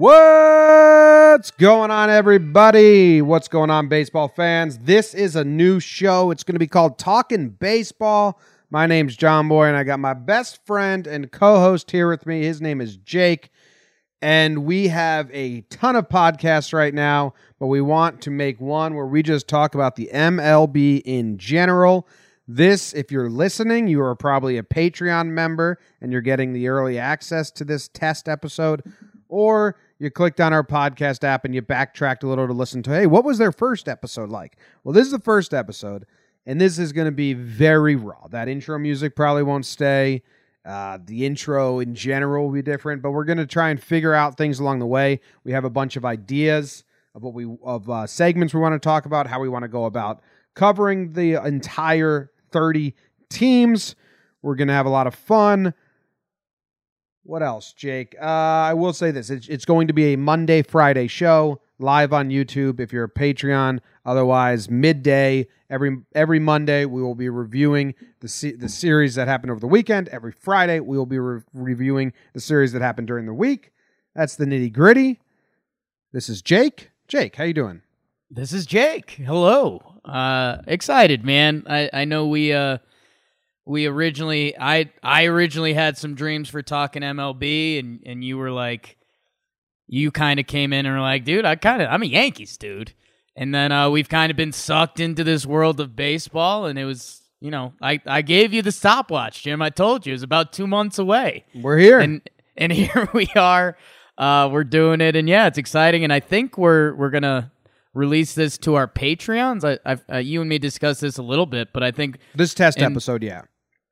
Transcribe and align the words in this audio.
What's 0.00 1.50
going 1.50 1.90
on, 1.90 2.08
everybody? 2.08 3.20
What's 3.20 3.48
going 3.48 3.68
on, 3.68 3.88
baseball 3.88 4.28
fans? 4.28 4.78
This 4.78 5.12
is 5.12 5.36
a 5.36 5.44
new 5.44 5.78
show. 5.78 6.30
It's 6.30 6.42
going 6.42 6.54
to 6.54 6.58
be 6.58 6.66
called 6.66 6.98
Talking 6.98 7.50
Baseball. 7.50 8.40
My 8.70 8.86
name's 8.86 9.14
John 9.14 9.46
Boy, 9.46 9.66
and 9.66 9.76
I 9.76 9.84
got 9.84 10.00
my 10.00 10.14
best 10.14 10.64
friend 10.64 11.06
and 11.06 11.30
co 11.30 11.60
host 11.60 11.90
here 11.90 12.08
with 12.08 12.24
me. 12.24 12.44
His 12.44 12.62
name 12.62 12.80
is 12.80 12.96
Jake. 12.96 13.50
And 14.22 14.64
we 14.64 14.88
have 14.88 15.28
a 15.34 15.60
ton 15.68 15.96
of 15.96 16.08
podcasts 16.08 16.72
right 16.72 16.94
now, 16.94 17.34
but 17.58 17.66
we 17.66 17.82
want 17.82 18.22
to 18.22 18.30
make 18.30 18.58
one 18.58 18.94
where 18.94 19.04
we 19.04 19.22
just 19.22 19.48
talk 19.48 19.74
about 19.74 19.96
the 19.96 20.08
MLB 20.14 21.02
in 21.04 21.36
general. 21.36 22.08
This, 22.48 22.94
if 22.94 23.12
you're 23.12 23.28
listening, 23.28 23.86
you 23.86 24.00
are 24.00 24.16
probably 24.16 24.56
a 24.56 24.62
Patreon 24.62 25.26
member 25.26 25.78
and 26.00 26.10
you're 26.10 26.22
getting 26.22 26.54
the 26.54 26.68
early 26.68 26.98
access 26.98 27.50
to 27.50 27.66
this 27.66 27.88
test 27.88 28.30
episode, 28.30 28.82
or 29.28 29.76
you 30.00 30.10
clicked 30.10 30.40
on 30.40 30.52
our 30.52 30.64
podcast 30.64 31.22
app 31.24 31.44
and 31.44 31.54
you 31.54 31.60
backtracked 31.60 32.22
a 32.22 32.26
little 32.26 32.46
to 32.46 32.54
listen 32.54 32.82
to, 32.84 32.90
hey, 32.90 33.06
what 33.06 33.24
was 33.24 33.36
their 33.38 33.52
first 33.52 33.86
episode 33.86 34.30
like? 34.30 34.56
Well, 34.82 34.94
this 34.94 35.04
is 35.04 35.12
the 35.12 35.20
first 35.20 35.52
episode, 35.52 36.06
and 36.46 36.58
this 36.58 36.78
is 36.78 36.92
going 36.92 37.04
to 37.04 37.12
be 37.12 37.34
very 37.34 37.96
raw. 37.96 38.26
That 38.28 38.48
intro 38.48 38.78
music 38.78 39.14
probably 39.14 39.42
won't 39.42 39.66
stay. 39.66 40.22
Uh, 40.64 40.98
the 41.04 41.26
intro 41.26 41.80
in 41.80 41.94
general 41.94 42.46
will 42.46 42.52
be 42.52 42.62
different, 42.62 43.02
but 43.02 43.10
we're 43.10 43.24
going 43.24 43.38
to 43.38 43.46
try 43.46 43.68
and 43.68 43.82
figure 43.82 44.14
out 44.14 44.38
things 44.38 44.58
along 44.58 44.78
the 44.78 44.86
way. 44.86 45.20
We 45.44 45.52
have 45.52 45.64
a 45.64 45.70
bunch 45.70 45.96
of 45.96 46.04
ideas 46.04 46.84
of 47.14 47.22
what 47.22 47.34
we 47.34 47.46
of 47.62 47.88
uh, 47.90 48.06
segments 48.06 48.54
we 48.54 48.60
want 48.60 48.74
to 48.74 48.78
talk 48.78 49.04
about, 49.04 49.26
how 49.26 49.40
we 49.40 49.48
want 49.48 49.64
to 49.64 49.68
go 49.68 49.84
about 49.84 50.22
covering 50.54 51.12
the 51.12 51.34
entire 51.34 52.30
30 52.52 52.94
teams. 53.28 53.96
We're 54.42 54.54
going 54.54 54.68
to 54.68 54.74
have 54.74 54.86
a 54.86 54.90
lot 54.90 55.06
of 55.06 55.14
fun. 55.14 55.74
What 57.22 57.42
else, 57.42 57.72
Jake? 57.72 58.16
Uh, 58.20 58.24
I 58.24 58.74
will 58.74 58.92
say 58.92 59.10
this: 59.10 59.30
it's, 59.30 59.48
it's 59.48 59.64
going 59.64 59.86
to 59.88 59.92
be 59.92 60.12
a 60.12 60.16
Monday, 60.16 60.62
Friday 60.62 61.06
show 61.06 61.60
live 61.78 62.12
on 62.12 62.28
YouTube. 62.28 62.80
If 62.80 62.92
you're 62.92 63.04
a 63.04 63.10
Patreon, 63.10 63.80
otherwise 64.04 64.70
midday 64.70 65.46
every 65.68 65.98
every 66.14 66.38
Monday 66.38 66.84
we 66.84 67.02
will 67.02 67.14
be 67.14 67.28
reviewing 67.28 67.94
the 68.20 68.56
the 68.58 68.68
series 68.68 69.14
that 69.14 69.28
happened 69.28 69.50
over 69.50 69.60
the 69.60 69.66
weekend. 69.66 70.08
Every 70.08 70.32
Friday 70.32 70.80
we 70.80 70.96
will 70.98 71.06
be 71.06 71.18
re- 71.18 71.42
reviewing 71.54 72.12
the 72.34 72.40
series 72.40 72.72
that 72.72 72.82
happened 72.82 73.06
during 73.06 73.26
the 73.26 73.34
week. 73.34 73.72
That's 74.14 74.36
the 74.36 74.44
nitty 74.44 74.72
gritty. 74.72 75.20
This 76.12 76.28
is 76.28 76.42
Jake. 76.42 76.90
Jake, 77.08 77.36
how 77.36 77.44
you 77.44 77.54
doing? 77.54 77.82
This 78.30 78.52
is 78.52 78.66
Jake. 78.66 79.10
Hello. 79.12 79.80
Uh 80.04 80.58
excited, 80.66 81.24
man. 81.24 81.64
I 81.68 81.90
I 81.92 82.04
know 82.04 82.26
we 82.26 82.52
uh 82.52 82.78
we 83.70 83.86
originally 83.86 84.58
I 84.58 84.90
I 85.00 85.26
originally 85.26 85.74
had 85.74 85.96
some 85.96 86.16
dreams 86.16 86.48
for 86.48 86.60
talking 86.60 87.02
MLB 87.02 87.78
and 87.78 88.02
and 88.04 88.24
you 88.24 88.36
were 88.36 88.50
like 88.50 88.96
you 89.86 90.10
kind 90.10 90.40
of 90.40 90.46
came 90.46 90.72
in 90.72 90.86
and 90.86 90.94
were 90.94 91.00
like, 91.00 91.24
"Dude, 91.24 91.44
I 91.44 91.54
kind 91.54 91.80
of 91.80 91.88
I'm 91.88 92.02
a 92.02 92.06
Yankees 92.06 92.56
dude." 92.56 92.92
And 93.36 93.54
then 93.54 93.70
uh 93.70 93.88
we've 93.88 94.08
kind 94.08 94.30
of 94.30 94.36
been 94.36 94.50
sucked 94.50 94.98
into 94.98 95.22
this 95.22 95.46
world 95.46 95.78
of 95.78 95.94
baseball 95.94 96.66
and 96.66 96.80
it 96.80 96.84
was, 96.84 97.22
you 97.40 97.52
know, 97.52 97.72
I 97.80 98.00
I 98.06 98.22
gave 98.22 98.52
you 98.52 98.60
the 98.60 98.72
stopwatch, 98.72 99.44
Jim. 99.44 99.62
I 99.62 99.70
told 99.70 100.04
you 100.04 100.10
it 100.10 100.14
was 100.14 100.24
about 100.24 100.52
2 100.52 100.66
months 100.66 100.98
away. 100.98 101.44
We're 101.54 101.78
here. 101.78 102.00
And 102.00 102.28
and 102.56 102.72
here 102.82 103.08
we 103.14 103.28
are. 103.36 103.76
Uh 104.18 104.48
we're 104.50 104.64
doing 104.64 105.00
it 105.00 105.14
and 105.14 105.28
yeah, 105.28 105.46
it's 105.46 105.58
exciting 105.58 106.02
and 106.02 106.12
I 106.12 106.18
think 106.18 106.58
we're 106.58 106.92
we're 106.96 107.10
going 107.10 107.22
to 107.22 107.52
release 107.94 108.34
this 108.34 108.56
to 108.58 108.74
our 108.76 108.86
Patreons. 108.86 109.64
I, 109.64 109.78
I've, 109.84 110.04
uh, 110.12 110.18
you 110.18 110.40
and 110.40 110.48
me 110.48 110.58
discussed 110.58 111.00
this 111.00 111.18
a 111.18 111.22
little 111.22 111.46
bit, 111.46 111.72
but 111.72 111.82
I 111.82 111.90
think 111.90 112.18
this 112.36 112.54
test 112.54 112.78
episode, 112.80 113.22
yeah. 113.24 113.42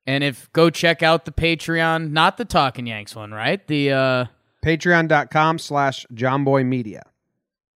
And 0.09 0.23
if 0.23 0.51
go 0.53 0.71
check 0.71 1.03
out 1.03 1.25
the 1.25 1.31
Patreon, 1.31 2.09
not 2.09 2.37
the 2.37 2.45
Talking 2.45 2.87
Yanks 2.87 3.15
one, 3.15 3.31
right? 3.31 3.65
The 3.67 3.91
uh, 3.91 4.25
Patreon.com 4.65 5.59
slash 5.59 6.07
JohnBoyMedia. 6.11 7.03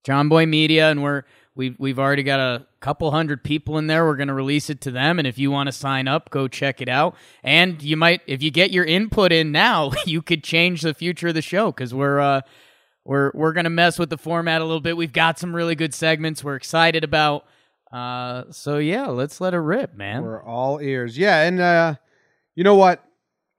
John 0.04 0.30
Boy 0.30 0.48
Media, 0.48 0.90
and 0.90 1.04
we're 1.04 1.26
we've 1.54 1.76
we've 1.78 2.00
already 2.00 2.24
got 2.24 2.40
a 2.40 2.66
couple 2.80 3.12
hundred 3.12 3.44
people 3.44 3.78
in 3.78 3.86
there. 3.86 4.04
We're 4.04 4.16
going 4.16 4.30
to 4.30 4.34
release 4.34 4.72
it 4.72 4.82
to 4.82 4.92
them, 4.92 5.20
and 5.20 5.28
if 5.28 5.38
you 5.38 5.52
want 5.52 5.68
to 5.68 5.72
sign 5.72 6.08
up, 6.08 6.32
go 6.32 6.48
check 6.48 6.82
it 6.82 6.90
out. 6.90 7.16
And 7.44 7.80
you 7.84 7.96
might, 7.96 8.22
if 8.26 8.42
you 8.42 8.50
get 8.50 8.72
your 8.72 8.84
input 8.84 9.32
in 9.32 9.52
now, 9.52 9.92
you 10.08 10.24
could 10.24 10.44
change 10.44 10.82
the 10.82 10.96
future 10.96 11.28
of 11.28 11.36
the 11.36 11.42
show 11.44 11.72
because 11.72 11.94
we're 11.94 12.20
uh, 12.20 12.42
we're 13.06 13.30
we're 13.36 13.54
going 13.54 13.66
to 13.66 13.70
mess 13.70 14.00
with 14.00 14.10
the 14.10 14.18
format 14.18 14.60
a 14.60 14.66
little 14.66 14.82
bit. 14.82 14.98
We've 14.98 15.14
got 15.14 15.38
some 15.38 15.56
really 15.56 15.76
good 15.76 15.94
segments 15.94 16.44
we're 16.44 16.56
excited 16.56 17.04
about. 17.04 17.46
Uh, 17.92 18.46
so 18.50 18.80
yeah, 18.80 19.06
let's 19.06 19.40
let 19.40 19.54
it 19.54 19.60
rip, 19.60 19.94
man. 19.94 20.24
We're 20.24 20.44
all 20.44 20.80
ears. 20.82 21.16
Yeah, 21.16 21.44
and 21.44 21.62
uh, 21.62 21.96
you 22.56 22.64
know 22.64 22.76
what? 22.76 23.04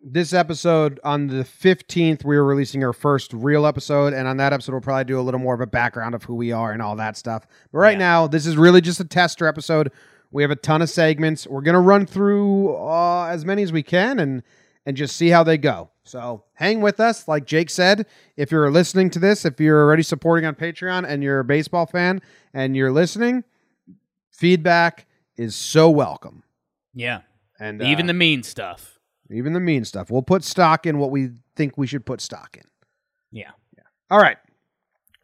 This 0.07 0.35
episode 0.35 1.01
on 1.03 1.29
the 1.29 1.45
15th, 1.45 2.25
we 2.25 2.37
are 2.37 2.45
releasing 2.45 2.85
our 2.85 2.93
first 2.93 3.33
real 3.33 3.65
episode, 3.65 4.13
and 4.13 4.29
on 4.29 4.37
that 4.37 4.53
episode, 4.53 4.73
we'll 4.73 4.81
probably 4.83 5.05
do 5.05 5.19
a 5.19 5.23
little 5.23 5.41
more 5.41 5.55
of 5.55 5.63
a 5.63 5.67
background 5.67 6.15
of 6.15 6.25
who 6.25 6.35
we 6.35 6.53
are 6.53 6.73
and 6.73 6.83
all 6.83 6.95
that 6.97 7.17
stuff. 7.17 7.47
But 7.73 7.79
right 7.79 7.93
Yeah. 7.93 7.99
now, 7.99 8.27
this 8.27 8.45
is 8.47 8.57
really 8.59 8.83
just 8.83 9.01
a 9.01 9.05
tester 9.05 9.47
episode. 9.47 9.91
We 10.31 10.43
have 10.43 10.51
a 10.51 10.57
ton 10.57 10.83
of 10.83 10.91
segments. 10.91 11.47
We're 11.47 11.63
gonna 11.63 11.81
run 11.81 12.05
through 12.07 12.77
uh, 12.77 13.27
as 13.31 13.45
many 13.47 13.63
as 13.63 13.73
we 13.73 13.83
can 13.83 14.19
and 14.19 14.43
and 14.87 14.99
just 14.99 15.17
see 15.17 15.31
how 15.31 15.43
they 15.43 15.57
go. 15.57 15.89
So 16.03 16.45
hang 16.53 16.83
with 16.83 17.01
us, 17.01 17.27
like 17.27 17.47
Jake 17.47 17.71
said. 17.71 18.05
If 18.37 18.53
you're 18.53 18.71
listening 18.71 19.09
to 19.11 19.19
this, 19.19 19.47
if 19.47 19.59
you're 19.59 19.81
already 19.83 20.03
supporting 20.03 20.45
on 20.45 20.55
Patreon 20.55 21.07
and 21.09 21.23
you're 21.23 21.41
a 21.41 21.45
baseball 21.45 21.87
fan 21.87 22.21
and 22.53 22.77
you're 22.77 22.93
listening, 22.93 23.45
feedback 24.31 25.07
is 25.39 25.55
so 25.57 25.89
welcome. 25.89 26.43
yeah, 26.93 27.21
And 27.59 27.83
even 27.83 28.07
uh, 28.07 28.09
the 28.09 28.15
mean 28.15 28.43
stuff. 28.43 28.99
even 29.31 29.53
the 29.53 29.61
mean 29.61 29.85
stuff. 29.85 30.11
We'll 30.11 30.23
put 30.23 30.45
stock 30.45 30.87
in 30.87 30.99
what 30.99 31.11
we 31.11 31.31
think 31.57 31.79
we 31.79 31.87
should 31.87 32.05
put 32.05 32.21
stock 32.21 32.57
in. 32.57 32.65
Yeah. 33.77 33.83
All 34.11 34.19
right. 34.19 34.37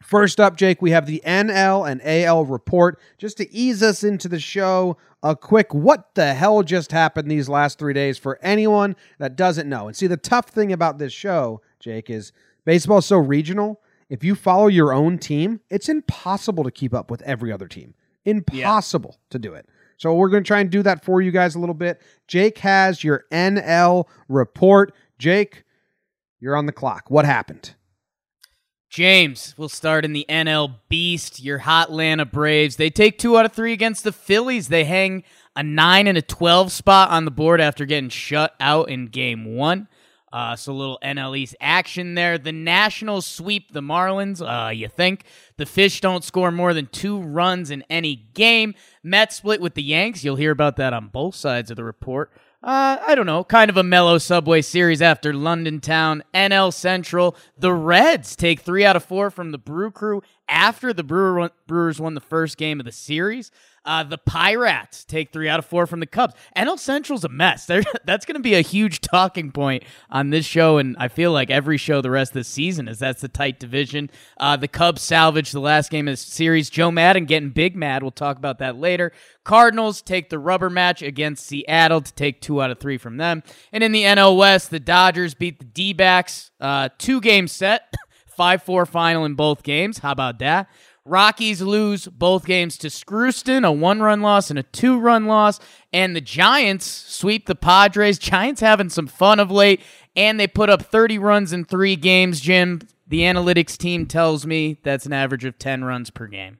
First 0.01 0.39
up, 0.39 0.57
Jake, 0.57 0.81
we 0.81 0.91
have 0.91 1.05
the 1.05 1.21
NL 1.25 1.89
and 1.89 2.01
AL 2.03 2.45
report. 2.45 2.99
Just 3.17 3.37
to 3.37 3.51
ease 3.53 3.83
us 3.83 4.03
into 4.03 4.27
the 4.27 4.39
show, 4.39 4.97
a 5.21 5.35
quick 5.35 5.73
what 5.73 6.15
the 6.15 6.33
hell 6.33 6.63
just 6.63 6.91
happened 6.91 7.29
these 7.29 7.47
last 7.47 7.77
three 7.77 7.93
days 7.93 8.17
for 8.17 8.39
anyone 8.41 8.95
that 9.19 9.35
doesn't 9.35 9.69
know. 9.69 9.87
And 9.87 9.95
see, 9.95 10.07
the 10.07 10.17
tough 10.17 10.47
thing 10.49 10.73
about 10.73 10.97
this 10.97 11.13
show, 11.13 11.61
Jake, 11.79 12.09
is 12.09 12.31
baseball 12.65 12.97
is 12.97 13.05
so 13.05 13.17
regional. 13.17 13.81
If 14.09 14.23
you 14.23 14.35
follow 14.35 14.67
your 14.67 14.91
own 14.91 15.19
team, 15.19 15.61
it's 15.69 15.87
impossible 15.87 16.63
to 16.63 16.71
keep 16.71 16.93
up 16.93 17.11
with 17.11 17.21
every 17.21 17.51
other 17.51 17.67
team. 17.67 17.93
Impossible 18.25 19.19
to 19.29 19.39
do 19.39 19.53
it. 19.53 19.69
So 20.01 20.15
we're 20.15 20.29
going 20.29 20.43
to 20.43 20.47
try 20.47 20.61
and 20.61 20.71
do 20.71 20.81
that 20.81 21.05
for 21.05 21.21
you 21.21 21.29
guys 21.29 21.53
a 21.53 21.59
little 21.59 21.75
bit. 21.75 22.01
Jake 22.27 22.57
has 22.57 23.03
your 23.03 23.25
NL 23.31 24.07
report. 24.27 24.95
Jake, 25.19 25.63
you're 26.39 26.55
on 26.55 26.65
the 26.65 26.71
clock. 26.71 27.11
What 27.11 27.23
happened? 27.23 27.75
James, 28.89 29.53
we'll 29.59 29.69
start 29.69 30.03
in 30.03 30.11
the 30.11 30.25
NL 30.27 30.77
Beast, 30.89 31.39
your 31.39 31.59
Hotlanta 31.59 32.29
Braves. 32.29 32.77
They 32.77 32.89
take 32.89 33.19
two 33.19 33.37
out 33.37 33.45
of 33.45 33.53
three 33.53 33.73
against 33.73 34.03
the 34.03 34.11
Phillies. 34.11 34.69
They 34.69 34.85
hang 34.85 35.23
a 35.55 35.61
9 35.61 36.07
and 36.07 36.17
a 36.17 36.23
12 36.23 36.71
spot 36.71 37.11
on 37.11 37.25
the 37.25 37.29
board 37.29 37.61
after 37.61 37.85
getting 37.85 38.09
shut 38.09 38.55
out 38.59 38.89
in 38.89 39.05
game 39.05 39.53
one. 39.53 39.87
Uh, 40.31 40.55
so 40.55 40.73
little 40.73 40.99
NL 41.03 41.37
East 41.37 41.55
action 41.59 42.15
there. 42.15 42.37
The 42.37 42.51
Nationals 42.51 43.25
sweep 43.25 43.73
the 43.73 43.81
Marlins. 43.81 44.41
Uh, 44.41 44.69
you 44.69 44.87
think 44.87 45.25
the 45.57 45.65
Fish 45.65 45.99
don't 46.01 46.23
score 46.23 46.51
more 46.51 46.73
than 46.73 46.87
two 46.87 47.19
runs 47.19 47.69
in 47.69 47.83
any 47.89 48.15
game. 48.33 48.73
Mets 49.03 49.35
split 49.37 49.61
with 49.61 49.73
the 49.73 49.83
Yanks. 49.83 50.23
You'll 50.23 50.37
hear 50.37 50.51
about 50.51 50.77
that 50.77 50.93
on 50.93 51.07
both 51.07 51.35
sides 51.35 51.69
of 51.69 51.77
the 51.77 51.83
report. 51.83 52.31
Uh, 52.63 52.99
I 53.07 53.15
don't 53.15 53.25
know, 53.25 53.43
kind 53.43 53.71
of 53.71 53.77
a 53.77 53.83
mellow 53.83 54.19
Subway 54.19 54.61
series 54.61 55.01
after 55.01 55.33
London 55.33 55.79
Town, 55.79 56.23
NL 56.31 56.71
Central. 56.71 57.35
The 57.57 57.73
Reds 57.73 58.35
take 58.35 58.59
three 58.59 58.85
out 58.85 58.95
of 58.95 59.03
four 59.03 59.31
from 59.31 59.49
the 59.49 59.57
Brew 59.57 59.89
Crew 59.89 60.21
after 60.47 60.93
the 60.93 61.03
Brewer 61.03 61.49
Brewers 61.65 61.99
won 61.99 62.13
the 62.13 62.21
first 62.21 62.57
game 62.57 62.79
of 62.79 62.85
the 62.85 62.91
series. 62.91 63.49
Uh, 63.83 64.03
the 64.03 64.17
Pirates 64.17 65.03
take 65.03 65.33
three 65.33 65.49
out 65.49 65.57
of 65.57 65.65
four 65.65 65.87
from 65.87 65.99
the 65.99 66.05
Cubs. 66.05 66.35
NL 66.55 66.77
Central's 66.77 67.23
a 67.23 67.29
mess. 67.29 67.65
They're, 67.71 67.83
that's 68.05 68.25
going 68.25 68.35
to 68.35 68.41
be 68.41 68.53
a 68.53 68.61
huge 68.61 69.01
talking 69.01 69.51
point 69.51 69.83
on 70.09 70.29
this 70.29 70.45
show, 70.45 70.77
and 70.77 70.95
I 70.99 71.07
feel 71.07 71.31
like 71.31 71.49
every 71.49 71.77
show 71.77 72.01
the 72.01 72.11
rest 72.11 72.31
of 72.31 72.35
the 72.35 72.43
season 72.43 72.87
is 72.87 72.99
that's 72.99 73.21
the 73.21 73.27
tight 73.27 73.59
division. 73.59 74.09
Uh, 74.39 74.55
the 74.55 74.67
Cubs 74.67 75.01
salvaged 75.01 75.53
the 75.53 75.59
last 75.59 75.89
game 75.89 76.07
of 76.07 76.13
the 76.13 76.17
series. 76.17 76.69
Joe 76.69 76.91
Maddon 76.91 77.25
getting 77.25 77.49
big 77.49 77.75
mad. 77.75 78.03
We'll 78.03 78.11
talk 78.11 78.37
about 78.37 78.59
that 78.59 78.77
later. 78.77 79.11
Cardinals 79.43 80.01
take 80.01 80.29
the 80.29 80.39
rubber 80.39 80.69
match 80.69 81.01
against 81.01 81.45
Seattle 81.47 82.01
to 82.01 82.13
take 82.13 82.41
two 82.41 82.61
out 82.61 82.69
of 82.69 82.79
three 82.79 82.97
from 82.97 83.17
them. 83.17 83.41
And 83.71 83.83
in 83.83 83.91
the 83.91 84.03
NL 84.03 84.37
West, 84.37 84.69
the 84.69 84.79
Dodgers 84.79 85.33
beat 85.33 85.57
the 85.57 85.65
D 85.65 85.93
backs. 85.93 86.51
Uh, 86.59 86.89
two 86.99 87.19
game 87.19 87.47
set, 87.47 87.93
5 88.27 88.61
4 88.61 88.85
final 88.85 89.25
in 89.25 89.33
both 89.33 89.63
games. 89.63 89.99
How 89.99 90.11
about 90.11 90.37
that? 90.39 90.69
Rockies 91.03 91.61
lose 91.61 92.07
both 92.07 92.45
games 92.45 92.77
to 92.77 92.87
Screwston, 92.87 93.65
a 93.65 93.71
one 93.71 94.01
run 94.01 94.21
loss 94.21 94.49
and 94.49 94.59
a 94.59 94.63
two 94.63 94.99
run 94.99 95.25
loss. 95.25 95.59
And 95.91 96.15
the 96.15 96.21
Giants 96.21 96.85
sweep 96.85 97.47
the 97.47 97.55
Padres. 97.55 98.19
Giants 98.19 98.61
having 98.61 98.89
some 98.89 99.07
fun 99.07 99.39
of 99.39 99.49
late, 99.49 99.81
and 100.15 100.39
they 100.39 100.47
put 100.47 100.69
up 100.69 100.83
30 100.83 101.17
runs 101.17 101.53
in 101.53 101.65
three 101.65 101.95
games, 101.95 102.39
Jim. 102.39 102.81
The 103.07 103.21
analytics 103.21 103.77
team 103.77 104.05
tells 104.05 104.45
me 104.45 104.79
that's 104.83 105.05
an 105.05 105.13
average 105.13 105.43
of 105.43 105.57
10 105.57 105.83
runs 105.83 106.11
per 106.11 106.27
game. 106.27 106.59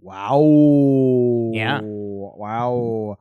Wow. 0.00 1.50
Yeah. 1.52 1.80
Wow. 1.82 3.18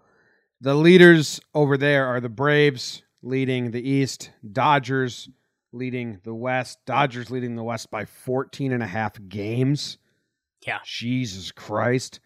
The 0.61 0.75
leaders 0.75 1.41
over 1.53 1.77
there 1.77 2.05
are 2.07 2.21
the 2.21 2.29
Braves 2.29 3.01
leading 3.21 3.71
the 3.71 3.87
East, 3.87 4.31
Dodgers 4.49 5.29
leading 5.73 6.19
the 6.23 6.33
West. 6.33 6.79
Dodgers 6.85 7.29
leading 7.31 7.55
the 7.55 7.63
West 7.63 7.91
by 7.91 8.05
14 8.05 8.71
and 8.71 8.83
a 8.83 8.87
half 8.87 9.13
games. 9.27 9.97
Yeah. 10.69 10.79
Jesus 10.85 11.51
Christ. 11.51 12.19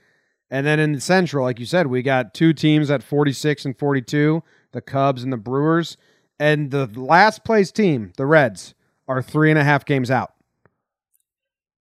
And 0.52 0.66
then 0.68 0.80
in 0.80 0.92
the 0.92 1.02
Central, 1.02 1.46
like 1.46 1.60
you 1.60 1.66
said, 1.66 1.88
we 1.88 2.02
got 2.04 2.34
two 2.34 2.54
teams 2.54 2.92
at 2.92 3.02
46 3.02 3.66
and 3.66 3.78
42, 3.78 4.44
the 4.72 4.82
Cubs 4.82 5.24
and 5.24 5.34
the 5.34 5.38
Brewers. 5.38 5.98
And 6.40 6.72
the 6.72 6.88
last 7.00 7.44
place 7.44 7.72
team, 7.72 8.12
the 8.18 8.26
Reds, 8.26 8.76
are 9.08 9.22
three 9.22 9.50
and 9.50 9.58
a 9.58 9.64
half 9.64 9.86
games 9.86 10.12
out. 10.12 10.34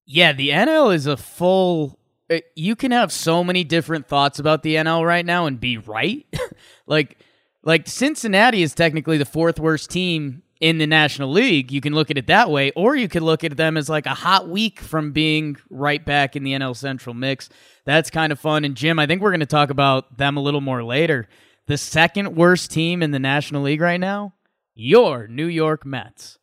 Yeah, 0.06 0.34
the 0.34 0.50
NL 0.50 0.94
is 0.94 1.06
a 1.08 1.18
full. 1.18 1.98
uh, 2.30 2.40
You 2.56 2.75
can 2.75 2.92
have 2.92 3.12
so 3.12 3.44
many 3.44 3.63
different 3.63 4.08
thoughts 4.08 4.40
about 4.40 4.63
the 4.63 4.75
NL 4.75 5.06
right 5.06 5.25
now 5.25 5.46
and 5.48 5.60
be 5.60 5.78
right. 5.78 6.25
like, 6.86 7.18
like 7.63 7.88
Cincinnati 7.88 8.62
is 8.62 8.74
technically 8.75 9.18
the 9.18 9.25
fourth 9.25 9.60
worst 9.60 9.90
team 9.90 10.44
in 10.62 10.78
the 10.78 10.88
National 10.88 11.30
League. 11.30 11.72
You 11.72 11.81
can 11.81 11.94
look 11.94 12.10
at 12.10 12.18
it 12.18 12.28
that 12.28 12.50
way, 12.50 12.72
or 12.75 12.96
you 12.96 13.10
could 13.10 13.24
look 13.24 13.44
at 13.44 13.58
them 13.58 13.75
as 13.75 13.90
like 13.90 14.06
a 14.06 14.13
hot 14.13 14.48
week 14.48 14.80
from 14.80 15.12
being 15.12 15.58
right 15.69 16.06
back 16.06 16.36
in 16.36 16.44
the 16.44 16.54
NL 16.54 16.78
Central 16.78 17.13
mix. 17.13 17.50
That's 17.84 18.10
kind 18.10 18.31
of 18.31 18.40
fun. 18.40 18.63
And 18.63 18.75
Jim, 18.75 19.00
I 19.00 19.08
think 19.08 19.22
we're 19.22 19.31
going 19.31 19.42
to 19.42 19.46
talk 19.48 19.72
about 19.72 20.18
them 20.18 20.38
a 20.38 20.42
little 20.42 20.62
more 20.62 20.84
later. 20.84 21.28
The 21.68 21.78
second 21.78 22.36
worst 22.36 22.72
team 22.72 23.02
in 23.02 23.12
the 23.12 23.19
National 23.19 23.63
League 23.63 23.81
right 23.81 24.00
now, 24.00 24.36
your 24.75 25.28
New 25.28 25.48
York 25.48 25.86
Mets. 25.86 26.38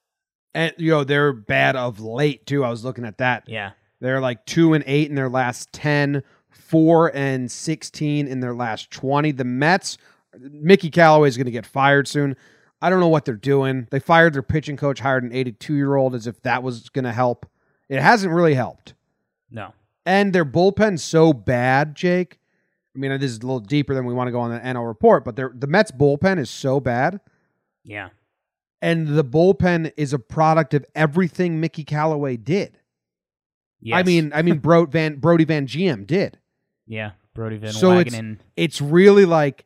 And 0.52 0.74
you 0.78 0.90
know, 0.90 1.04
they're 1.04 1.32
bad 1.32 1.76
of 1.76 2.00
late 2.00 2.44
too. 2.44 2.64
I 2.64 2.70
was 2.70 2.84
looking 2.84 3.04
at 3.04 3.18
that. 3.18 3.44
Yeah. 3.46 3.72
They're 4.00 4.20
like 4.20 4.44
two 4.46 4.74
and 4.74 4.84
eight 4.86 5.08
in 5.08 5.14
their 5.14 5.28
last 5.28 5.72
10, 5.72 6.22
four 6.50 7.14
and 7.14 7.50
16 7.50 8.26
in 8.26 8.40
their 8.40 8.54
last 8.54 8.90
20. 8.90 9.32
The 9.32 9.44
Mets, 9.44 9.98
Mickey 10.38 10.90
Callaway 10.90 11.28
is 11.28 11.36
going 11.36 11.46
to 11.46 11.52
get 11.52 11.66
fired 11.66 12.08
soon. 12.08 12.36
I 12.80 12.90
don't 12.90 13.00
know 13.00 13.08
what 13.08 13.24
they're 13.24 13.34
doing. 13.34 13.88
They 13.90 13.98
fired 14.00 14.34
their 14.34 14.42
pitching 14.42 14.76
coach, 14.76 15.00
hired 15.00 15.24
an 15.24 15.32
82 15.32 15.74
year 15.74 15.96
old 15.96 16.14
as 16.14 16.26
if 16.26 16.40
that 16.42 16.62
was 16.62 16.88
going 16.90 17.04
to 17.04 17.12
help. 17.12 17.46
It 17.88 18.00
hasn't 18.00 18.32
really 18.32 18.54
helped. 18.54 18.94
No. 19.50 19.72
And 20.06 20.32
their 20.32 20.44
bullpen's 20.44 21.02
so 21.02 21.32
bad, 21.32 21.94
Jake. 21.94 22.38
I 22.94 22.98
mean, 22.98 23.10
this 23.20 23.30
is 23.30 23.38
a 23.38 23.42
little 23.42 23.60
deeper 23.60 23.94
than 23.94 24.04
we 24.06 24.14
want 24.14 24.28
to 24.28 24.32
go 24.32 24.40
on 24.40 24.50
the 24.50 24.58
NL 24.60 24.86
report, 24.86 25.24
but 25.24 25.36
the 25.36 25.66
Mets 25.66 25.90
bullpen 25.92 26.38
is 26.38 26.50
so 26.50 26.80
bad. 26.80 27.20
Yeah. 27.84 28.08
And 28.82 29.08
the 29.08 29.24
bullpen 29.24 29.92
is 29.96 30.12
a 30.12 30.18
product 30.18 30.72
of 30.74 30.84
everything 30.94 31.60
Mickey 31.60 31.84
Callaway 31.84 32.36
did. 32.36 32.78
I 33.92 34.02
mean, 34.02 34.32
I 34.34 34.42
mean, 34.42 34.58
Bro, 34.62 34.86
Van, 34.86 35.16
Brodie 35.16 35.44
Van 35.44 35.66
GM 35.66 36.06
did. 36.06 36.38
yeah, 36.86 37.12
Brodie 37.34 37.56
Van 37.56 37.72
So 37.72 37.98
it's- 37.98 38.14
It's 38.56 38.80
really 38.80 39.24
like, 39.24 39.64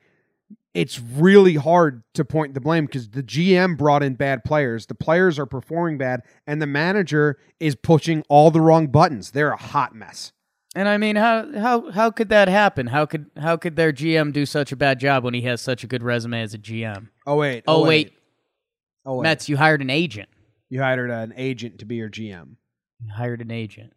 it's 0.74 1.00
really 1.00 1.56
hard 1.56 2.02
to 2.14 2.24
point 2.24 2.54
the 2.54 2.60
blame 2.60 2.86
because 2.86 3.10
the 3.10 3.22
GM 3.22 3.76
brought 3.76 4.02
in 4.02 4.14
bad 4.14 4.44
players. 4.44 4.86
The 4.86 4.94
players 4.94 5.38
are 5.38 5.46
performing 5.46 5.98
bad, 5.98 6.22
and 6.46 6.62
the 6.62 6.66
manager 6.66 7.38
is 7.60 7.74
pushing 7.74 8.22
all 8.28 8.50
the 8.50 8.60
wrong 8.60 8.86
buttons. 8.86 9.32
They're 9.32 9.52
a 9.52 9.56
hot 9.56 9.94
mess. 9.94 10.32
And 10.74 10.88
I 10.88 10.96
mean, 10.96 11.16
how 11.16 11.52
how 11.58 11.90
how 11.90 12.10
could 12.10 12.30
that 12.30 12.48
happen? 12.48 12.86
How 12.86 13.04
could 13.04 13.30
how 13.36 13.56
could 13.58 13.76
their 13.76 13.92
GM 13.92 14.32
do 14.32 14.46
such 14.46 14.72
a 14.72 14.76
bad 14.76 14.98
job 14.98 15.22
when 15.22 15.34
he 15.34 15.42
has 15.42 15.60
such 15.60 15.84
a 15.84 15.86
good 15.86 16.02
resume 16.02 16.40
as 16.40 16.54
a 16.54 16.58
GM? 16.58 17.08
Oh 17.26 17.36
wait. 17.36 17.64
Oh, 17.66 17.82
oh 17.82 17.86
wait, 17.86 18.12
Oh 19.04 19.16
wait. 19.16 19.22
Mets, 19.24 19.48
you 19.48 19.56
hired 19.56 19.82
an 19.82 19.90
agent. 19.90 20.28
You 20.70 20.80
hired 20.80 21.10
an 21.10 21.34
agent 21.36 21.80
to 21.80 21.84
be 21.84 21.96
your 21.96 22.08
GM. 22.08 22.56
You 23.04 23.12
hired 23.12 23.42
an 23.42 23.50
agent. 23.50 23.92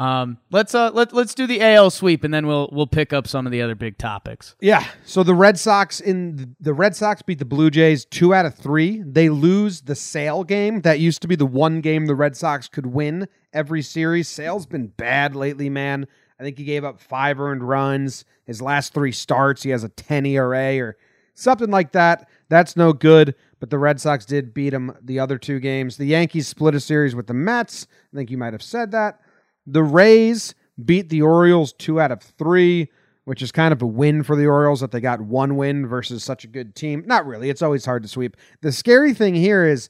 Um, 0.00 0.38
let's 0.50 0.74
uh 0.74 0.90
let 0.94 1.12
let's 1.12 1.34
do 1.34 1.46
the 1.46 1.60
AL 1.60 1.90
sweep 1.90 2.24
and 2.24 2.32
then 2.32 2.46
we'll 2.46 2.70
we'll 2.72 2.86
pick 2.86 3.12
up 3.12 3.28
some 3.28 3.44
of 3.44 3.52
the 3.52 3.60
other 3.60 3.74
big 3.74 3.98
topics. 3.98 4.56
Yeah. 4.58 4.86
So 5.04 5.22
the 5.22 5.34
Red 5.34 5.58
Sox 5.58 6.00
in 6.00 6.56
the 6.58 6.72
Red 6.72 6.96
Sox 6.96 7.20
beat 7.20 7.38
the 7.38 7.44
Blue 7.44 7.68
Jays 7.68 8.06
two 8.06 8.32
out 8.32 8.46
of 8.46 8.54
three. 8.54 9.02
They 9.04 9.28
lose 9.28 9.82
the 9.82 9.94
Sale 9.94 10.44
game. 10.44 10.80
That 10.80 11.00
used 11.00 11.20
to 11.20 11.28
be 11.28 11.36
the 11.36 11.44
one 11.44 11.82
game 11.82 12.06
the 12.06 12.14
Red 12.14 12.34
Sox 12.34 12.66
could 12.66 12.86
win 12.86 13.28
every 13.52 13.82
series. 13.82 14.26
Sale's 14.26 14.64
been 14.64 14.86
bad 14.86 15.36
lately, 15.36 15.68
man. 15.68 16.06
I 16.38 16.44
think 16.44 16.56
he 16.56 16.64
gave 16.64 16.82
up 16.82 16.98
five 16.98 17.38
earned 17.38 17.62
runs. 17.62 18.24
His 18.46 18.62
last 18.62 18.94
three 18.94 19.12
starts, 19.12 19.62
he 19.62 19.70
has 19.70 19.84
a 19.84 19.90
10 19.90 20.24
ERA 20.24 20.78
or 20.78 20.96
something 21.34 21.70
like 21.70 21.92
that. 21.92 22.26
That's 22.48 22.74
no 22.74 22.94
good. 22.94 23.34
But 23.58 23.68
the 23.68 23.78
Red 23.78 24.00
Sox 24.00 24.24
did 24.24 24.54
beat 24.54 24.72
him 24.72 24.96
the 25.02 25.20
other 25.20 25.36
two 25.36 25.60
games. 25.60 25.98
The 25.98 26.06
Yankees 26.06 26.48
split 26.48 26.74
a 26.74 26.80
series 26.80 27.14
with 27.14 27.26
the 27.26 27.34
Mets. 27.34 27.86
I 28.10 28.16
think 28.16 28.30
you 28.30 28.38
might 28.38 28.54
have 28.54 28.62
said 28.62 28.92
that. 28.92 29.20
The 29.66 29.82
Rays 29.82 30.54
beat 30.82 31.08
the 31.08 31.22
Orioles 31.22 31.72
two 31.72 32.00
out 32.00 32.10
of 32.12 32.22
three 32.22 32.88
which 33.24 33.42
is 33.42 33.52
kind 33.52 33.72
of 33.72 33.80
a 33.80 33.86
win 33.86 34.24
for 34.24 34.34
the 34.34 34.46
Orioles 34.46 34.80
that 34.80 34.90
they 34.90 35.00
got 35.00 35.20
one 35.20 35.56
win 35.56 35.86
versus 35.86 36.24
such 36.24 36.42
a 36.42 36.48
good 36.48 36.74
team. 36.74 37.04
Not 37.06 37.26
really. 37.26 37.48
It's 37.48 37.62
always 37.62 37.84
hard 37.84 38.02
to 38.02 38.08
sweep. 38.08 38.36
The 38.62 38.72
scary 38.72 39.14
thing 39.14 39.36
here 39.36 39.64
is 39.64 39.88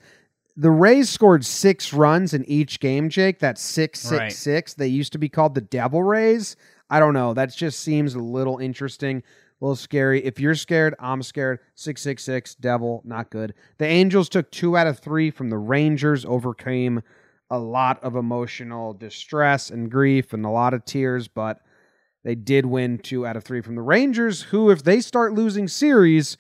the 0.57 0.71
Rays 0.71 1.09
scored 1.09 1.47
six 1.47 1.95
runs 1.95 2.35
in 2.35 2.45
each 2.45 2.81
game, 2.81 3.09
Jake. 3.09 3.39
That's 3.39 3.63
six, 3.63 4.01
six, 4.01 4.13
Right. 4.19 4.33
six. 4.33 4.75
They 4.75 4.89
used 4.89 5.13
to 5.13 5.19
be 5.19 5.31
called 5.31 5.55
the 5.55 5.63
Devil 5.63 6.03
Rays. 6.03 6.55
I 6.91 6.99
don't 6.99 7.15
know. 7.15 7.33
That 7.33 7.55
just 7.55 7.81
seems 7.81 8.15
a 8.15 8.19
little 8.19 8.59
interesting, 8.59 9.19
a 9.19 9.65
little 9.65 9.77
scary. 9.77 10.23
If 10.23 10.39
you're 10.39 10.57
scared, 10.57 10.95
I'm 10.99 11.23
scared. 11.23 11.61
666, 11.77 12.57
Devil, 12.57 13.01
not 13.07 13.31
good. 13.31 13.55
The 13.79 13.87
Angels 13.87 14.29
took 14.29 14.51
two 14.51 14.77
out 14.77 14.89
of 14.89 14.99
three 14.99 15.31
from 15.31 15.49
the 15.49 15.57
Rangers, 15.57 16.27
overcame 16.27 17.01
a 17.51 17.59
lot 17.59 18.03
of 18.03 18.17
emotional 18.17 18.95
distress 18.95 19.71
and 19.71 19.91
grief 19.91 20.33
and 20.33 20.45
a 20.45 20.51
lot 20.51 20.75
of 20.75 20.85
tears, 20.85 21.29
but 21.29 21.61
they 22.23 22.35
did 22.35 22.67
win 22.67 22.99
two 22.99 23.27
out 23.27 23.37
of 23.37 23.45
three 23.45 23.61
from 23.61 23.75
the 23.75 23.83
Rangers, 23.83 24.43
who, 24.43 24.71
if 24.71 24.85
they 24.85 25.01
start 25.01 25.33
losing 25.33 25.67
series, 25.69 26.37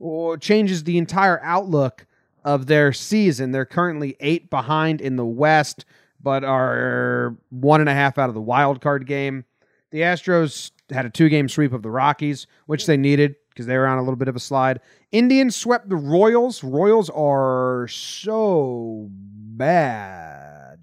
oh, 0.00 0.36
changes 0.36 0.84
the 0.84 0.98
entire 0.98 1.40
outlook 1.42 2.06
of 2.44 2.66
their 2.66 2.92
season. 2.92 3.52
They're 3.52 3.64
currently 3.64 4.16
eight 4.20 4.50
behind 4.50 5.00
in 5.00 5.16
the 5.16 5.24
West, 5.24 5.84
but 6.20 6.44
are 6.44 7.36
one 7.50 7.80
and 7.80 7.88
a 7.88 7.94
half 7.94 8.18
out 8.18 8.28
of 8.28 8.34
the 8.34 8.40
wild 8.40 8.80
card 8.80 9.06
game. 9.06 9.44
The 9.90 10.00
Astros 10.00 10.72
had 10.90 11.06
a 11.06 11.10
two 11.10 11.28
game 11.28 11.48
sweep 11.48 11.72
of 11.72 11.82
the 11.82 11.90
Rockies, 11.90 12.46
which 12.66 12.86
they 12.86 12.96
needed 12.96 13.36
because 13.48 13.66
they 13.66 13.78
were 13.78 13.86
on 13.86 13.98
a 13.98 14.02
little 14.02 14.16
bit 14.16 14.28
of 14.28 14.36
a 14.36 14.40
slide. 14.40 14.80
Indians 15.12 15.54
swept 15.54 15.88
the 15.88 15.96
Royals. 15.96 16.64
Royals 16.64 17.08
are 17.10 17.86
so 17.88 19.08
bad, 19.10 20.23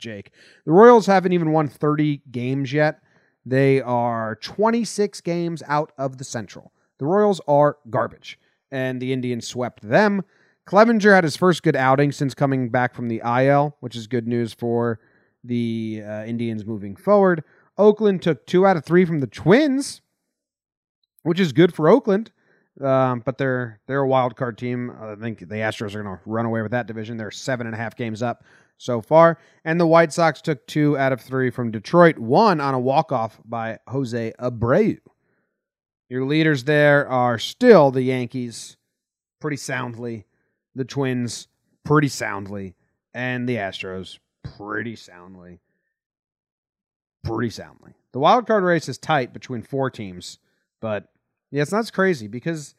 Jake. 0.01 0.31
The 0.65 0.71
Royals 0.71 1.05
haven't 1.05 1.31
even 1.31 1.51
won 1.51 1.67
30 1.67 2.23
games 2.31 2.73
yet. 2.73 3.01
They 3.45 3.81
are 3.81 4.35
26 4.35 5.21
games 5.21 5.63
out 5.67 5.93
of 5.97 6.17
the 6.17 6.23
Central. 6.23 6.73
The 6.99 7.05
Royals 7.05 7.39
are 7.47 7.77
garbage, 7.89 8.37
and 8.71 9.01
the 9.01 9.13
Indians 9.13 9.47
swept 9.47 9.81
them. 9.81 10.23
Clevinger 10.67 11.15
had 11.15 11.23
his 11.23 11.37
first 11.37 11.63
good 11.63 11.75
outing 11.75 12.11
since 12.11 12.33
coming 12.33 12.69
back 12.69 12.93
from 12.93 13.07
the 13.07 13.21
IL, 13.25 13.75
which 13.79 13.95
is 13.95 14.07
good 14.07 14.27
news 14.27 14.53
for 14.53 14.99
the 15.43 16.03
uh, 16.05 16.23
Indians 16.25 16.65
moving 16.65 16.95
forward. 16.95 17.43
Oakland 17.77 18.21
took 18.21 18.45
two 18.45 18.67
out 18.67 18.77
of 18.77 18.85
three 18.85 19.05
from 19.05 19.19
the 19.19 19.27
Twins, 19.27 20.01
which 21.23 21.39
is 21.39 21.51
good 21.51 21.73
for 21.73 21.89
Oakland. 21.89 22.31
Um, 22.79 23.21
but 23.25 23.37
they're 23.37 23.79
they're 23.85 23.99
a 23.99 24.07
wild 24.07 24.35
card 24.35 24.57
team. 24.57 24.91
I 24.99 25.15
think 25.15 25.39
the 25.39 25.55
Astros 25.55 25.93
are 25.93 26.03
going 26.03 26.15
to 26.15 26.21
run 26.25 26.45
away 26.45 26.61
with 26.61 26.71
that 26.71 26.87
division. 26.87 27.17
They're 27.17 27.31
seven 27.31 27.67
and 27.67 27.75
a 27.75 27.77
half 27.77 27.95
games 27.95 28.21
up 28.21 28.43
so 28.81 28.99
far, 28.99 29.37
and 29.63 29.79
the 29.79 29.85
White 29.85 30.11
Sox 30.11 30.41
took 30.41 30.65
two 30.65 30.97
out 30.97 31.13
of 31.13 31.21
three 31.21 31.51
from 31.51 31.69
Detroit. 31.71 32.17
One 32.17 32.59
on 32.59 32.73
a 32.73 32.79
walk 32.79 33.11
off 33.11 33.39
by 33.45 33.77
Jose 33.87 34.33
Abreu. 34.39 34.97
Your 36.09 36.25
leaders 36.25 36.63
there 36.63 37.07
are 37.07 37.37
still 37.37 37.91
the 37.91 38.01
Yankees, 38.01 38.77
pretty 39.39 39.57
soundly, 39.57 40.25
the 40.73 40.83
Twins, 40.83 41.47
pretty 41.85 42.07
soundly, 42.07 42.75
and 43.13 43.47
the 43.47 43.57
Astros, 43.57 44.17
pretty 44.57 44.95
soundly. 44.95 45.59
Pretty 47.23 47.51
soundly. 47.51 47.93
The 48.13 48.19
wild 48.19 48.47
card 48.47 48.63
race 48.63 48.89
is 48.89 48.97
tight 48.97 49.31
between 49.31 49.61
four 49.61 49.91
teams, 49.91 50.39
but 50.81 51.07
yeah, 51.51 51.61
it's 51.61 51.71
not 51.71 51.79
as 51.79 51.91
crazy 51.91 52.27
because 52.27 52.73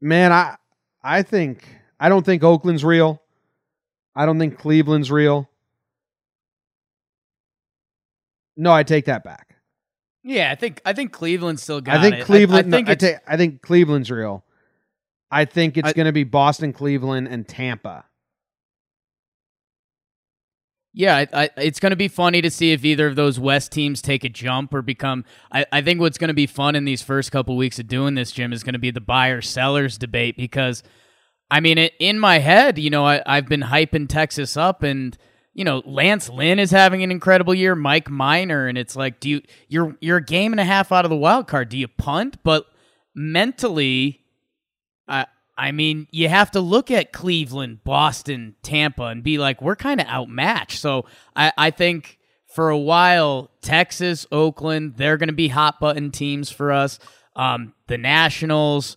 man, 0.00 0.32
I 0.32 0.56
I 1.02 1.22
think 1.22 1.68
I 2.00 2.08
don't 2.08 2.24
think 2.24 2.42
Oakland's 2.42 2.84
real. 2.84 3.21
I 4.14 4.26
don't 4.26 4.38
think 4.38 4.58
Cleveland's 4.58 5.10
real. 5.10 5.48
No, 8.56 8.72
I 8.72 8.82
take 8.82 9.06
that 9.06 9.24
back. 9.24 9.56
Yeah, 10.22 10.50
I 10.50 10.54
think 10.54 10.80
I 10.84 10.92
think 10.92 11.12
Cleveland 11.12 11.58
still 11.58 11.80
got 11.80 11.98
I 11.98 12.02
think 12.02 12.16
it. 12.16 12.24
Cleveland. 12.24 12.72
I, 12.72 12.76
think 12.76 12.88
I, 12.88 12.92
it's, 12.92 13.04
ta- 13.04 13.20
I 13.26 13.36
think 13.36 13.62
Cleveland's 13.62 14.10
real. 14.10 14.44
I 15.30 15.46
think 15.46 15.76
it's 15.78 15.94
going 15.94 16.06
to 16.06 16.12
be 16.12 16.24
Boston, 16.24 16.72
Cleveland, 16.72 17.26
and 17.28 17.48
Tampa. 17.48 18.04
Yeah, 20.94 21.16
I, 21.16 21.28
I, 21.32 21.50
it's 21.56 21.80
going 21.80 21.90
to 21.90 21.96
be 21.96 22.08
funny 22.08 22.42
to 22.42 22.50
see 22.50 22.72
if 22.72 22.84
either 22.84 23.06
of 23.06 23.16
those 23.16 23.40
West 23.40 23.72
teams 23.72 24.02
take 24.02 24.24
a 24.24 24.28
jump 24.28 24.74
or 24.74 24.82
become. 24.82 25.24
I, 25.50 25.64
I 25.72 25.80
think 25.80 26.00
what's 26.00 26.18
going 26.18 26.28
to 26.28 26.34
be 26.34 26.46
fun 26.46 26.76
in 26.76 26.84
these 26.84 27.00
first 27.00 27.32
couple 27.32 27.56
weeks 27.56 27.78
of 27.78 27.88
doing 27.88 28.14
this, 28.14 28.30
Jim, 28.30 28.52
is 28.52 28.62
going 28.62 28.74
to 28.74 28.78
be 28.78 28.90
the 28.90 29.00
buyer 29.00 29.40
sellers 29.40 29.96
debate 29.96 30.36
because, 30.36 30.82
I 31.52 31.60
mean, 31.60 31.76
it, 31.76 31.92
in 31.98 32.18
my 32.18 32.38
head, 32.38 32.78
you 32.78 32.88
know, 32.88 33.04
I, 33.04 33.22
I've 33.26 33.46
been 33.46 33.60
hyping 33.60 34.08
Texas 34.08 34.56
up, 34.56 34.82
and 34.82 35.18
you 35.52 35.66
know, 35.66 35.82
Lance 35.84 36.30
Lynn 36.30 36.58
is 36.58 36.70
having 36.70 37.02
an 37.02 37.10
incredible 37.10 37.54
year, 37.54 37.74
Mike 37.74 38.08
Minor, 38.08 38.68
and 38.68 38.78
it's 38.78 38.96
like, 38.96 39.20
do 39.20 39.28
you 39.28 39.42
you're 39.68 39.94
you're 40.00 40.16
a 40.16 40.24
game 40.24 40.54
and 40.54 40.60
a 40.60 40.64
half 40.64 40.90
out 40.90 41.04
of 41.04 41.10
the 41.10 41.16
wild 41.16 41.48
card? 41.48 41.68
Do 41.68 41.76
you 41.76 41.88
punt? 41.88 42.38
But 42.42 42.64
mentally, 43.14 44.22
I 45.06 45.26
I 45.54 45.72
mean, 45.72 46.08
you 46.10 46.30
have 46.30 46.50
to 46.52 46.60
look 46.60 46.90
at 46.90 47.12
Cleveland, 47.12 47.84
Boston, 47.84 48.56
Tampa, 48.62 49.04
and 49.04 49.22
be 49.22 49.36
like, 49.36 49.60
we're 49.60 49.76
kind 49.76 50.00
of 50.00 50.06
outmatched. 50.06 50.80
So 50.80 51.04
I, 51.36 51.52
I 51.58 51.70
think 51.70 52.18
for 52.46 52.70
a 52.70 52.78
while, 52.78 53.50
Texas, 53.60 54.24
Oakland, 54.32 54.94
they're 54.96 55.18
going 55.18 55.28
to 55.28 55.34
be 55.34 55.48
hot 55.48 55.80
button 55.80 56.12
teams 56.12 56.50
for 56.50 56.72
us. 56.72 56.98
Um, 57.36 57.74
the 57.88 57.98
Nationals. 57.98 58.96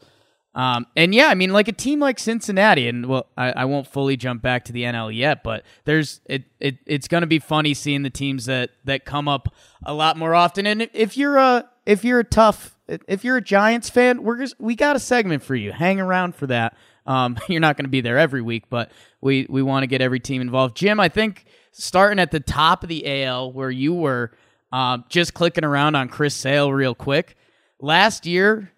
Um, 0.56 0.88
and 0.96 1.14
yeah, 1.14 1.28
I 1.28 1.36
mean, 1.36 1.52
like 1.52 1.68
a 1.68 1.74
team 1.74 2.00
like 2.00 2.18
Cincinnati, 2.18 2.88
and 2.88 3.08
well, 3.08 3.28
I, 3.38 3.52
I 3.52 3.66
won't 3.66 3.88
fully 3.88 4.16
jump 4.16 4.42
back 4.42 4.64
to 4.66 4.74
the 4.74 4.84
NL 4.84 5.14
yet, 5.14 5.44
but 5.44 5.64
there's 5.84 6.22
it, 6.26 6.46
it 6.62 6.78
it's 6.86 7.10
going 7.10 7.22
to 7.22 7.28
be 7.28 7.40
funny 7.40 7.74
seeing 7.74 8.04
the 8.04 8.10
teams 8.10 8.46
that 8.46 8.72
that 8.86 9.04
come 9.04 9.28
up 9.28 9.54
a 9.86 9.94
lot 9.94 10.18
more 10.18 10.34
often. 10.34 10.66
And 10.66 10.90
if 10.94 11.18
you're 11.18 11.36
a 11.36 11.70
if 11.86 12.06
you're 12.06 12.20
a 12.20 12.24
tough 12.24 12.76
if 12.88 13.24
you're 13.24 13.38
a 13.38 13.42
Giants 13.42 13.90
fan, 13.90 14.24
we're 14.24 14.38
just, 14.38 14.60
we 14.60 14.76
got 14.76 14.96
a 14.96 15.00
segment 15.00 15.44
for 15.44 15.56
you. 15.56 15.72
Hang 15.72 16.00
around 16.00 16.36
for 16.36 16.48
that. 16.48 16.78
Um, 17.06 17.38
you're 17.50 17.60
not 17.60 17.78
going 17.78 17.86
to 17.86 17.90
be 17.90 18.02
there 18.02 18.18
every 18.18 18.42
week, 18.42 18.66
but 18.70 18.92
we 19.22 19.48
we 19.50 19.62
want 19.62 19.84
to 19.84 19.88
get 19.88 20.02
every 20.02 20.20
team 20.20 20.42
involved. 20.42 20.78
Jim, 20.78 21.00
I 21.00 21.10
think 21.10 21.46
starting 21.72 22.20
at 22.20 22.32
the 22.32 22.40
top 22.40 22.84
of 22.84 22.90
the 22.90 23.24
AL 23.24 23.52
where 23.52 23.72
you 23.72 23.94
were, 23.94 24.32
uh, 24.72 25.00
just 25.10 25.34
clicking 25.34 25.66
around 25.66 25.96
on 25.96 26.08
Chris 26.08 26.34
Sale 26.34 26.72
real 26.72 26.96
quick. 26.96 27.36
Last 27.82 28.26
year, 28.26 28.72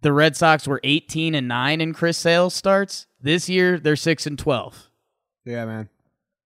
the 0.00 0.12
Red 0.12 0.36
Sox 0.36 0.66
were 0.66 0.80
18 0.84 1.34
and 1.34 1.48
9 1.48 1.80
in 1.80 1.92
Chris 1.92 2.18
Sale's 2.18 2.54
starts. 2.54 3.06
This 3.20 3.48
year, 3.48 3.78
they're 3.78 3.96
6 3.96 4.26
and 4.26 4.38
12. 4.38 4.90
Yeah, 5.44 5.64
man. 5.64 5.88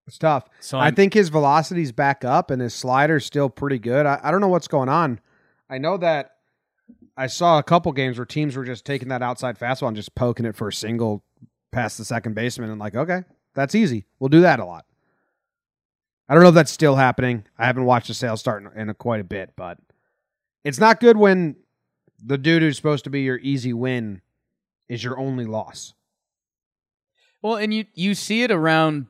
It's 0.06 0.18
tough. 0.18 0.48
So 0.60 0.78
I 0.78 0.90
think 0.90 1.14
his 1.14 1.28
velocity's 1.28 1.92
back 1.92 2.24
up 2.24 2.50
and 2.50 2.60
his 2.60 2.74
slider's 2.74 3.24
still 3.24 3.48
pretty 3.48 3.78
good. 3.78 4.04
I, 4.04 4.20
I 4.22 4.30
don't 4.30 4.40
know 4.40 4.48
what's 4.48 4.68
going 4.68 4.88
on. 4.88 5.20
I 5.70 5.78
know 5.78 5.96
that 5.98 6.32
I 7.16 7.28
saw 7.28 7.58
a 7.58 7.62
couple 7.62 7.92
games 7.92 8.18
where 8.18 8.26
teams 8.26 8.56
were 8.56 8.64
just 8.64 8.84
taking 8.84 9.08
that 9.08 9.22
outside 9.22 9.58
fastball 9.58 9.88
and 9.88 9.96
just 9.96 10.14
poking 10.14 10.46
it 10.46 10.56
for 10.56 10.68
a 10.68 10.72
single 10.72 11.22
past 11.70 11.98
the 11.98 12.04
second 12.04 12.34
baseman 12.34 12.70
and 12.70 12.80
like, 12.80 12.94
okay, 12.94 13.22
that's 13.54 13.74
easy. 13.74 14.06
We'll 14.18 14.28
do 14.28 14.40
that 14.40 14.60
a 14.60 14.64
lot. 14.64 14.86
I 16.28 16.34
don't 16.34 16.42
know 16.42 16.48
if 16.50 16.54
that's 16.54 16.72
still 16.72 16.96
happening. 16.96 17.44
I 17.58 17.66
haven't 17.66 17.84
watched 17.84 18.08
the 18.08 18.14
Sale's 18.14 18.40
start 18.40 18.62
in, 18.62 18.80
in 18.80 18.88
a, 18.88 18.94
quite 18.94 19.20
a 19.20 19.24
bit, 19.24 19.52
but 19.56 19.78
it's 20.64 20.78
not 20.78 21.00
good 21.00 21.16
when 21.16 21.56
the 22.24 22.38
dude 22.38 22.62
who's 22.62 22.76
supposed 22.76 23.04
to 23.04 23.10
be 23.10 23.22
your 23.22 23.38
easy 23.38 23.72
win 23.72 24.22
is 24.88 25.02
your 25.02 25.18
only 25.18 25.44
loss. 25.44 25.94
Well, 27.40 27.56
and 27.56 27.74
you 27.74 27.86
you 27.94 28.14
see 28.14 28.42
it 28.42 28.50
around 28.50 29.06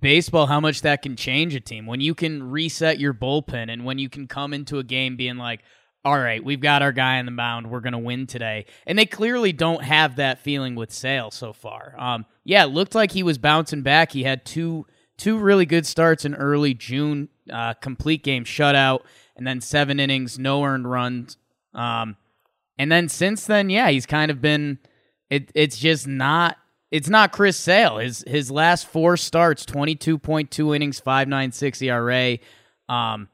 baseball 0.00 0.46
how 0.46 0.60
much 0.60 0.82
that 0.82 1.02
can 1.02 1.16
change 1.16 1.54
a 1.54 1.60
team 1.60 1.86
when 1.86 2.00
you 2.00 2.14
can 2.14 2.50
reset 2.50 2.98
your 2.98 3.14
bullpen 3.14 3.72
and 3.72 3.84
when 3.84 3.98
you 3.98 4.08
can 4.08 4.26
come 4.26 4.52
into 4.52 4.78
a 4.78 4.84
game 4.84 5.16
being 5.16 5.36
like, 5.36 5.60
all 6.04 6.18
right, 6.18 6.44
we've 6.44 6.60
got 6.60 6.82
our 6.82 6.92
guy 6.92 7.18
on 7.18 7.24
the 7.24 7.32
mound, 7.32 7.70
we're 7.70 7.80
gonna 7.80 7.98
win 7.98 8.26
today, 8.26 8.66
and 8.86 8.98
they 8.98 9.06
clearly 9.06 9.52
don't 9.52 9.82
have 9.82 10.16
that 10.16 10.40
feeling 10.40 10.74
with 10.74 10.92
Sale 10.92 11.30
so 11.30 11.52
far. 11.52 11.94
Um, 11.98 12.26
yeah, 12.44 12.64
it 12.64 12.68
looked 12.68 12.94
like 12.94 13.12
he 13.12 13.22
was 13.22 13.38
bouncing 13.38 13.82
back. 13.82 14.12
He 14.12 14.24
had 14.24 14.44
two 14.44 14.86
two 15.16 15.38
really 15.38 15.66
good 15.66 15.86
starts 15.86 16.24
in 16.24 16.34
early 16.34 16.74
June, 16.74 17.28
uh, 17.52 17.74
complete 17.74 18.22
game 18.22 18.44
shutout, 18.44 19.00
and 19.36 19.46
then 19.46 19.60
seven 19.60 20.00
innings, 20.00 20.38
no 20.38 20.64
earned 20.64 20.90
runs. 20.90 21.36
Um, 21.74 22.16
and 22.78 22.90
then 22.90 23.08
since 23.08 23.46
then, 23.46 23.70
yeah, 23.70 23.90
he's 23.90 24.06
kind 24.06 24.30
of 24.30 24.40
been. 24.40 24.78
It 25.30 25.50
it's 25.54 25.78
just 25.78 26.06
not. 26.06 26.56
It's 26.90 27.08
not 27.08 27.32
Chris 27.32 27.56
Sale. 27.56 27.98
His 27.98 28.24
his 28.26 28.50
last 28.50 28.86
four 28.86 29.16
starts, 29.16 29.64
twenty 29.64 29.94
two 29.94 30.18
point 30.18 30.50
two 30.50 30.74
innings, 30.74 31.00
five 31.00 31.28
nine 31.28 31.52
six 31.52 31.80
ERA. 31.82 32.38
Um, 32.88 33.28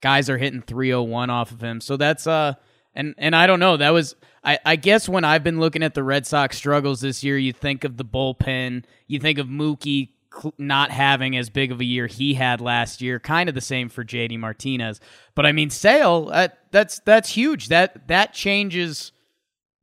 guys 0.00 0.30
are 0.30 0.38
hitting 0.38 0.62
three 0.62 0.92
oh 0.92 1.02
one 1.02 1.30
off 1.30 1.50
of 1.50 1.62
him. 1.62 1.80
So 1.80 1.96
that's 1.96 2.26
uh, 2.26 2.54
and 2.94 3.14
and 3.18 3.36
I 3.36 3.46
don't 3.46 3.60
know. 3.60 3.76
That 3.76 3.90
was 3.90 4.16
I 4.42 4.58
I 4.64 4.76
guess 4.76 5.08
when 5.08 5.24
I've 5.24 5.44
been 5.44 5.60
looking 5.60 5.82
at 5.82 5.94
the 5.94 6.02
Red 6.02 6.26
Sox 6.26 6.56
struggles 6.56 7.00
this 7.00 7.22
year, 7.22 7.38
you 7.38 7.52
think 7.52 7.84
of 7.84 7.96
the 7.96 8.04
bullpen, 8.04 8.84
you 9.06 9.20
think 9.20 9.38
of 9.38 9.46
Mookie 9.46 10.10
not 10.58 10.90
having 10.90 11.36
as 11.36 11.50
big 11.50 11.72
of 11.72 11.80
a 11.80 11.84
year 11.84 12.06
he 12.06 12.34
had 12.34 12.60
last 12.60 13.00
year. 13.00 13.18
Kind 13.18 13.48
of 13.48 13.54
the 13.54 13.60
same 13.60 13.88
for 13.88 14.04
JD 14.04 14.38
Martinez. 14.38 15.00
But 15.34 15.46
I 15.46 15.52
mean, 15.52 15.70
Sale, 15.70 16.30
uh, 16.32 16.48
that's 16.70 17.00
that's 17.00 17.30
huge. 17.30 17.68
That 17.68 18.08
that 18.08 18.32
changes 18.32 19.12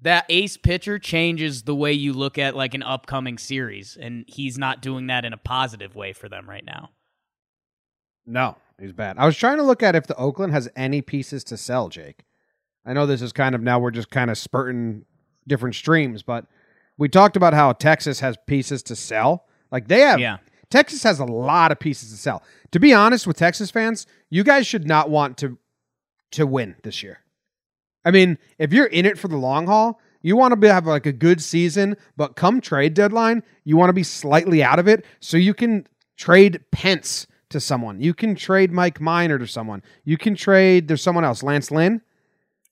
that 0.01 0.25
ace 0.29 0.57
pitcher 0.57 0.99
changes 0.99 1.63
the 1.63 1.75
way 1.75 1.91
you 1.91 2.13
look 2.13 2.37
at 2.37 2.55
like 2.55 2.73
an 2.73 2.83
upcoming 2.83 3.37
series, 3.37 3.97
and 3.99 4.25
he's 4.27 4.57
not 4.57 4.81
doing 4.81 5.07
that 5.07 5.25
in 5.25 5.33
a 5.33 5.37
positive 5.37 5.95
way 5.95 6.13
for 6.13 6.29
them 6.29 6.49
right 6.49 6.65
now. 6.65 6.91
No, 8.25 8.55
he's 8.79 8.93
bad. 8.93 9.17
I 9.17 9.25
was 9.25 9.37
trying 9.37 9.57
to 9.57 9.63
look 9.63 9.83
at 9.83 9.95
if 9.95 10.07
the 10.07 10.15
Oakland 10.15 10.53
has 10.53 10.69
any 10.75 11.01
pieces 11.01 11.43
to 11.45 11.57
sell, 11.57 11.89
Jake. 11.89 12.23
I 12.85 12.93
know 12.93 13.05
this 13.05 13.21
is 13.21 13.33
kind 13.33 13.55
of 13.55 13.61
now 13.61 13.79
we're 13.79 13.91
just 13.91 14.11
kind 14.11 14.29
of 14.29 14.37
spurting 14.37 15.05
different 15.47 15.75
streams, 15.75 16.23
but 16.23 16.45
we 16.97 17.09
talked 17.09 17.35
about 17.35 17.53
how 17.53 17.73
Texas 17.73 18.19
has 18.19 18.37
pieces 18.45 18.83
to 18.83 18.95
sell. 18.95 19.45
Like 19.71 19.87
they 19.87 20.01
have 20.01 20.19
Yeah. 20.19 20.37
Texas 20.69 21.03
has 21.03 21.19
a 21.19 21.25
lot 21.25 21.71
of 21.71 21.79
pieces 21.79 22.11
to 22.11 22.17
sell. 22.17 22.43
To 22.71 22.79
be 22.79 22.93
honest 22.93 23.27
with 23.27 23.37
Texas 23.37 23.71
fans, 23.71 24.07
you 24.29 24.43
guys 24.43 24.67
should 24.67 24.87
not 24.87 25.09
want 25.09 25.37
to 25.37 25.57
to 26.31 26.45
win 26.45 26.75
this 26.83 27.03
year. 27.03 27.19
I 28.03 28.11
mean, 28.11 28.37
if 28.59 28.73
you're 28.73 28.85
in 28.85 29.05
it 29.05 29.17
for 29.17 29.27
the 29.27 29.37
long 29.37 29.67
haul, 29.67 29.99
you 30.21 30.35
want 30.35 30.51
to 30.51 30.55
be, 30.55 30.67
have 30.67 30.85
like 30.85 31.05
a 31.05 31.11
good 31.11 31.41
season, 31.41 31.95
but 32.17 32.35
come 32.35 32.59
trade 32.61 32.93
deadline, 32.93 33.43
you 33.63 33.77
want 33.77 33.89
to 33.89 33.93
be 33.93 34.03
slightly 34.03 34.63
out 34.63 34.79
of 34.79 34.87
it 34.87 35.05
so 35.19 35.37
you 35.37 35.53
can 35.53 35.87
trade 36.17 36.59
Pence 36.71 37.27
to 37.49 37.59
someone. 37.59 38.01
You 38.01 38.13
can 38.13 38.35
trade 38.35 38.71
Mike 38.71 38.99
Minor 38.99 39.37
to 39.39 39.47
someone. 39.47 39.83
You 40.03 40.17
can 40.17 40.35
trade 40.35 40.87
there's 40.87 41.01
someone 41.01 41.23
else, 41.23 41.43
Lance 41.43 41.71
Lynn. 41.71 42.01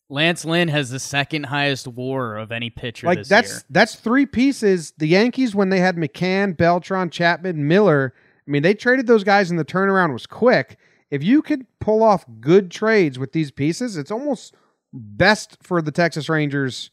Lance 0.10 0.46
Lynn 0.46 0.68
has 0.68 0.90
the 0.90 1.00
second 1.00 1.46
highest 1.46 1.88
WAR 1.88 2.38
of 2.38 2.52
any 2.52 2.70
pitcher 2.70 3.08
Like 3.08 3.20
this 3.20 3.30
that's 3.30 3.52
year. 3.52 3.62
that's 3.70 3.96
three 3.96 4.26
pieces. 4.26 4.94
The 4.98 5.08
Yankees 5.08 5.56
when 5.56 5.70
they 5.70 5.80
had 5.80 5.96
McCann, 5.96 6.56
Beltran, 6.56 7.10
Chapman, 7.10 7.68
Miller, 7.68 8.14
I 8.48 8.52
mean, 8.52 8.62
they 8.64 8.74
traded 8.74 9.08
those 9.08 9.24
guys 9.24 9.50
and 9.50 9.58
the 9.60 9.66
turnaround 9.66 10.14
was 10.14 10.26
quick. 10.28 10.78
If 11.10 11.24
you 11.24 11.42
could 11.42 11.66
pull 11.80 12.04
off 12.04 12.26
good 12.40 12.70
trades 12.72 13.18
with 13.18 13.32
these 13.32 13.52
pieces, 13.52 13.98
it's 13.98 14.12
almost 14.12 14.56
best 14.92 15.58
for 15.64 15.82
the 15.82 15.92
Texas 15.92 16.28
Rangers 16.30 16.92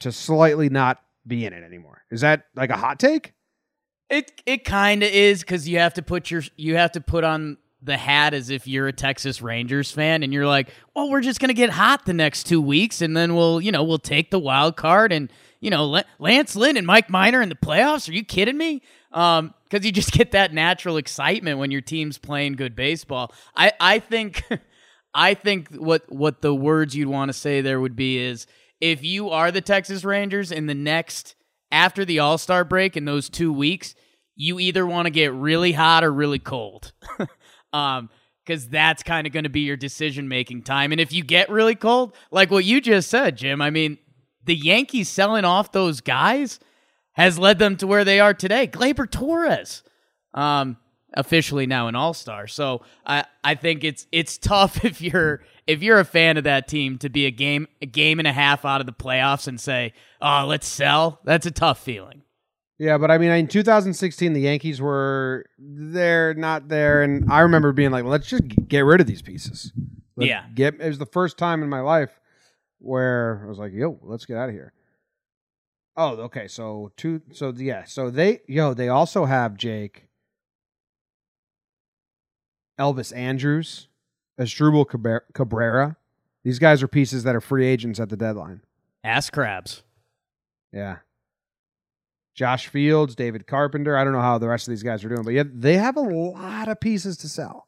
to 0.00 0.10
slightly 0.12 0.68
not 0.68 0.98
be 1.26 1.44
in 1.46 1.52
it 1.52 1.62
anymore. 1.62 2.02
Is 2.10 2.22
that 2.22 2.46
like 2.56 2.70
a 2.70 2.76
hot 2.76 2.98
take? 2.98 3.34
It 4.08 4.32
it 4.44 4.64
kind 4.64 5.02
of 5.02 5.10
is 5.10 5.40
because 5.40 5.68
you 5.68 5.78
have 5.78 5.94
to 5.94 6.02
put 6.02 6.30
your 6.30 6.42
you 6.56 6.76
have 6.76 6.92
to 6.92 7.00
put 7.00 7.22
on 7.22 7.58
the 7.82 7.96
hat 7.96 8.34
as 8.34 8.50
if 8.50 8.66
you're 8.66 8.88
a 8.88 8.92
Texas 8.92 9.40
Rangers 9.40 9.90
fan, 9.90 10.22
and 10.22 10.32
you're 10.32 10.46
like, 10.46 10.70
well, 10.94 11.10
we're 11.10 11.20
just 11.20 11.40
gonna 11.40 11.54
get 11.54 11.70
hot 11.70 12.06
the 12.06 12.12
next 12.12 12.44
two 12.44 12.60
weeks, 12.60 13.00
and 13.02 13.16
then 13.16 13.34
we'll 13.34 13.60
you 13.60 13.72
know 13.72 13.82
we'll 13.84 13.98
take 13.98 14.30
the 14.30 14.38
wild 14.38 14.76
card, 14.76 15.12
and 15.12 15.32
you 15.60 15.70
know 15.70 16.02
Lance 16.18 16.56
Lynn 16.56 16.76
and 16.76 16.86
Mike 16.86 17.10
Minor 17.10 17.42
in 17.42 17.48
the 17.48 17.54
playoffs. 17.54 18.08
Are 18.08 18.12
you 18.12 18.24
kidding 18.24 18.58
me? 18.58 18.82
Um, 19.12 19.54
because 19.68 19.84
you 19.84 19.92
just 19.92 20.12
get 20.18 20.32
that 20.32 20.52
natural 20.52 20.96
excitement 20.96 21.58
when 21.58 21.70
your 21.70 21.80
team's 21.80 22.18
playing 22.18 22.54
good 22.54 22.74
baseball. 22.76 23.32
I 23.56 23.72
I 23.80 23.98
think. 23.98 24.44
I 25.12 25.34
think 25.34 25.74
what 25.74 26.04
what 26.08 26.40
the 26.40 26.54
words 26.54 26.94
you'd 26.94 27.08
want 27.08 27.30
to 27.30 27.32
say 27.32 27.62
there 27.62 27.80
would 27.80 27.96
be 27.96 28.16
is 28.16 28.46
if 28.80 29.02
you 29.02 29.30
are 29.30 29.50
the 29.50 29.60
Texas 29.60 30.04
Rangers 30.04 30.52
in 30.52 30.66
the 30.66 30.74
next 30.74 31.34
after 31.72 32.04
the 32.04 32.18
All 32.18 32.38
Star 32.38 32.64
break 32.64 32.96
in 32.96 33.04
those 33.04 33.28
two 33.28 33.52
weeks, 33.52 33.94
you 34.36 34.58
either 34.58 34.86
want 34.86 35.06
to 35.06 35.10
get 35.10 35.32
really 35.32 35.72
hot 35.72 36.04
or 36.04 36.12
really 36.12 36.38
cold, 36.38 36.92
um, 37.72 38.10
because 38.44 38.68
that's 38.68 39.02
kind 39.02 39.26
of 39.26 39.32
going 39.32 39.44
to 39.44 39.50
be 39.50 39.60
your 39.60 39.76
decision 39.76 40.28
making 40.28 40.62
time. 40.62 40.92
And 40.92 41.00
if 41.00 41.12
you 41.12 41.22
get 41.22 41.50
really 41.50 41.74
cold, 41.74 42.16
like 42.30 42.50
what 42.50 42.64
you 42.64 42.80
just 42.80 43.08
said, 43.08 43.36
Jim, 43.36 43.62
I 43.62 43.70
mean, 43.70 43.98
the 44.44 44.56
Yankees 44.56 45.08
selling 45.08 45.44
off 45.44 45.72
those 45.72 46.00
guys 46.00 46.58
has 47.12 47.38
led 47.38 47.58
them 47.58 47.76
to 47.76 47.86
where 47.86 48.04
they 48.04 48.18
are 48.18 48.34
today. 48.34 48.66
Gleyber 48.66 49.08
Torres. 49.08 49.82
Um, 50.34 50.78
officially 51.14 51.66
now 51.66 51.88
an 51.88 51.94
all-star. 51.94 52.46
So 52.46 52.82
I 53.06 53.24
I 53.42 53.54
think 53.54 53.84
it's 53.84 54.06
it's 54.12 54.38
tough 54.38 54.84
if 54.84 55.00
you're 55.00 55.42
if 55.66 55.82
you're 55.82 56.00
a 56.00 56.04
fan 56.04 56.36
of 56.36 56.44
that 56.44 56.68
team 56.68 56.98
to 56.98 57.08
be 57.08 57.26
a 57.26 57.30
game 57.30 57.66
a 57.82 57.86
game 57.86 58.18
and 58.18 58.28
a 58.28 58.32
half 58.32 58.64
out 58.64 58.80
of 58.80 58.86
the 58.86 58.92
playoffs 58.92 59.46
and 59.46 59.60
say, 59.60 59.92
"Oh, 60.20 60.44
let's 60.46 60.66
sell." 60.66 61.20
That's 61.24 61.46
a 61.46 61.50
tough 61.50 61.82
feeling. 61.82 62.22
Yeah, 62.80 62.96
but 62.96 63.10
I 63.10 63.18
mean, 63.18 63.30
in 63.30 63.46
2016, 63.46 64.32
the 64.32 64.40
Yankees 64.40 64.80
were 64.80 65.44
there, 65.58 66.32
not 66.32 66.68
there, 66.68 67.02
and 67.02 67.30
I 67.30 67.40
remember 67.40 67.72
being 67.72 67.90
like, 67.90 68.04
"Let's 68.04 68.26
just 68.26 68.44
get 68.68 68.80
rid 68.86 69.02
of 69.02 69.06
these 69.06 69.20
pieces." 69.20 69.70
Let- 70.16 70.26
Yeah. 70.28 70.46
get. 70.54 70.80
It 70.80 70.88
was 70.88 70.96
the 70.96 71.04
first 71.04 71.36
time 71.36 71.62
in 71.62 71.68
my 71.68 71.80
life 71.80 72.18
where 72.78 73.42
I 73.44 73.48
was 73.48 73.58
like, 73.58 73.74
"Yo, 73.74 73.98
let's 74.02 74.24
get 74.24 74.38
out 74.38 74.48
of 74.48 74.54
here." 74.54 74.72
Oh, 75.94 76.12
okay. 76.22 76.48
So 76.48 76.90
two. 76.96 77.20
So 77.32 77.52
yeah. 77.54 77.84
So 77.84 78.08
they 78.08 78.40
yo 78.48 78.72
they 78.72 78.88
also 78.88 79.26
have 79.26 79.58
Jake, 79.58 80.08
Elvis 82.78 83.14
Andrus, 83.14 83.88
Cabre- 84.38 85.26
Cabrera. 85.34 85.96
These 86.44 86.58
guys 86.58 86.82
are 86.82 86.88
pieces 86.88 87.24
that 87.24 87.36
are 87.36 87.42
free 87.42 87.66
agents 87.66 88.00
at 88.00 88.08
the 88.08 88.16
deadline. 88.16 88.62
Ass 89.04 89.28
crabs. 89.28 89.82
Yeah. 90.72 91.00
Josh 92.40 92.68
Fields, 92.68 93.14
David 93.14 93.46
Carpenter. 93.46 93.98
I 93.98 94.02
don't 94.02 94.14
know 94.14 94.22
how 94.22 94.38
the 94.38 94.48
rest 94.48 94.66
of 94.66 94.72
these 94.72 94.82
guys 94.82 95.04
are 95.04 95.10
doing, 95.10 95.24
but 95.24 95.34
yeah, 95.34 95.42
they 95.46 95.74
have 95.74 95.98
a 95.98 96.00
lot 96.00 96.68
of 96.68 96.80
pieces 96.80 97.18
to 97.18 97.28
sell. 97.28 97.66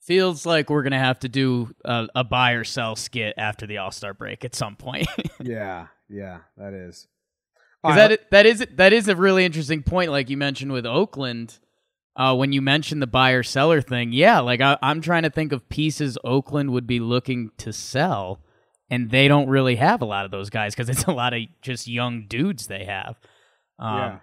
Feels 0.00 0.46
like 0.46 0.70
we're 0.70 0.84
gonna 0.84 0.96
have 0.96 1.18
to 1.18 1.28
do 1.28 1.74
a, 1.84 2.06
a 2.14 2.22
buy 2.22 2.52
or 2.52 2.62
sell 2.62 2.94
skit 2.94 3.34
after 3.36 3.66
the 3.66 3.78
All 3.78 3.90
Star 3.90 4.14
break 4.14 4.44
at 4.44 4.54
some 4.54 4.76
point. 4.76 5.08
yeah, 5.40 5.88
yeah, 6.08 6.38
that 6.56 6.72
is. 6.72 7.08
Right. 7.82 7.96
That 7.96 8.30
that 8.30 8.46
is 8.46 8.64
that 8.76 8.92
is 8.92 9.08
a 9.08 9.16
really 9.16 9.44
interesting 9.44 9.82
point, 9.82 10.12
like 10.12 10.30
you 10.30 10.36
mentioned 10.36 10.70
with 10.70 10.86
Oakland. 10.86 11.58
Uh, 12.14 12.36
when 12.36 12.52
you 12.52 12.62
mentioned 12.62 13.02
the 13.02 13.08
buyer 13.08 13.42
seller 13.42 13.80
thing, 13.80 14.12
yeah, 14.12 14.38
like 14.38 14.60
I, 14.60 14.78
I'm 14.82 15.00
trying 15.00 15.24
to 15.24 15.30
think 15.30 15.50
of 15.50 15.68
pieces 15.68 16.16
Oakland 16.22 16.70
would 16.70 16.86
be 16.86 17.00
looking 17.00 17.50
to 17.56 17.72
sell, 17.72 18.38
and 18.88 19.10
they 19.10 19.26
don't 19.26 19.48
really 19.48 19.74
have 19.74 20.00
a 20.00 20.04
lot 20.04 20.26
of 20.26 20.30
those 20.30 20.48
guys 20.48 20.76
because 20.76 20.88
it's 20.88 21.06
a 21.06 21.12
lot 21.12 21.34
of 21.34 21.42
just 21.60 21.88
young 21.88 22.26
dudes 22.28 22.68
they 22.68 22.84
have. 22.84 23.18
Um, 23.80 23.96
yeah. 23.96 24.18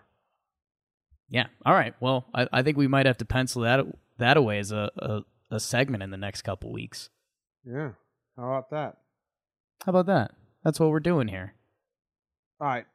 yeah. 1.30 1.46
All 1.66 1.74
right. 1.74 1.94
Well, 2.00 2.26
I, 2.34 2.48
I 2.54 2.62
think 2.62 2.78
we 2.78 2.88
might 2.88 3.06
have 3.06 3.18
to 3.18 3.26
pencil 3.26 3.64
that 3.64 3.86
that 4.20 4.38
away 4.38 4.60
as 4.60 4.72
a, 4.72 4.90
a, 4.98 5.22
a 5.52 5.60
segment 5.60 6.04
in 6.04 6.12
the 6.12 6.18
next 6.18 6.44
couple 6.44 6.72
weeks. 6.72 7.10
Yeah. 7.66 7.92
How 8.38 8.46
about 8.46 8.70
that? 8.70 8.98
How 9.86 9.90
about 9.90 10.06
that? 10.06 10.32
That's 10.64 10.80
what 10.80 10.90
we're 10.90 11.00
doing 11.00 11.28
here. 11.28 11.54
All 12.62 12.68
right. 12.68 12.86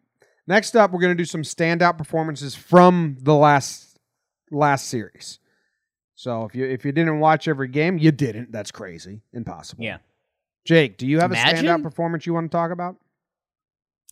Next 0.46 0.74
up, 0.76 0.92
we're 0.92 1.00
going 1.00 1.16
to 1.16 1.20
do 1.20 1.24
some 1.24 1.42
standout 1.42 1.98
performances 1.98 2.54
from 2.54 3.16
the 3.20 3.34
last 3.34 3.98
last 4.50 4.88
series. 4.88 5.38
So 6.14 6.44
if 6.44 6.54
you 6.54 6.66
if 6.66 6.84
you 6.84 6.92
didn't 6.92 7.20
watch 7.20 7.48
every 7.48 7.68
game, 7.68 7.98
you 7.98 8.12
didn't. 8.12 8.52
That's 8.52 8.70
crazy, 8.70 9.22
impossible. 9.32 9.84
Yeah. 9.84 9.98
Jake, 10.64 10.96
do 10.96 11.06
you 11.06 11.18
have 11.18 11.32
a 11.32 11.34
standout 11.34 11.82
performance 11.82 12.26
you 12.26 12.34
want 12.34 12.50
to 12.50 12.56
talk 12.56 12.70
about? 12.70 12.96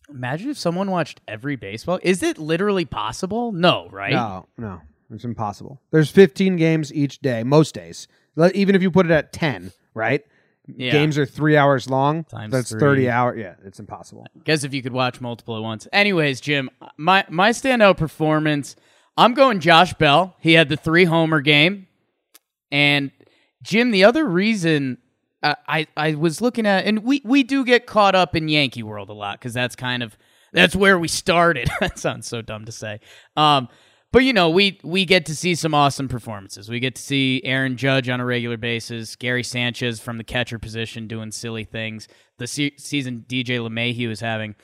Imagine 0.09 0.49
if 0.49 0.57
someone 0.57 0.91
watched 0.91 1.21
every 1.27 1.55
baseball. 1.55 1.99
Is 2.03 2.21
it 2.23 2.37
literally 2.37 2.85
possible? 2.85 3.51
No, 3.51 3.87
right? 3.91 4.11
No, 4.11 4.45
no, 4.57 4.81
it's 5.09 5.23
impossible. 5.23 5.79
There's 5.91 6.09
15 6.11 6.57
games 6.57 6.93
each 6.93 7.19
day, 7.19 7.43
most 7.43 7.73
days. 7.75 8.07
Let- 8.35 8.55
Even 8.55 8.75
if 8.75 8.81
you 8.81 8.91
put 8.91 9.05
it 9.05 9.11
at 9.11 9.31
10, 9.33 9.71
right? 9.93 10.23
Yeah. 10.67 10.91
Games 10.91 11.17
are 11.17 11.25
three 11.25 11.57
hours 11.57 11.89
long. 11.89 12.23
Times 12.25 12.51
That's 12.51 12.69
three. 12.69 12.79
30 12.79 13.09
hours. 13.09 13.39
Yeah, 13.39 13.55
it's 13.65 13.79
impossible. 13.79 14.25
Guess 14.43 14.63
if 14.63 14.73
you 14.73 14.81
could 14.81 14.93
watch 14.93 15.19
multiple 15.19 15.55
at 15.57 15.63
once. 15.63 15.87
Anyways, 15.91 16.39
Jim, 16.39 16.69
my 16.97 17.25
my 17.29 17.49
standout 17.49 17.97
performance. 17.97 18.75
I'm 19.17 19.33
going 19.33 19.59
Josh 19.59 19.93
Bell. 19.95 20.35
He 20.39 20.53
had 20.53 20.69
the 20.69 20.77
three 20.77 21.05
homer 21.05 21.41
game, 21.41 21.87
and 22.71 23.11
Jim. 23.63 23.91
The 23.91 24.03
other 24.05 24.25
reason 24.25 24.99
uh, 25.43 25.55
I 25.67 25.87
I 25.97 26.15
was 26.15 26.41
looking 26.41 26.65
at, 26.65 26.85
and 26.85 27.03
we 27.03 27.21
we 27.25 27.43
do 27.43 27.65
get 27.65 27.85
caught 27.85 28.15
up 28.15 28.35
in 28.35 28.47
Yankee 28.47 28.83
world 28.83 29.09
a 29.09 29.13
lot 29.13 29.39
because 29.39 29.53
that's 29.53 29.75
kind 29.75 30.03
of 30.03 30.17
that's 30.53 30.75
where 30.75 30.99
we 30.99 31.07
started. 31.07 31.69
that 31.79 31.97
sounds 31.97 32.27
so 32.27 32.41
dumb 32.41 32.65
to 32.65 32.71
say. 32.71 32.99
Um, 33.35 33.67
but 34.11 34.23
you 34.23 34.33
know, 34.33 34.49
we 34.49 34.79
we 34.83 35.05
get 35.05 35.25
to 35.27 35.35
see 35.35 35.55
some 35.55 35.73
awesome 35.73 36.09
performances. 36.09 36.69
We 36.69 36.79
get 36.79 36.95
to 36.95 37.01
see 37.01 37.41
Aaron 37.43 37.77
Judge 37.77 38.09
on 38.09 38.19
a 38.19 38.25
regular 38.25 38.57
basis, 38.57 39.15
Gary 39.15 39.43
Sanchez 39.43 39.99
from 39.99 40.17
the 40.17 40.23
catcher 40.23 40.59
position 40.59 41.07
doing 41.07 41.31
silly 41.31 41.63
things. 41.63 42.07
The 42.37 42.47
se- 42.47 42.77
season 42.77 43.25
DJ 43.27 43.59
LeMahieu 43.59 44.09
is 44.09 44.19
having. 44.19 44.55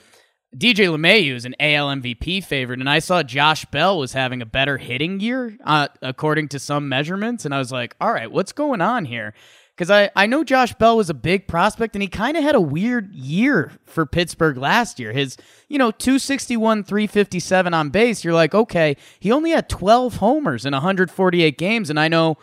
DJ 0.56 0.88
LeMahieu 0.88 1.36
is 1.36 1.46
an 1.46 1.56
AL 1.60 1.88
MVP 1.88 2.44
favorite, 2.44 2.80
and 2.80 2.90
I 2.90 3.00
saw 3.00 3.22
Josh 3.22 3.66
Bell 3.66 4.00
was 4.00 4.14
having 4.14 4.42
a 4.42 4.46
better 4.46 4.78
hitting 4.78 5.20
year 5.20 5.58
uh, 5.64 5.90
according 6.02 6.48
to 6.50 6.60
some 6.60 6.88
measurements, 6.88 7.44
and 7.44 7.54
I 7.54 7.60
was 7.60 7.72
like, 7.72 7.96
all 8.00 8.14
right, 8.14 8.32
what's 8.32 8.54
going 8.54 8.80
on 8.80 9.06
here? 9.06 9.34
Because 9.78 9.92
I, 9.92 10.10
I 10.16 10.26
know 10.26 10.44
Josh 10.44 10.74
Bell 10.74 10.98
was 10.98 11.12
a 11.12 11.14
big 11.14 11.48
prospect, 11.48 11.96
and 11.96 12.02
he 12.02 12.08
kind 12.08 12.36
of 12.36 12.42
had 12.42 12.56
a 12.56 12.62
weird 12.62 13.14
year 13.14 13.74
for 13.86 14.08
Pittsburgh 14.08 14.58
last 14.58 15.00
year. 15.00 15.12
His, 15.14 15.38
you 15.68 15.78
know, 15.78 15.92
261, 15.92 16.84
357 16.84 17.74
on 17.76 17.90
base, 17.92 18.24
you're 18.24 18.34
like, 18.34 18.56
okay, 18.56 18.98
he 19.20 19.32
only 19.32 19.52
had 19.52 19.70
12 19.70 20.16
homers 20.16 20.66
in 20.66 20.74
148 20.74 21.60
games, 21.60 21.92
and 21.92 22.00
I 22.00 22.08
know 22.08 22.38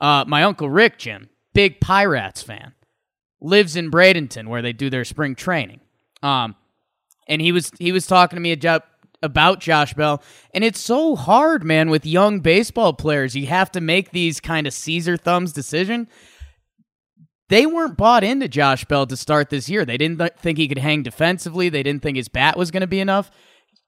uh, 0.00 0.24
my 0.28 0.44
Uncle 0.44 0.70
Rick, 0.70 0.98
Jim, 0.98 1.28
big 1.52 1.80
Pirates 1.80 2.42
fan, 2.42 2.72
lives 3.40 3.74
in 3.74 3.90
Bradenton 3.90 4.46
where 4.46 4.62
they 4.62 4.72
do 4.72 4.88
their 4.88 5.04
spring 5.04 5.34
training. 5.34 5.80
Um, 6.22 6.54
and 7.26 7.42
he 7.42 7.50
was 7.50 7.72
he 7.80 7.90
was 7.90 8.06
talking 8.06 8.36
to 8.36 8.40
me 8.40 8.52
about 8.52 8.84
about 9.24 9.58
Josh 9.58 9.92
Bell, 9.94 10.22
and 10.54 10.62
it's 10.62 10.80
so 10.80 11.16
hard, 11.16 11.64
man, 11.64 11.90
with 11.90 12.06
young 12.06 12.38
baseball 12.38 12.92
players. 12.92 13.34
You 13.34 13.46
have 13.46 13.72
to 13.72 13.80
make 13.80 14.12
these 14.12 14.38
kind 14.38 14.68
of 14.68 14.72
Caesar 14.72 15.16
thumbs 15.16 15.52
decision. 15.52 16.06
They 17.48 17.66
weren't 17.66 17.96
bought 17.96 18.24
into 18.24 18.48
Josh 18.48 18.84
Bell 18.84 19.06
to 19.06 19.16
start 19.16 19.50
this 19.50 19.68
year. 19.68 19.84
They 19.84 19.96
didn't 19.96 20.18
th- 20.18 20.32
think 20.38 20.58
he 20.58 20.68
could 20.68 20.78
hang 20.78 21.02
defensively. 21.02 21.68
They 21.68 21.82
didn't 21.82 22.02
think 22.02 22.16
his 22.16 22.28
bat 22.28 22.56
was 22.56 22.70
going 22.70 22.80
to 22.80 22.86
be 22.86 23.00
enough. 23.00 23.30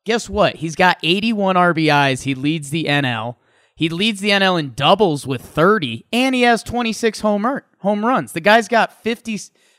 Guess 0.05 0.31
what? 0.31 0.57
He's 0.57 0.77
got 0.77 0.99
81 1.03 1.57
RBIs. 1.57 2.23
He 2.23 2.35
leads 2.35 2.71
the 2.71 2.85
NL. 2.85 3.37
He 3.75 3.89
leads 3.89 4.21
the 4.21 4.31
NL 4.31 4.59
in 4.59 4.75
doubles 4.75 5.27
with 5.27 5.43
30, 5.43 6.07
and 6.13 6.35
he 6.35 6.43
has 6.43 6.63
26 6.63 7.21
home 7.21 7.47
run, 7.47 7.63
home 7.79 8.05
runs. 8.05 8.33
The 8.33 8.41
guy's 8.41 8.69
got 8.69 9.03
50 9.03 9.39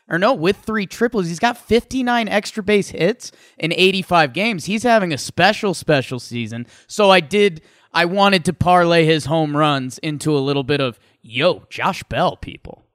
or 0.09 0.17
no, 0.17 0.33
with 0.33 0.57
three 0.57 0.87
triples, 0.87 1.27
he's 1.27 1.39
got 1.39 1.57
59 1.57 2.27
extra 2.27 2.63
base 2.63 2.89
hits 2.89 3.31
in 3.57 3.71
85 3.71 4.33
games. 4.33 4.65
He's 4.65 4.83
having 4.83 5.13
a 5.13 5.17
special 5.17 5.73
special 5.73 6.19
season. 6.19 6.65
So 6.87 7.11
I 7.11 7.19
did 7.19 7.61
I 7.93 8.05
wanted 8.05 8.45
to 8.45 8.53
parlay 8.53 9.05
his 9.05 9.25
home 9.25 9.55
runs 9.55 9.97
into 9.99 10.35
a 10.35 10.39
little 10.39 10.63
bit 10.63 10.81
of 10.81 10.99
yo, 11.21 11.65
Josh 11.69 12.03
Bell 12.03 12.35
people. 12.35 12.85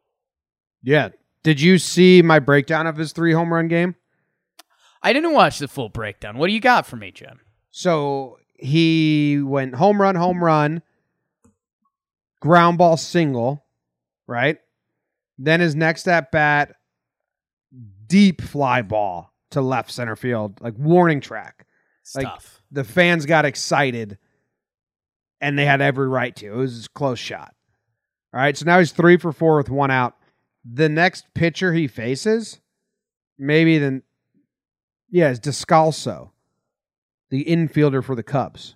Yeah. 0.85 1.09
Did 1.43 1.61
you 1.61 1.79
see 1.79 2.23
my 2.23 2.39
breakdown 2.39 2.87
of 2.87 2.97
his 2.97 3.13
three 3.13 3.33
home 3.33 3.53
run 3.53 3.69
game? 3.69 3.97
I 5.03 5.13
didn't 5.13 5.33
watch 5.33 5.59
the 5.59 5.69
full 5.69 5.89
breakdown. 5.89 6.39
What 6.39 6.47
do 6.47 6.53
you 6.53 6.61
got 6.61 6.87
for 6.87 6.97
me, 6.97 7.11
Jim? 7.11 7.41
So 7.71 8.39
he 8.55 9.41
went 9.43 9.75
home 9.75 10.01
run, 10.01 10.15
home 10.15 10.43
run, 10.43 10.83
ground 12.41 12.79
ball 12.79 12.97
single, 12.97 13.65
right? 14.27 14.59
Then 15.39 15.61
his 15.61 15.75
next 15.75 16.07
at 16.09 16.31
bat, 16.31 16.75
deep 18.07 18.41
fly 18.41 18.83
ball 18.83 19.33
to 19.51 19.61
left 19.61 19.91
center 19.91 20.17
field, 20.17 20.61
like 20.61 20.75
warning 20.79 21.21
track. 21.21 21.67
Like- 22.15 22.27
Stuff. 22.27 22.63
The 22.71 22.85
fans 22.85 23.25
got 23.27 23.45
excited 23.45 24.19
and 25.41 25.59
they 25.59 25.65
had 25.65 25.81
every 25.81 26.09
right 26.09 26.35
to. 26.37 26.47
It 26.47 26.57
was 26.57 26.87
a 26.87 26.89
close 26.91 27.19
shot. 27.19 27.55
All 28.33 28.41
right. 28.41 28.57
So 28.57 28.65
now 28.65 28.79
he's 28.81 28.91
three 28.91 29.17
for 29.17 29.33
four 29.33 29.57
with 29.59 29.71
one 29.71 29.91
out. 29.93 30.17
The 30.65 30.89
next 30.89 31.27
pitcher 31.35 31.73
he 31.75 31.87
faces, 31.87 32.61
maybe 33.39 33.79
then, 33.79 34.03
yeah, 35.11 35.31
is 35.31 35.39
Descalso, 35.41 36.31
the 37.31 37.45
infielder 37.45 38.03
for 38.03 38.15
the 38.15 38.23
Cubs. 38.23 38.75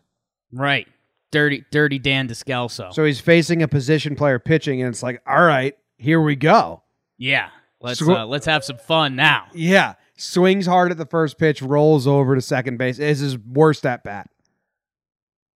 right. 0.53 0.87
Dirty 1.31 1.63
Dirty 1.71 1.99
Dan 1.99 2.27
Descalso. 2.27 2.91
So 2.95 3.05
he's 3.05 3.21
facing 3.21 3.63
a 3.63 3.69
position 3.69 4.17
player 4.17 4.39
pitching, 4.39 4.81
and 4.81 4.89
it's 4.89 5.03
like, 5.03 5.21
all 5.27 5.45
right, 5.45 5.77
here 5.99 6.21
we 6.23 6.37
go. 6.37 6.83
yeah. 7.19 7.51
Let's 7.81 8.01
So- 8.01 8.13
uh, 8.17 8.25
let's 8.27 8.47
have 8.47 8.65
some 8.65 8.79
fun 8.79 9.15
now. 9.15 9.47
Yeah. 9.55 9.95
Swings 10.17 10.65
hard 10.67 10.91
at 10.91 10.97
the 10.97 11.05
first 11.07 11.39
pitch, 11.39 11.61
rolls 11.63 12.07
over 12.09 12.35
to 12.35 12.41
second 12.41 12.77
base. 12.79 12.99
Is 12.99 13.21
his 13.21 13.37
worst 13.39 13.85
at 13.87 14.03
bat. 14.03 14.29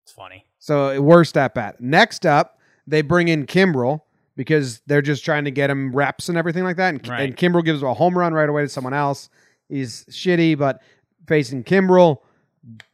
It's 0.04 0.12
funny. 0.12 0.44
So 0.58 1.00
worst 1.00 1.36
at 1.38 1.54
bat. 1.54 1.80
Next 1.80 2.26
up, 2.26 2.58
they 2.86 3.00
bring 3.00 3.28
in 3.28 3.46
Kimbrel 3.46 4.00
because 4.40 4.80
they're 4.86 5.02
just 5.02 5.22
trying 5.22 5.44
to 5.44 5.50
get 5.50 5.68
him 5.68 5.92
reps 5.94 6.30
and 6.30 6.38
everything 6.38 6.64
like 6.64 6.78
that. 6.78 6.94
And, 6.94 7.06
Right. 7.06 7.20
and 7.28 7.36
Kimbrel 7.36 7.62
gives 7.62 7.82
a 7.82 7.92
home 7.92 8.16
run 8.16 8.32
right 8.32 8.48
away 8.48 8.62
to 8.62 8.68
someone 8.70 8.94
else. 8.94 9.28
He's 9.68 10.06
shitty, 10.06 10.56
but 10.56 10.80
facing 11.28 11.62
Kimbrel 11.62 12.20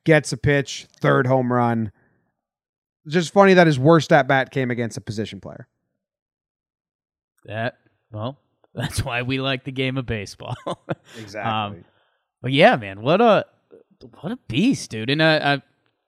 gets 0.02 0.32
a 0.32 0.36
pitch, 0.36 0.88
third 1.00 1.28
home 1.28 1.52
run. 1.52 1.92
It's 3.04 3.14
just 3.14 3.32
funny 3.32 3.54
that 3.54 3.68
his 3.68 3.78
worst 3.78 4.12
at 4.12 4.26
bat 4.26 4.50
came 4.50 4.72
against 4.72 4.96
a 4.96 5.00
position 5.00 5.40
player. 5.40 5.68
That 7.44 7.78
well, 8.10 8.38
that's 8.74 9.04
why 9.04 9.22
we 9.22 9.40
like 9.40 9.62
the 9.62 9.70
game 9.72 9.96
of 9.96 10.06
baseball. 10.06 10.56
Exactly. 11.20 11.84
But 12.42 12.52
yeah, 12.52 12.74
man, 12.74 13.00
what 13.02 13.20
a 13.20 13.46
what 14.20 14.32
a 14.32 14.38
beast, 14.48 14.90
dude. 14.90 15.08
And 15.10 15.22
uh, 15.22 15.24
uh, 15.42 15.58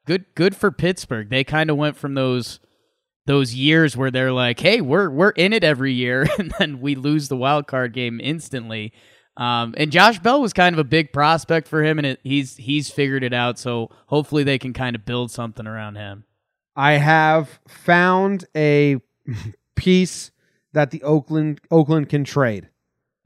good 0.06 0.24
good 0.34 0.56
for 0.56 0.72
Pittsburgh. 0.72 1.30
They 1.30 1.44
kind 1.44 1.70
of 1.70 1.76
went 1.76 1.96
from 1.96 2.14
those 2.14 2.58
those 3.28 3.54
years 3.54 3.94
where 3.94 4.10
they're 4.10 4.32
like, 4.32 4.58
"Hey, 4.58 4.80
we're 4.80 5.10
we're 5.10 5.30
in 5.30 5.52
it 5.52 5.62
every 5.62 5.92
year," 5.92 6.26
and 6.38 6.52
then 6.58 6.80
we 6.80 6.96
lose 6.96 7.28
the 7.28 7.36
wild 7.36 7.68
card 7.68 7.92
game 7.92 8.20
instantly. 8.20 8.92
Um, 9.36 9.74
and 9.76 9.92
Josh 9.92 10.18
Bell 10.18 10.40
was 10.40 10.52
kind 10.52 10.74
of 10.74 10.80
a 10.80 10.84
big 10.84 11.12
prospect 11.12 11.68
for 11.68 11.84
him, 11.84 11.98
and 11.98 12.06
it, 12.06 12.20
he's 12.24 12.56
he's 12.56 12.90
figured 12.90 13.22
it 13.22 13.34
out. 13.34 13.58
So 13.58 13.90
hopefully 14.06 14.42
they 14.42 14.58
can 14.58 14.72
kind 14.72 14.96
of 14.96 15.04
build 15.04 15.30
something 15.30 15.66
around 15.66 15.96
him. 15.96 16.24
I 16.74 16.94
have 16.94 17.60
found 17.68 18.46
a 18.56 18.96
piece 19.76 20.30
that 20.72 20.90
the 20.90 21.02
Oakland 21.02 21.60
Oakland 21.70 22.08
can 22.08 22.24
trade. 22.24 22.70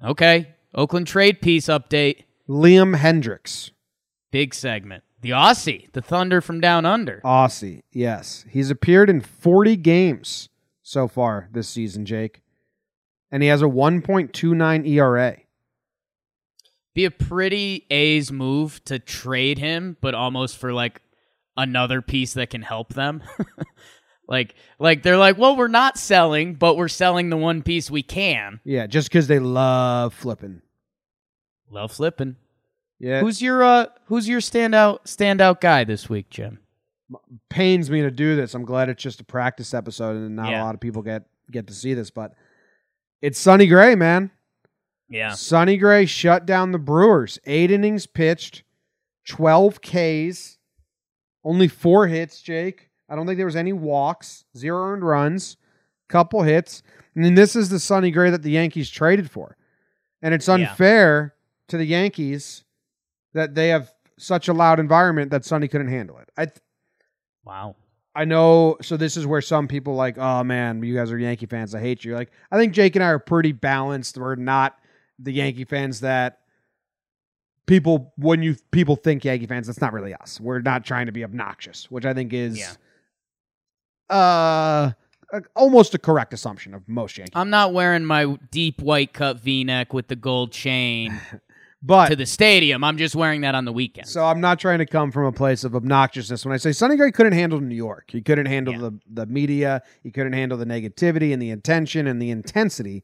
Okay, 0.05 0.49
Oakland 0.75 1.07
trade 1.07 1.41
piece 1.41 1.67
update. 1.69 2.25
Liam 2.49 2.97
Hendriks, 2.97 3.71
Big 4.33 4.53
segment. 4.53 5.05
The 5.23 5.31
Aussie, 5.31 5.91
the 5.93 6.03
Thunder 6.03 6.41
from 6.41 6.61
down 6.61 6.85
under. 6.85 7.21
Aussie. 7.25 7.83
Yes, 7.93 8.45
he's 8.51 8.71
appeared 8.71 9.09
in 9.09 9.21
40 9.21 9.77
games 9.77 10.49
so 10.83 11.07
far 11.07 11.49
this 11.53 11.69
season, 11.69 12.05
Jake, 12.05 12.43
and 13.31 13.41
he 13.43 13.49
has 13.49 13.63
a 13.63 13.67
1.29 13.67 14.87
ERA. 14.89 15.37
be 16.93 17.05
a 17.05 17.11
pretty 17.11 17.87
A's 17.89 18.33
move 18.33 18.85
to 18.85 18.99
trade 18.99 19.59
him, 19.59 19.97
but 20.01 20.15
almost 20.15 20.59
for 20.59 20.73
like 20.73 21.01
another 21.57 22.03
piece 22.03 22.35
that 22.35 22.51
can 22.51 22.63
help 22.63 22.93
them. 22.95 23.23
like 24.29 24.57
like 24.81 25.05
they're 25.05 25.17
like, 25.17 25.39
well, 25.39 25.57
we're 25.57 25.69
not 25.69 25.99
selling, 25.99 26.55
but 26.55 26.77
we're 26.77 26.89
selling 26.89 27.31
the 27.31 27.37
one 27.37 27.63
piece 27.63 27.91
we 27.91 28.03
can. 28.03 28.59
Yeah, 28.65 28.89
just 28.89 29.09
because 29.09 29.29
they 29.29 29.39
love 29.39 30.15
flipping. 30.15 30.63
Love 31.71 31.93
flipping. 31.93 32.37
Yeah, 33.03 33.21
Who's 33.21 33.43
your 33.43 33.63
uh 33.65 33.87
who's 34.07 34.29
your 34.29 34.41
standout 34.41 35.05
standout 35.07 35.61
guy 35.61 35.85
this 35.85 36.09
week, 36.09 36.31
Jim? 36.31 36.59
pains 37.51 37.91
me 37.91 38.01
to 38.01 38.11
do 38.11 38.37
this. 38.37 38.55
I'm 38.55 38.65
glad 38.65 38.89
it's 38.89 39.03
just 39.03 39.21
a 39.21 39.25
practice 39.25 39.75
episode 39.75 40.17
and 40.17 40.35
not 40.35 40.49
Yeah. 40.51 40.63
a 40.63 40.65
lot 40.65 40.75
of 40.75 40.81
people 40.81 41.03
get 41.03 41.25
get 41.51 41.67
to 41.67 41.75
see 41.75 41.93
this, 41.93 42.11
but 42.11 42.33
it's 43.21 43.39
Sonny 43.39 43.67
Gray, 43.67 43.95
man. 43.97 44.31
Yeah. 45.11 45.33
Sonny 45.35 45.77
Gray 45.77 46.07
shut 46.07 46.47
down 46.47 46.73
the 46.73 46.79
Brewers. 46.79 47.39
Eight 47.45 47.71
innings 47.71 48.07
pitched, 48.07 48.63
12 49.29 49.81
Ks, 49.83 50.57
only 51.45 51.69
four 51.69 52.07
hits, 52.07 52.41
Jake. 52.41 52.89
I 53.11 53.17
don't 53.17 53.27
think 53.27 53.37
there 53.37 53.45
was 53.45 53.57
any 53.57 53.75
walks, 53.75 54.45
zero 54.57 54.93
earned 54.93 55.05
runs, 55.05 55.59
couple 56.09 56.43
hits. 56.45 56.83
And 57.15 57.23
then 57.25 57.35
this 57.35 57.55
is 57.55 57.69
the 57.69 57.79
Sonny 57.81 58.11
Gray 58.11 58.31
that 58.31 58.43
the 58.43 58.53
Yankees 58.53 58.89
traded 58.89 59.31
for. 59.31 59.59
And 60.23 60.33
it's 60.33 60.49
Yeah. 60.49 60.55
unfair 60.55 61.35
to 61.69 61.77
the 61.77 61.85
Yankees 61.85 62.65
that 63.35 63.55
they 63.55 63.69
have 63.69 63.91
such 64.19 64.49
a 64.49 64.53
loud 64.53 64.79
environment 64.81 65.31
that 65.31 65.45
Sonny 65.45 65.69
couldn't 65.69 65.89
handle 65.89 66.19
it. 66.19 66.29
I 66.37 66.47
th- 66.47 66.59
Wow. 67.45 67.77
I 68.15 68.25
know. 68.27 68.77
So 68.83 68.97
this 68.97 69.17
is 69.17 69.27
where 69.27 69.41
some 69.41 69.67
people 69.67 69.95
like, 69.95 70.19
oh 70.19 70.45
man, 70.45 70.83
you 70.83 70.95
guys 70.95 71.11
are 71.11 71.19
Yankee 71.19 71.47
fans. 71.47 71.75
I 71.75 71.81
hate 71.81 72.05
you. 72.05 72.15
Like, 72.15 72.31
I 72.51 72.59
think 72.59 72.73
Jake 72.75 72.95
and 72.95 73.03
I 73.03 73.09
are 73.09 73.19
pretty 73.19 73.53
balanced. 73.53 74.19
We're 74.19 74.35
not 74.37 74.79
the 75.19 75.33
Yankee 75.33 75.65
fans 75.65 76.01
that 76.01 76.41
people 77.67 78.13
when 78.19 78.43
you 78.43 78.55
people 78.71 78.97
think 78.97 79.25
Yankee 79.25 79.47
fans. 79.47 79.67
That's 79.67 79.81
not 79.81 79.93
really 79.95 80.13
us. 80.15 80.39
We're 80.39 80.61
not 80.61 80.85
trying 80.85 81.07
to 81.07 81.13
be 81.13 81.25
obnoxious, 81.25 81.91
which 81.91 82.05
I 82.05 82.13
think 82.13 82.33
is, 82.35 82.59
Yeah. 82.59 82.73
uh, 84.15 84.91
almost 85.57 85.95
a 85.95 85.99
correct 85.99 86.35
assumption 86.35 86.75
of 86.75 86.87
most 86.89 87.17
Yankee. 87.17 87.33
I'm 87.35 87.51
not 87.51 87.73
wearing 87.73 88.05
my 88.05 88.37
deep 88.51 88.83
white 88.83 89.13
cut 89.15 89.39
V-neck 89.41 89.93
with 89.95 90.09
the 90.09 90.17
gold 90.17 90.53
chain 90.53 91.19
but 91.83 92.09
to 92.09 92.17
the 92.17 92.27
stadium. 92.27 92.85
I'm 92.85 92.97
just 92.97 93.15
wearing 93.17 93.41
that 93.43 93.55
on 93.55 93.65
the 93.65 93.73
weekend. 93.73 94.07
So 94.09 94.25
I'm 94.25 94.41
not 94.41 94.59
trying 94.61 94.79
to 94.79 94.87
come 94.87 95.11
from 95.11 95.25
a 95.27 95.33
place 95.33 95.65
of 95.65 95.73
obnoxiousness 95.73 96.45
when 96.45 96.53
I 96.55 96.57
say 96.57 96.73
Sonny 96.73 96.97
Gray 96.97 97.11
couldn't 97.11 97.33
handle 97.33 97.61
New 97.61 97.75
York. 97.75 98.11
He 98.13 98.23
couldn't 98.23 98.47
handle 98.47 98.75
Yeah. 98.75 98.81
the 98.81 99.01
the 99.13 99.27
media. 99.27 99.83
He 100.03 100.11
couldn't 100.11 100.33
handle 100.35 100.57
the 100.59 100.65
negativity 100.67 101.33
and 101.33 101.43
the 101.43 101.51
intention 101.51 102.07
and 102.07 102.21
the 102.23 102.31
intensity. 102.31 103.03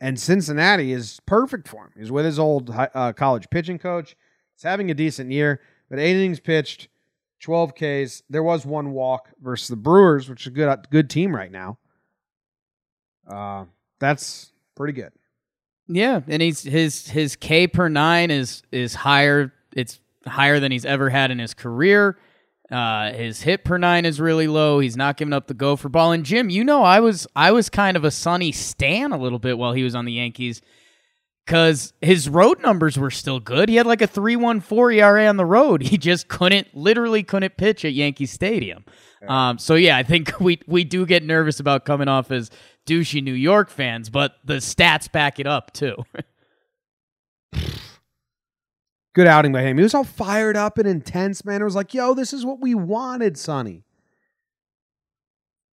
And 0.00 0.18
Cincinnati 0.20 0.92
is 0.92 1.20
perfect 1.26 1.66
for 1.68 1.84
him. 1.86 1.92
He's 1.96 2.10
with 2.12 2.24
his 2.24 2.38
old 2.38 2.70
uh, 2.70 3.12
college 3.14 3.48
pitching 3.50 3.78
coach. 3.78 4.16
He's 4.54 4.62
having 4.62 4.90
a 4.90 4.94
decent 4.94 5.30
year, 5.30 5.60
but 5.88 5.98
eight 5.98 6.16
innings 6.16 6.40
pitched, 6.40 6.88
12 7.40 7.74
Ks. 7.74 8.22
There 8.28 8.42
was 8.42 8.66
one 8.66 8.90
walk 8.92 9.30
versus 9.40 9.68
the 9.68 9.76
Brewers, 9.76 10.28
which 10.28 10.42
is 10.42 10.46
a 10.48 10.50
good 10.50 10.86
good 10.90 11.08
team 11.10 11.34
right 11.34 11.50
now. 11.50 11.78
Uh, 13.26 13.64
that's 13.98 14.52
pretty 14.74 14.92
good. 14.92 15.12
Yeah, 15.86 16.20
and 16.28 16.40
he's 16.40 16.62
his 16.62 17.08
his 17.08 17.36
K 17.36 17.66
per 17.66 17.88
nine 17.88 18.30
is 18.30 18.62
is 18.72 18.94
higher. 18.94 19.52
It's 19.76 20.00
higher 20.26 20.60
than 20.60 20.72
he's 20.72 20.86
ever 20.86 21.10
had 21.10 21.30
in 21.30 21.38
his 21.38 21.54
career. 21.54 22.18
Uh, 22.70 23.12
his 23.12 23.42
hit 23.42 23.64
per 23.64 23.76
nine 23.76 24.06
is 24.06 24.20
really 24.20 24.46
low. 24.46 24.78
He's 24.78 24.96
not 24.96 25.18
giving 25.18 25.34
up 25.34 25.46
the 25.46 25.54
gopher 25.54 25.90
ball. 25.90 26.12
And 26.12 26.24
Jim, 26.24 26.48
you 26.48 26.64
know, 26.64 26.82
I 26.82 27.00
was 27.00 27.26
I 27.36 27.52
was 27.52 27.68
kind 27.68 27.96
of 27.96 28.04
a 28.04 28.10
Sonny 28.10 28.52
Stan 28.52 29.12
a 29.12 29.18
little 29.18 29.38
bit 29.38 29.58
while 29.58 29.72
he 29.74 29.84
was 29.84 29.94
on 29.94 30.06
the 30.06 30.12
Yankees 30.12 30.62
because 31.44 31.92
his 32.00 32.28
road 32.28 32.62
numbers 32.62 32.98
were 32.98 33.10
still 33.10 33.38
good. 33.38 33.68
He 33.68 33.76
had 33.76 33.86
like 33.86 34.00
a 34.00 34.06
three 34.06 34.36
one 34.36 34.60
four 34.60 34.90
ERA 34.90 35.26
on 35.26 35.36
the 35.36 35.44
road. 35.44 35.82
He 35.82 35.98
just 35.98 36.28
couldn't 36.28 36.74
literally 36.74 37.22
couldn't 37.22 37.58
pitch 37.58 37.84
at 37.84 37.92
Yankee 37.92 38.26
Stadium. 38.26 38.84
Um, 39.28 39.58
so 39.58 39.74
yeah, 39.74 39.96
I 39.96 40.02
think 40.02 40.32
we 40.40 40.58
we 40.66 40.84
do 40.84 41.04
get 41.04 41.22
nervous 41.22 41.60
about 41.60 41.84
coming 41.84 42.08
off 42.08 42.30
as 42.30 42.50
douchey 42.86 43.22
New 43.22 43.32
York 43.34 43.70
fans, 43.70 44.10
but 44.10 44.36
the 44.44 44.54
stats 44.54 45.10
back 45.10 45.38
it 45.40 45.46
up 45.46 45.72
too. 45.72 45.96
Good 49.14 49.26
outing 49.28 49.52
by 49.52 49.62
him. 49.62 49.76
He 49.76 49.82
was 49.82 49.94
all 49.94 50.02
fired 50.04 50.56
up 50.56 50.76
and 50.76 50.88
intense, 50.88 51.44
man. 51.44 51.60
It 51.60 51.64
was 51.64 51.76
like, 51.76 51.94
yo, 51.94 52.14
this 52.14 52.32
is 52.32 52.44
what 52.44 52.60
we 52.60 52.74
wanted, 52.74 53.38
Sonny. 53.38 53.84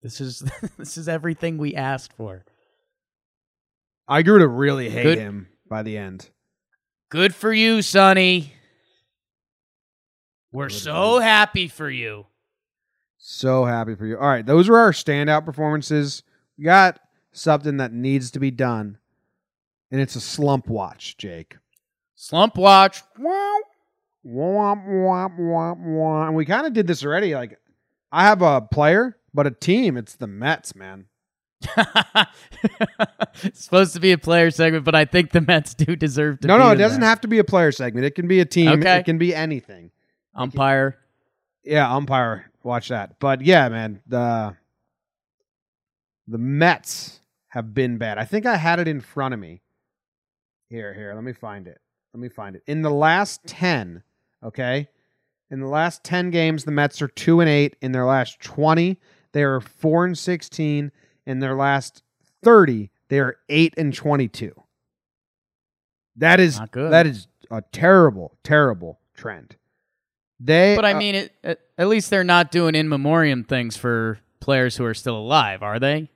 this 0.03 0.21
is 0.21 0.43
this 0.77 0.97
is 0.97 1.09
everything 1.09 1.57
we 1.57 1.75
asked 1.75 2.13
for. 2.13 2.45
I 4.07 4.21
grew 4.21 4.39
to 4.39 4.47
really 4.47 4.89
hate 4.89 5.03
Good. 5.03 5.17
him 5.17 5.47
by 5.67 5.83
the 5.83 5.97
end. 5.97 6.29
Good 7.09 7.33
for 7.33 7.51
you, 7.51 7.81
Sonny. 7.81 8.53
We're 10.51 10.67
Good 10.67 10.75
so 10.77 11.19
happy 11.19 11.67
for 11.67 11.89
you. 11.89 12.27
So 13.17 13.65
happy 13.65 13.95
for 13.95 14.05
you. 14.05 14.17
All 14.17 14.27
right, 14.27 14.45
those 14.45 14.69
were 14.69 14.77
our 14.77 14.91
standout 14.91 15.45
performances. 15.45 16.23
Got 16.59 16.99
something 17.31 17.77
that 17.77 17.91
needs 17.93 18.31
to 18.31 18.39
be 18.39 18.51
done, 18.51 18.97
and 19.91 20.01
it's 20.01 20.15
a 20.15 20.21
slump 20.21 20.67
watch, 20.67 21.17
Jake. 21.17 21.57
Slump 22.15 22.55
watch. 22.57 23.01
Wow. 23.17 23.57
Womp, 24.25 24.85
womp, 24.87 25.39
womp, 25.39 25.79
womp. 25.83 26.27
And 26.27 26.35
we 26.35 26.45
kind 26.45 26.67
of 26.67 26.73
did 26.73 26.85
this 26.85 27.03
already. 27.03 27.33
Like, 27.33 27.57
I 28.11 28.23
have 28.25 28.41
a 28.43 28.61
player, 28.61 29.17
but 29.33 29.47
a 29.47 29.51
team. 29.51 29.97
It's 29.97 30.15
the 30.15 30.27
Mets, 30.27 30.75
man. 30.75 31.05
it's 33.43 33.63
supposed 33.63 33.93
to 33.93 33.99
be 33.99 34.11
a 34.11 34.17
player 34.17 34.51
segment, 34.51 34.83
but 34.85 34.93
I 34.93 35.05
think 35.05 35.31
the 35.31 35.41
Mets 35.41 35.73
do 35.73 35.95
deserve 35.95 36.39
to 36.41 36.47
No, 36.47 36.57
be 36.57 36.63
no, 36.63 36.69
it 36.71 36.75
doesn't 36.75 36.99
there. 37.01 37.09
have 37.09 37.21
to 37.21 37.27
be 37.27 37.39
a 37.39 37.43
player 37.43 37.71
segment. 37.71 38.05
It 38.05 38.13
can 38.15 38.27
be 38.27 38.39
a 38.39 38.45
team. 38.45 38.69
Okay. 38.69 38.97
It 38.99 39.05
can 39.05 39.17
be 39.17 39.33
anything. 39.33 39.91
umpire. 40.35 40.97
Yeah, 41.63 41.91
umpire. 41.93 42.51
Watch 42.63 42.89
that. 42.89 43.19
But 43.19 43.41
yeah, 43.41 43.69
man, 43.69 44.01
the 44.07 44.55
the 46.27 46.37
Mets 46.37 47.21
have 47.49 47.73
been 47.73 47.97
bad. 47.97 48.17
I 48.17 48.25
think 48.25 48.45
I 48.45 48.55
had 48.55 48.79
it 48.79 48.87
in 48.87 49.01
front 49.01 49.33
of 49.33 49.39
me. 49.39 49.61
Here, 50.69 50.93
here. 50.93 51.13
Let 51.13 51.23
me 51.23 51.33
find 51.33 51.67
it. 51.67 51.79
Let 52.13 52.21
me 52.21 52.29
find 52.29 52.55
it. 52.55 52.63
In 52.67 52.81
the 52.81 52.89
last 52.91 53.45
ten, 53.45 54.03
okay, 54.43 54.87
in 55.49 55.59
the 55.59 55.67
last 55.67 56.03
ten 56.03 56.29
games, 56.29 56.63
the 56.63 56.71
Mets 56.71 57.01
are 57.01 57.07
two 57.09 57.39
and 57.41 57.49
eight. 57.49 57.75
In 57.81 57.91
their 57.91 58.05
last 58.05 58.39
twenty, 58.39 58.99
they 59.33 59.43
are 59.43 59.59
four 59.59 60.05
and 60.05 60.17
sixteen. 60.17 60.91
In 61.25 61.39
their 61.39 61.55
last 61.55 62.03
thirty, 62.43 62.89
they 63.09 63.19
are 63.19 63.37
eight 63.49 63.73
and 63.77 63.93
twenty-two. 63.93 64.53
That 66.17 66.39
is 66.39 66.59
Not 66.59 66.71
good. 66.71 66.91
that 66.91 67.07
is 67.07 67.27
a 67.49 67.61
terrible, 67.71 68.37
terrible 68.43 68.99
trend. 69.15 69.55
They, 70.39 70.75
But 70.75 70.85
I 70.85 70.93
uh, 70.93 70.97
mean, 70.97 71.15
it, 71.15 71.59
at 71.77 71.87
least 71.87 72.09
they're 72.09 72.23
not 72.23 72.51
doing 72.51 72.75
in 72.75 72.89
memoriam 72.89 73.43
things 73.43 73.77
for 73.77 74.19
players 74.41 74.75
who 74.75 74.83
are 74.83 74.93
still 74.93 75.15
alive, 75.17 75.63
are 75.63 75.79
they? 75.79 76.09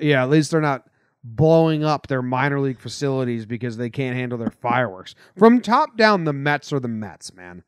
Yeah, 0.00 0.22
at 0.22 0.30
least 0.30 0.50
they're 0.50 0.60
not 0.60 0.86
blowing 1.24 1.84
up 1.84 2.06
their 2.06 2.22
minor 2.22 2.60
league 2.60 2.78
facilities 2.78 3.44
because 3.46 3.76
they 3.76 3.90
can't 3.90 4.16
handle 4.16 4.38
their 4.38 4.50
fireworks. 4.50 5.14
From 5.36 5.60
top 5.60 5.96
down, 5.96 6.24
the 6.24 6.32
Mets 6.32 6.72
are 6.72 6.80
the 6.80 6.88
Mets, 6.88 7.32
man. 7.34 7.64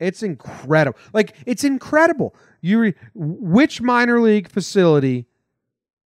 It's 0.00 0.22
incredible. 0.22 0.98
Like 1.12 1.34
it's 1.46 1.64
incredible. 1.64 2.34
You 2.60 2.80
re- 2.80 2.94
which 3.14 3.80
minor 3.80 4.20
league 4.20 4.48
facility 4.48 5.26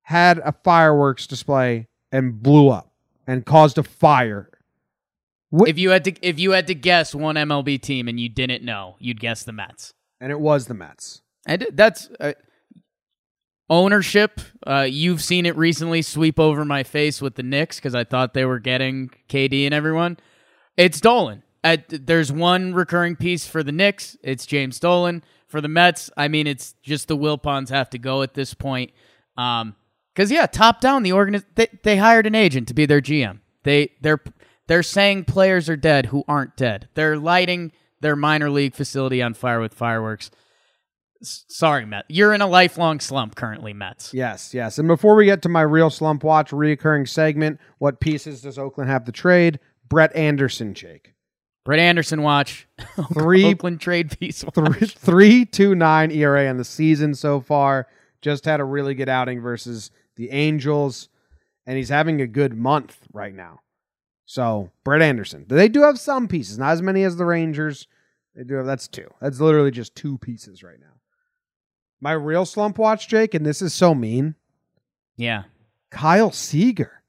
had 0.03 0.39
a 0.39 0.53
fireworks 0.53 1.27
display 1.27 1.89
and 2.13 2.43
blew 2.43 2.69
up 2.69 2.93
and 3.27 3.45
caused 3.47 3.79
a 3.79 3.83
fire? 3.83 4.51
Wh- 5.51 5.69
If 5.69 5.79
you 5.79 5.91
had 5.91 6.05
to, 6.05 6.13
if 6.27 6.39
you 6.39 6.51
had 6.53 6.67
to 6.67 6.75
guess 6.75 7.15
one 7.15 7.37
MLB 7.37 7.81
team 7.81 8.09
and 8.09 8.21
you 8.21 8.29
didn't 8.29 8.63
know, 8.63 8.97
you'd 8.99 9.21
guess 9.21 9.43
the 9.45 9.53
Mets. 9.53 9.95
and 10.21 10.31
it 10.31 10.41
was 10.41 10.67
the 10.67 10.75
Mets. 10.75 11.23
And 11.47 11.67
that's 11.73 12.11
uh, 12.21 12.33
ownership. 13.71 14.41
Uh, 14.67 14.87
you've 14.89 15.23
seen 15.23 15.47
it 15.47 15.57
recently 15.57 16.03
sweep 16.03 16.39
over 16.39 16.65
my 16.65 16.83
face 16.83 17.21
with 17.21 17.35
the 17.35 17.43
Knicks 17.43 17.77
because 17.77 17.95
I 17.95 18.05
thought 18.05 18.35
they 18.35 18.45
were 18.45 18.59
getting 18.59 19.11
KD 19.29 19.65
and 19.65 19.75
everyone. 19.75 20.19
It's 20.77 21.01
Dolan. 21.01 21.43
Uh, 21.65 21.79
there's 21.89 22.31
one 22.33 22.73
recurring 22.73 23.17
piece 23.17 23.47
for 23.47 23.63
the 23.63 23.73
Knicks. 23.73 24.17
It's 24.23 24.47
James 24.47 24.79
Dolan. 24.79 25.23
For 25.47 25.61
the 25.61 25.69
Mets, 25.69 26.11
I 26.17 26.29
mean, 26.29 26.47
it's 26.47 26.75
just 26.83 27.09
the 27.09 27.17
Wilpons 27.17 27.71
have 27.71 27.89
to 27.91 27.99
go 27.99 28.23
at 28.23 28.35
this 28.35 28.53
point. 28.53 28.93
Um, 29.37 29.77
because 30.15 30.31
yeah, 30.31 30.47
top 30.47 30.81
down, 30.81 31.05
the 31.05 31.11
organi- 31.11 31.45
they, 31.55 31.69
they 31.85 31.97
hired 31.97 32.27
an 32.27 32.35
agent 32.35 32.69
to 32.69 32.75
be 32.75 32.87
their 32.87 33.01
GM. 33.01 33.39
They 33.63 33.93
they're 34.01 34.21
they're 34.67 34.83
saying 34.83 35.25
players 35.25 35.69
are 35.69 35.77
dead 35.77 36.07
who 36.07 36.25
aren't 36.27 36.57
dead. 36.57 36.89
They're 36.95 37.17
lighting 37.17 37.73
their 38.01 38.17
minor 38.17 38.51
league 38.51 38.75
facility 38.75 39.23
on 39.23 39.35
fire 39.35 39.61
with 39.61 39.75
fireworks. 39.75 40.31
Sorry, 41.23 41.85
Met. 41.85 42.05
You're 42.09 42.33
in 42.33 42.41
a 42.43 42.47
lifelong 42.47 43.01
slump 43.01 43.35
currently, 43.35 43.73
Mets. 43.73 44.15
Yes, 44.15 44.55
yes. 44.55 44.79
And 44.79 44.87
before 44.87 45.17
we 45.17 45.25
get 45.25 45.43
to 45.43 45.49
my 45.49 45.63
real 45.63 45.91
slump 45.91 46.23
watch 46.23 46.51
reoccurring 46.51 47.09
segment, 47.09 47.59
what 47.79 48.01
pieces 48.01 48.43
does 48.43 48.59
Oakland 48.59 48.89
have 48.91 49.05
to 49.05 49.13
trade? 49.13 49.59
Brett 49.89 50.15
Anderson, 50.15 50.75
Jake. 50.75 51.15
Brett 51.65 51.81
Anderson 51.81 52.23
watch. 52.23 52.69
Three- 53.15 53.45
Oakland 53.45 53.81
trade 53.81 54.19
piece 54.19 54.45
watch. 54.45 54.55
three 54.55 54.87
three 54.89 55.45
two 55.45 55.75
nine 55.75 56.11
ERA 56.11 56.49
on 56.49 56.57
the 56.57 56.65
season 56.65 57.15
so 57.15 57.41
far. 57.41 57.89
Just 58.23 58.45
had 58.45 58.61
a 58.61 58.65
really 58.65 58.95
good 58.95 59.09
outing 59.09 59.41
versus 59.41 59.91
the 60.17 60.31
Angels, 60.31 61.09
and 61.67 61.77
he's 61.77 61.89
having 61.89 62.21
a 62.21 62.27
good 62.27 62.53
month 62.55 62.97
right 63.13 63.35
now. 63.35 63.61
So 64.27 64.71
Brett 64.85 65.03
Anderson, 65.03 65.47
they 65.49 65.69
do 65.69 65.83
have 65.83 65.99
some 65.99 66.29
pieces, 66.29 66.59
not 66.59 66.73
as 66.73 66.83
many 66.83 67.03
as 67.03 67.17
the 67.17 67.25
Rangers. 67.25 67.87
They 68.35 68.45
do 68.45 68.55
have 68.55 68.67
that's 68.67 68.89
two. 68.89 69.09
That's 69.21 69.41
literally 69.41 69.71
just 69.71 69.95
two 69.95 70.19
pieces 70.19 70.63
right 70.63 70.79
now. 70.81 70.87
My 72.01 72.13
real 72.13 72.45
slump 72.45 72.79
watch, 72.79 73.09
Jake, 73.09 73.35
and 73.35 73.45
this 73.45 73.61
is 73.61 73.75
so 73.75 73.95
mean. 73.95 74.35
Yeah. 75.17 75.45
Kyle 75.91 76.31
Seager. 76.31 77.03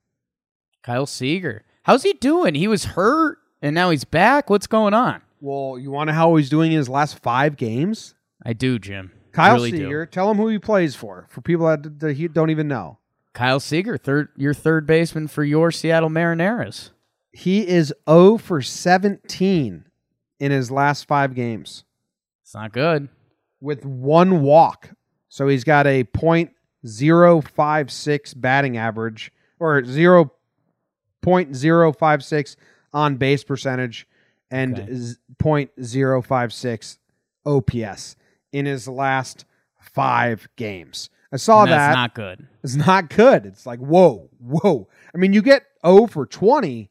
Kyle 0.83 1.05
Seager. 1.05 1.63
How's 1.83 2.03
he 2.03 2.13
doing? 2.13 2.55
He 2.55 2.67
was 2.67 2.85
hurt 2.85 3.37
and 3.61 3.75
now 3.75 3.89
he's 3.91 4.05
back. 4.05 4.49
What's 4.49 4.67
going 4.67 4.93
on? 4.93 5.21
Well, 5.41 5.77
you 5.79 5.91
want 5.91 6.07
to 6.07 6.13
know 6.13 6.17
how 6.17 6.35
he's 6.35 6.49
doing 6.49 6.71
in 6.71 6.77
his 6.77 6.89
last 6.89 7.19
five 7.19 7.55
games? 7.55 8.15
I 8.45 8.53
do, 8.53 8.79
Jim. 8.79 9.11
Kyle 9.31 9.55
really 9.55 9.71
do. 9.71 9.77
Seager, 9.77 10.05
tell 10.05 10.31
him 10.31 10.37
who 10.37 10.47
he 10.47 10.57
plays 10.57 10.95
for. 10.95 11.27
For 11.29 11.41
people 11.41 11.67
that, 11.67 11.99
that 11.99 12.17
he 12.17 12.27
don't 12.27 12.49
even 12.49 12.67
know, 12.67 12.97
Kyle 13.33 13.59
Seager, 13.59 13.97
third 13.97 14.29
your 14.35 14.53
third 14.53 14.87
baseman 14.87 15.27
for 15.27 15.43
your 15.43 15.71
Seattle 15.71 16.09
Mariners. 16.09 16.91
he 17.31 17.67
is 17.67 17.93
0 18.09 18.37
for 18.37 18.61
17 18.61 19.85
in 20.39 20.51
his 20.51 20.71
last 20.71 21.07
five 21.07 21.35
games 21.35 21.83
It's 22.41 22.55
not 22.55 22.71
good. 22.71 23.09
With 23.61 23.85
one 23.85 24.41
walk. 24.41 24.89
So 25.29 25.47
he's 25.47 25.63
got 25.63 25.85
a 25.87 26.03
.056 26.05 28.39
batting 28.41 28.77
average 28.77 29.31
or 29.59 29.81
0.056 29.81 32.55
on 32.93 33.15
base 33.17 33.43
percentage 33.43 34.07
and 34.51 34.79
Okay. 34.79 34.93
z- 34.95 35.17
.056 35.41 36.97
OPS 37.45 38.15
in 38.51 38.65
his 38.65 38.87
last 38.87 39.45
five 39.79 40.49
games. 40.55 41.09
I 41.31 41.37
saw 41.37 41.61
And 41.63 41.71
that. 41.71 41.77
that's 41.77 41.95
not 41.95 42.15
good. 42.15 42.47
It's 42.63 42.75
not 42.75 43.09
good. 43.09 43.45
It's 43.45 43.65
like, 43.67 43.79
whoa, 43.79 44.29
whoa. 44.39 44.87
I 45.13 45.17
mean, 45.19 45.33
you 45.33 45.41
get 45.43 45.63
0 45.85 46.07
for 46.07 46.25
20. 46.25 46.89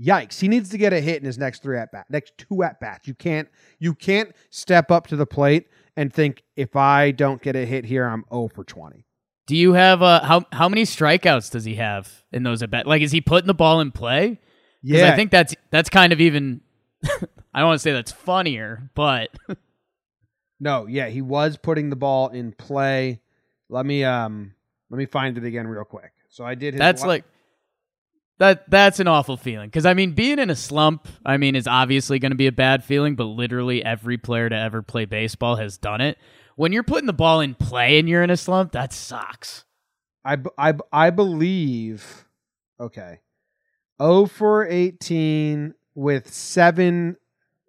Yikes. 0.00 0.40
He 0.40 0.48
needs 0.48 0.70
to 0.70 0.78
get 0.78 0.92
a 0.94 1.00
hit 1.00 1.18
in 1.20 1.26
his 1.26 1.36
next 1.36 1.62
three 1.62 1.76
at 1.78 1.92
bat, 1.92 2.06
next 2.08 2.32
two 2.38 2.62
at 2.62 2.80
bats. 2.80 3.06
You 3.06 3.12
can't 3.14 3.48
you 3.78 3.94
can't 3.94 4.34
step 4.48 4.90
up 4.90 5.06
to 5.08 5.16
the 5.16 5.26
plate 5.26 5.68
and 5.96 6.12
think 6.12 6.42
if 6.56 6.76
I 6.76 7.10
don't 7.10 7.42
get 7.42 7.56
a 7.56 7.64
hit 7.64 7.84
here, 7.84 8.06
I'm 8.06 8.24
0 8.32 8.48
for 8.54 8.64
20. 8.64 9.04
Do 9.46 9.56
you 9.56 9.72
have 9.72 10.02
uh 10.02 10.24
how 10.24 10.44
how 10.52 10.68
many 10.68 10.84
strikeouts 10.84 11.50
does 11.50 11.64
he 11.64 11.74
have 11.76 12.24
in 12.32 12.44
those 12.44 12.62
at 12.62 12.70
bat? 12.70 12.86
Like 12.86 13.02
is 13.02 13.10
he 13.10 13.20
putting 13.20 13.48
the 13.48 13.54
ball 13.54 13.80
in 13.80 13.90
play? 13.90 14.38
Yeah. 14.82 15.12
I 15.12 15.16
think 15.16 15.30
that's 15.30 15.54
that's 15.70 15.90
kind 15.90 16.12
of 16.12 16.20
even 16.20 16.60
I 17.52 17.58
don't 17.58 17.68
want 17.68 17.80
to 17.80 17.82
say 17.82 17.92
that's 17.92 18.12
funnier, 18.12 18.90
but 18.94 19.30
no, 20.60 20.86
yeah, 20.86 21.08
he 21.08 21.20
was 21.20 21.56
putting 21.56 21.90
the 21.90 21.96
ball 21.96 22.28
in 22.28 22.52
play. 22.52 23.20
Let 23.68 23.84
me 23.84 24.04
um 24.04 24.54
let 24.88 24.98
me 24.98 25.06
find 25.06 25.36
it 25.36 25.44
again 25.44 25.66
real 25.66 25.84
quick. 25.84 26.12
So 26.28 26.44
I 26.44 26.54
did 26.54 26.74
his 26.74 26.78
that's 26.78 27.02
la- 27.02 27.08
like 27.08 27.24
that 28.40 28.68
that's 28.70 29.00
an 29.00 29.06
awful 29.06 29.36
feeling 29.36 29.68
because 29.68 29.86
I 29.86 29.94
mean 29.94 30.12
being 30.12 30.38
in 30.40 30.50
a 30.50 30.56
slump 30.56 31.06
I 31.24 31.36
mean 31.36 31.54
is 31.54 31.68
obviously 31.68 32.18
going 32.18 32.32
to 32.32 32.36
be 32.36 32.48
a 32.48 32.52
bad 32.52 32.82
feeling 32.82 33.14
but 33.14 33.24
literally 33.24 33.84
every 33.84 34.18
player 34.18 34.48
to 34.48 34.56
ever 34.56 34.82
play 34.82 35.04
baseball 35.04 35.56
has 35.56 35.78
done 35.78 36.00
it. 36.00 36.18
When 36.56 36.72
you're 36.72 36.82
putting 36.82 37.06
the 37.06 37.12
ball 37.12 37.40
in 37.40 37.54
play 37.54 37.98
and 37.98 38.08
you're 38.08 38.22
in 38.22 38.30
a 38.30 38.36
slump, 38.36 38.72
that 38.72 38.92
sucks. 38.92 39.64
I 40.24 40.38
I 40.58 40.74
I 40.92 41.10
believe 41.10 42.26
okay 42.80 43.20
0 44.02 44.26
for 44.26 44.66
18 44.66 45.74
with 45.94 46.32
7 46.32 47.16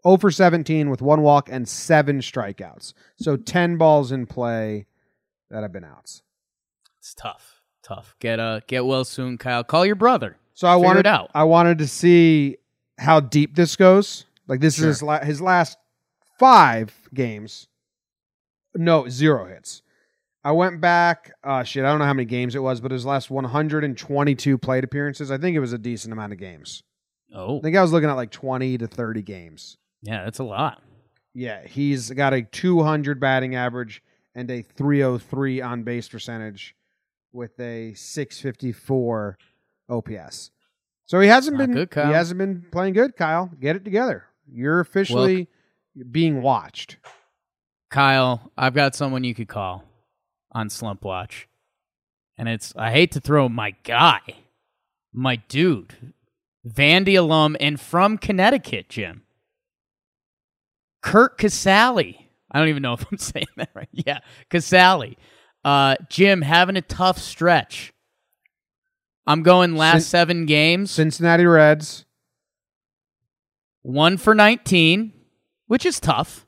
0 0.07 0.17
for 0.17 0.31
17 0.31 0.89
with 0.89 1.01
one 1.01 1.21
walk 1.21 1.49
and 1.51 1.67
7 1.67 2.19
strikeouts 2.19 2.93
so 3.17 3.37
10 3.37 3.77
balls 3.77 4.11
in 4.11 4.25
play 4.25 4.87
that 5.49 5.63
have 5.63 5.73
been 5.73 5.83
outs 5.85 6.23
It's 6.99 7.13
tough. 7.13 7.61
Tough. 7.83 8.15
Get 8.19 8.39
uh 8.39 8.61
get 8.67 8.85
well 8.85 9.03
soon, 9.05 9.37
Kyle. 9.37 9.63
Call 9.63 9.85
your 9.85 9.95
brother. 9.95 10.37
So 10.61 10.67
I 10.67 10.75
wanted 10.75 11.07
out. 11.07 11.29
I 11.33 11.43
wanted 11.43 11.77
to 11.79 11.87
see 11.87 12.57
how 12.97 13.19
deep 13.19 13.55
this 13.55 13.75
goes 13.75 14.25
like 14.47 14.59
this 14.59 14.75
Sure. 14.75 14.89
is 14.89 14.97
his, 14.97 15.03
la- 15.03 15.23
his 15.23 15.41
last 15.41 15.77
5 16.39 17.09
games 17.13 17.67
no 18.75 19.07
zero 19.09 19.45
hits 19.45 19.81
I 20.43 20.51
went 20.51 20.79
back 20.81 21.31
uh 21.43 21.63
shit 21.63 21.83
I 21.85 21.89
don't 21.89 21.99
know 21.99 22.05
how 22.05 22.13
many 22.13 22.25
games 22.25 22.55
it 22.55 22.63
was 22.63 22.79
but 22.81 22.91
his 22.91 23.05
last 23.05 23.29
122 23.29 24.57
plate 24.57 24.83
appearances 24.83 25.31
I 25.31 25.37
think 25.37 25.55
it 25.55 25.59
was 25.59 25.73
a 25.73 25.77
decent 25.77 26.13
amount 26.13 26.33
of 26.33 26.39
games 26.39 26.83
Oh. 27.33 27.59
I 27.59 27.61
think 27.61 27.77
I 27.77 27.81
was 27.81 27.91
looking 27.93 28.09
at 28.09 28.15
like 28.17 28.29
20 28.31 28.77
to 28.79 28.87
30 28.87 29.21
games. 29.21 29.77
Yeah, 30.01 30.25
that's 30.25 30.39
a 30.39 30.43
lot. 30.43 30.81
Yeah, 31.33 31.65
he's 31.65 32.09
got 32.11 32.33
a 32.33 32.41
200 32.41 33.21
batting 33.21 33.55
average 33.55 34.03
and 34.35 34.51
a 34.51 34.61
303 34.63 35.61
on 35.61 35.83
base 35.83 36.09
percentage 36.09 36.75
with 37.31 37.57
a 37.61 37.93
654 37.93 39.37
OPS. 39.91 40.51
So 41.05 41.19
he 41.19 41.27
hasn't 41.27 41.57
Not 41.57 41.67
been 41.67 41.75
good, 41.75 41.93
he 41.93 42.13
hasn't 42.13 42.37
been 42.37 42.65
playing 42.71 42.93
good, 42.93 43.15
Kyle. 43.17 43.51
Get 43.59 43.75
it 43.75 43.83
together. 43.83 44.25
You're 44.49 44.79
officially 44.79 45.47
being 46.09 46.41
watched. 46.41 46.97
Kyle, 47.89 48.51
I've 48.57 48.73
got 48.73 48.95
someone 48.95 49.23
you 49.23 49.35
could 49.35 49.49
call 49.49 49.83
on 50.53 50.69
Slump 50.69 51.03
Watch. 51.03 51.47
And 52.37 52.47
it's 52.47 52.73
I 52.75 52.91
hate 52.91 53.11
to 53.11 53.19
throw 53.19 53.49
my 53.49 53.75
guy, 53.83 54.21
my 55.13 55.35
dude, 55.35 56.13
Vandy 56.67 57.17
alum 57.17 57.57
and 57.59 57.79
from 57.79 58.17
Connecticut, 58.17 58.89
Jim. 58.89 59.23
Curt 61.01 61.37
Casali. 61.37 62.17
I 62.49 62.59
don't 62.59 62.69
even 62.69 62.83
know 62.83 62.93
if 62.93 63.05
I'm 63.11 63.17
saying 63.19 63.47
that 63.57 63.69
right. 63.73 63.89
Yeah, 63.91 64.19
Casali. 64.49 65.17
Uh, 65.63 65.95
Jim 66.09 66.41
having 66.41 66.77
a 66.77 66.81
tough 66.81 67.19
stretch. 67.19 67.93
I'm 69.27 69.43
going 69.43 69.75
last 69.75 70.03
Cin- 70.03 70.09
seven 70.09 70.45
games. 70.45 70.91
Cincinnati 70.91 71.45
Reds. 71.45 72.05
One 73.83 74.17
for 74.17 74.35
19, 74.35 75.13
which 75.67 75.85
is 75.85 75.99
tough. 75.99 76.45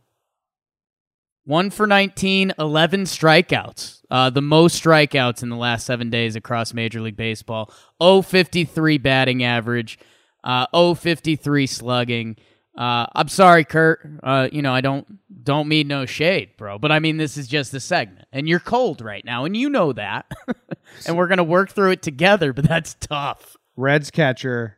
One 1.45 1.69
for 1.71 1.85
19, 1.85 2.53
11 2.57 3.03
strikeouts. 3.03 4.01
Uh, 4.09 4.29
the 4.29 4.41
most 4.41 4.81
strikeouts 4.81 5.43
in 5.43 5.49
the 5.49 5.57
last 5.57 5.85
seven 5.85 6.09
days 6.09 6.35
across 6.35 6.73
Major 6.73 7.01
League 7.01 7.17
Baseball. 7.17 7.73
053 7.99 8.97
batting 8.97 9.43
average. 9.43 9.99
Uh, 10.43 10.67
053 10.95 11.67
slugging. 11.67 12.37
Uh, 12.77 13.05
I'm 13.13 13.27
sorry, 13.27 13.65
Curt. 13.65 13.99
Uh, 14.23 14.49
you 14.51 14.61
know 14.61 14.73
I 14.73 14.81
don't 14.81 15.05
don't 15.43 15.67
mean 15.67 15.87
no 15.87 16.05
shade, 16.05 16.57
bro. 16.57 16.79
But 16.79 16.91
I 16.91 16.99
mean 16.99 17.17
this 17.17 17.37
is 17.37 17.47
just 17.47 17.73
a 17.73 17.79
segment, 17.79 18.27
and 18.31 18.47
you're 18.47 18.59
cold 18.59 19.01
right 19.01 19.23
now, 19.23 19.45
and 19.45 19.55
you 19.55 19.69
know 19.69 19.93
that. 19.93 20.31
and 21.05 21.17
we're 21.17 21.27
gonna 21.27 21.43
work 21.43 21.69
through 21.71 21.91
it 21.91 22.01
together, 22.01 22.53
but 22.53 22.67
that's 22.67 22.95
tough. 22.95 23.55
Reds 23.75 24.11
catcher. 24.11 24.77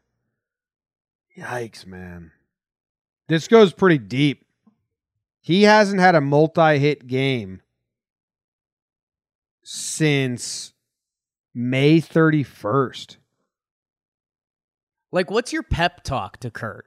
Yikes, 1.37 1.85
man. 1.85 2.31
This 3.27 3.47
goes 3.47 3.73
pretty 3.73 3.97
deep. 3.97 4.45
He 5.41 5.63
hasn't 5.63 5.99
had 5.99 6.15
a 6.15 6.21
multi 6.21 6.79
hit 6.79 7.07
game 7.07 7.61
since 9.63 10.73
May 11.53 11.99
31st. 11.99 13.17
Like, 15.11 15.31
what's 15.31 15.53
your 15.53 15.63
pep 15.63 16.03
talk 16.03 16.37
to 16.37 16.51
Curt? 16.51 16.85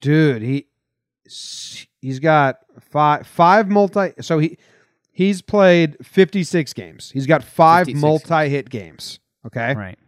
Dude, 0.00 0.42
he 0.42 0.66
he's 2.00 2.18
got 2.18 2.58
five 2.80 3.26
five 3.26 3.68
multi 3.68 4.12
so 4.20 4.38
he 4.38 4.58
he's 5.12 5.42
played 5.42 5.96
56 6.04 6.72
games. 6.72 7.10
He's 7.10 7.26
got 7.26 7.44
5 7.44 7.94
multi 7.94 8.48
hit 8.48 8.70
games. 8.70 9.20
Okay? 9.46 9.74
Right. 9.74 9.98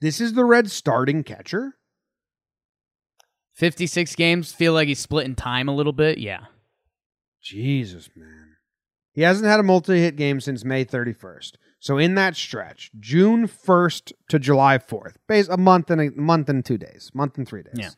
This 0.00 0.20
is 0.20 0.32
the 0.32 0.44
Reds 0.44 0.72
starting 0.72 1.22
catcher? 1.22 1.76
56 3.52 4.16
games, 4.16 4.52
feel 4.52 4.72
like 4.72 4.88
he's 4.88 4.98
splitting 4.98 5.34
time 5.34 5.68
a 5.68 5.74
little 5.74 5.92
bit. 5.92 6.18
Yeah. 6.18 6.46
Jesus, 7.42 8.08
man. 8.16 8.56
He 9.12 9.22
hasn't 9.22 9.46
had 9.46 9.60
a 9.60 9.62
multi 9.62 10.00
hit 10.00 10.16
game 10.16 10.40
since 10.40 10.64
May 10.64 10.84
31st. 10.84 11.52
So 11.84 11.98
in 11.98 12.14
that 12.14 12.34
stretch, 12.34 12.90
June 12.98 13.46
1st 13.46 14.12
to 14.30 14.38
July 14.38 14.78
4th, 14.78 15.16
base 15.28 15.48
a 15.48 15.58
month 15.58 15.90
and 15.90 16.00
a 16.00 16.10
month 16.12 16.48
and 16.48 16.64
2 16.64 16.78
days, 16.78 17.10
month 17.12 17.36
and 17.36 17.46
3 17.46 17.62
days. 17.62 17.74
Yeah. 17.74 17.90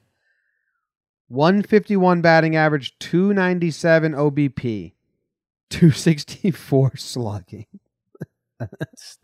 151 1.28 2.20
batting 2.20 2.56
average, 2.56 2.98
297 2.98 4.10
OBP, 4.10 4.94
264 5.70 6.96
slugging. 6.96 7.66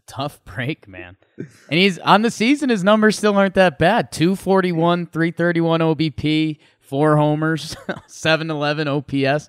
Tough 0.07 0.41
break, 0.45 0.87
man. 0.87 1.17
And 1.37 1.49
he's 1.81 1.99
on 1.99 2.23
the 2.23 2.31
season, 2.31 2.69
his 2.69 2.85
numbers 2.85 3.19
still 3.19 3.37
aren't 3.37 3.55
that 3.55 3.81
bad 3.81 4.13
241, 4.13 5.07
331 5.07 5.81
OBP, 5.81 6.59
four 6.79 7.17
homers, 7.17 7.77
711 8.07 8.87
OPS. 8.87 9.49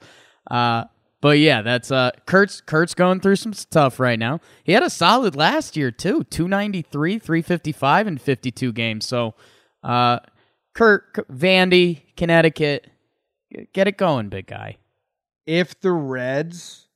Uh, 0.50 0.86
but 1.24 1.40
yeah, 1.40 1.62
that's 1.62 1.90
uh 1.90 2.12
Curt's 2.26 2.60
Curt's 2.60 2.94
going 2.94 3.22
through 3.22 3.38
some 3.38 3.54
stuff 3.54 3.98
right 3.98 4.20
now. 4.20 4.42
He 4.66 4.74
had 4.74 4.84
a 4.84 4.90
solid 4.90 5.38
last 5.38 5.78
year 5.78 5.90
too, 5.90 6.26
293, 6.26 7.18
355 7.18 8.08
in 8.08 8.18
52 8.18 8.74
games. 8.74 9.08
So 9.08 9.34
uh 9.84 10.20
Curt 10.76 11.14
Vandy, 11.32 12.02
Connecticut, 12.18 12.90
get 13.74 13.88
it 13.88 13.98
going, 13.98 14.28
big 14.28 14.48
guy. 14.48 14.80
If 15.46 15.80
the 15.80 15.94
Reds 15.94 16.90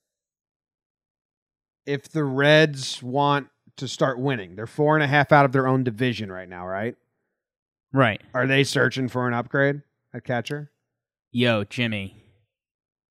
if 1.86 2.10
the 2.10 2.26
Reds 2.26 3.02
want 3.02 3.48
to 3.78 3.88
start 3.88 4.20
winning, 4.20 4.58
they're 4.58 4.68
four 4.68 4.98
and 4.98 5.04
a 5.04 5.08
half 5.08 5.32
out 5.32 5.46
of 5.46 5.54
their 5.54 5.70
own 5.70 5.86
division 5.86 6.30
right 6.30 6.50
now, 6.50 6.68
right? 6.68 6.98
Right. 7.94 8.22
Are 8.34 8.46
they 8.46 8.66
searching 8.66 9.08
for 9.08 9.26
an 9.26 9.34
upgrade 9.34 9.84
at 10.14 10.26
catcher? 10.26 10.70
Yo, 11.32 11.64
Jimmy. 11.64 12.27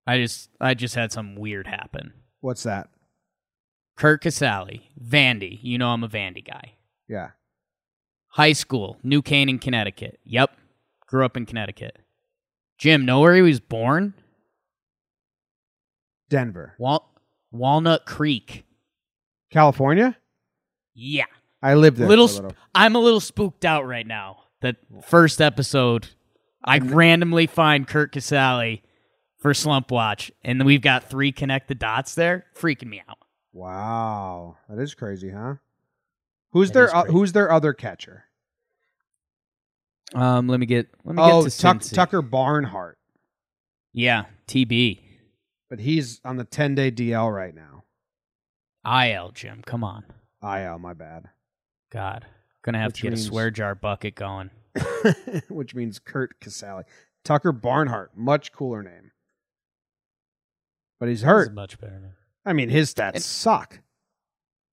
I 0.07 0.19
just 0.19 0.51
I 0.61 0.75
just 0.75 0.95
had 0.95 1.13
something 1.13 1.41
weird 1.41 1.67
happen. 1.67 2.13
What's 2.41 2.63
that? 2.63 2.89
Curt 3.97 4.23
Casali, 4.23 4.83
Vandy. 5.03 5.59
You 5.63 5.79
know 5.79 5.89
I'm 5.89 6.05
a 6.05 6.09
Vandy 6.09 6.47
guy. 6.47 6.75
Yeah. 7.09 7.31
High 8.29 8.53
school, 8.53 8.99
New 9.03 9.23
Canaan, 9.23 9.59
Connecticut. 9.59 10.21
Yep. 10.25 10.51
Grew 11.07 11.25
up 11.25 11.37
in 11.37 11.47
Connecticut. 11.47 11.99
Jim, 12.79 13.07
know 13.07 13.21
where 13.21 13.35
he 13.35 13.41
was 13.43 13.61
born? 13.61 14.13
Denver, 16.29 16.75
Wal- 16.79 17.09
Walnut 17.53 18.05
Creek. 18.05 18.65
California. 19.51 20.17
Yeah. 20.95 21.25
I 21.63 21.75
lived 21.75 21.97
there. 21.97 22.09
little, 22.09 22.29
sp- 22.29 22.53
I'm 22.75 22.97
a 22.97 22.99
little 22.99 23.21
spooked 23.21 23.65
out 23.65 23.87
right 23.87 24.07
now. 24.07 24.39
That 24.61 24.77
first 25.05 25.41
episode, 25.41 26.09
I 26.65 26.79
randomly 26.79 27.47
find 27.47 27.87
Curt 27.87 28.13
Casali 28.13 28.83
for 29.47 29.55
Slump 29.55 29.93
Watch, 29.93 30.33
and 30.43 30.65
we've 30.65 30.81
got 30.81 31.09
three 31.09 31.31
connected 31.31 31.79
dots 31.79 32.17
there, 32.17 32.47
freaking 32.57 32.89
me 32.89 33.01
out. 33.09 33.19
Wow, 33.53 34.57
that 34.69 34.83
is 34.83 34.93
crazy, 34.93 35.31
huh? 35.31 35.55
Who's 36.51 36.73
That 36.73 36.75
their 36.75 36.97
uh. 36.97 37.05
Who's 37.05 37.31
their 37.33 37.53
other 37.53 37.73
catcher? 37.73 38.25
Um, 40.17 40.49
let 40.49 40.59
me 40.59 40.67
get 40.67 40.89
let 41.05 41.15
me 41.15 41.23
Oh, 41.23 41.45
get 41.45 41.53
to 41.53 41.59
Tuck, 41.61 41.81
Tucker 41.83 42.23
Barnhart, 42.23 42.99
Yeah, 43.93 44.25
TB, 44.49 44.99
but 45.71 45.79
he's 45.79 46.21
on 46.25 46.39
the 46.39 46.45
ten 46.45 46.75
day 46.75 46.91
DL 46.91 47.33
right 47.33 47.55
now. 47.55 47.85
IL, 49.05 49.31
Jim. 49.31 49.63
Come 49.65 49.85
on, 49.85 50.07
IL, 50.43 50.81
my 50.81 50.93
bad. 50.93 51.29
God, 51.93 52.27
gonna 52.63 52.79
have 52.79 52.89
Which 52.89 52.97
to 52.97 53.03
get 53.03 53.11
means- 53.11 53.23
a 53.27 53.29
swear 53.29 53.53
jar 53.53 53.77
bucket 53.77 54.17
going. 54.17 54.51
Which 55.49 55.73
means 55.77 56.01
Curt 56.01 56.41
Casali. 56.41 56.83
Tucker 57.23 57.53
Barnhart, 57.53 58.17
much 58.17 58.51
cooler 58.51 58.83
name. 58.83 59.06
But 60.99 61.09
he's 61.09 61.19
This 61.21 61.25
is 61.25 61.27
hurt. 61.27 61.55
much 61.55 61.79
better. 61.79 62.17
I 62.45 62.53
mean, 62.53 62.69
his 62.69 62.93
stats 62.95 63.21
suck. 63.21 63.81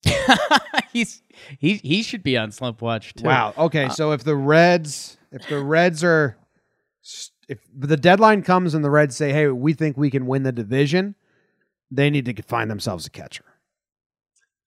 He's 0.92 1.24
he 1.60 1.76
he 1.78 2.04
should 2.04 2.22
be 2.24 2.38
on 2.38 2.52
Slump 2.52 2.82
Watch 2.82 3.14
too. 3.16 3.24
Wow. 3.26 3.54
Okay, 3.58 3.86
Uh, 3.86 3.90
so 3.90 4.12
if 4.12 4.24
the 4.24 4.36
Reds, 4.36 5.18
if 5.32 5.48
the 5.48 5.60
Reds 5.60 6.04
are, 6.04 6.38
if 7.48 7.60
the 7.76 7.98
deadline 7.98 8.44
comes 8.44 8.74
and 8.76 8.84
the 8.86 8.92
Reds 8.92 9.16
say, 9.16 9.32
"Hey, 9.34 9.48
we 9.48 9.74
think 9.74 9.98
we 9.98 10.12
can 10.12 10.28
win 10.28 10.44
the 10.44 10.52
division," 10.52 11.16
they 11.90 12.10
need 12.12 12.26
to 12.26 12.44
find 12.44 12.70
themselves 12.70 13.08
a 13.08 13.10
catcher. 13.10 13.46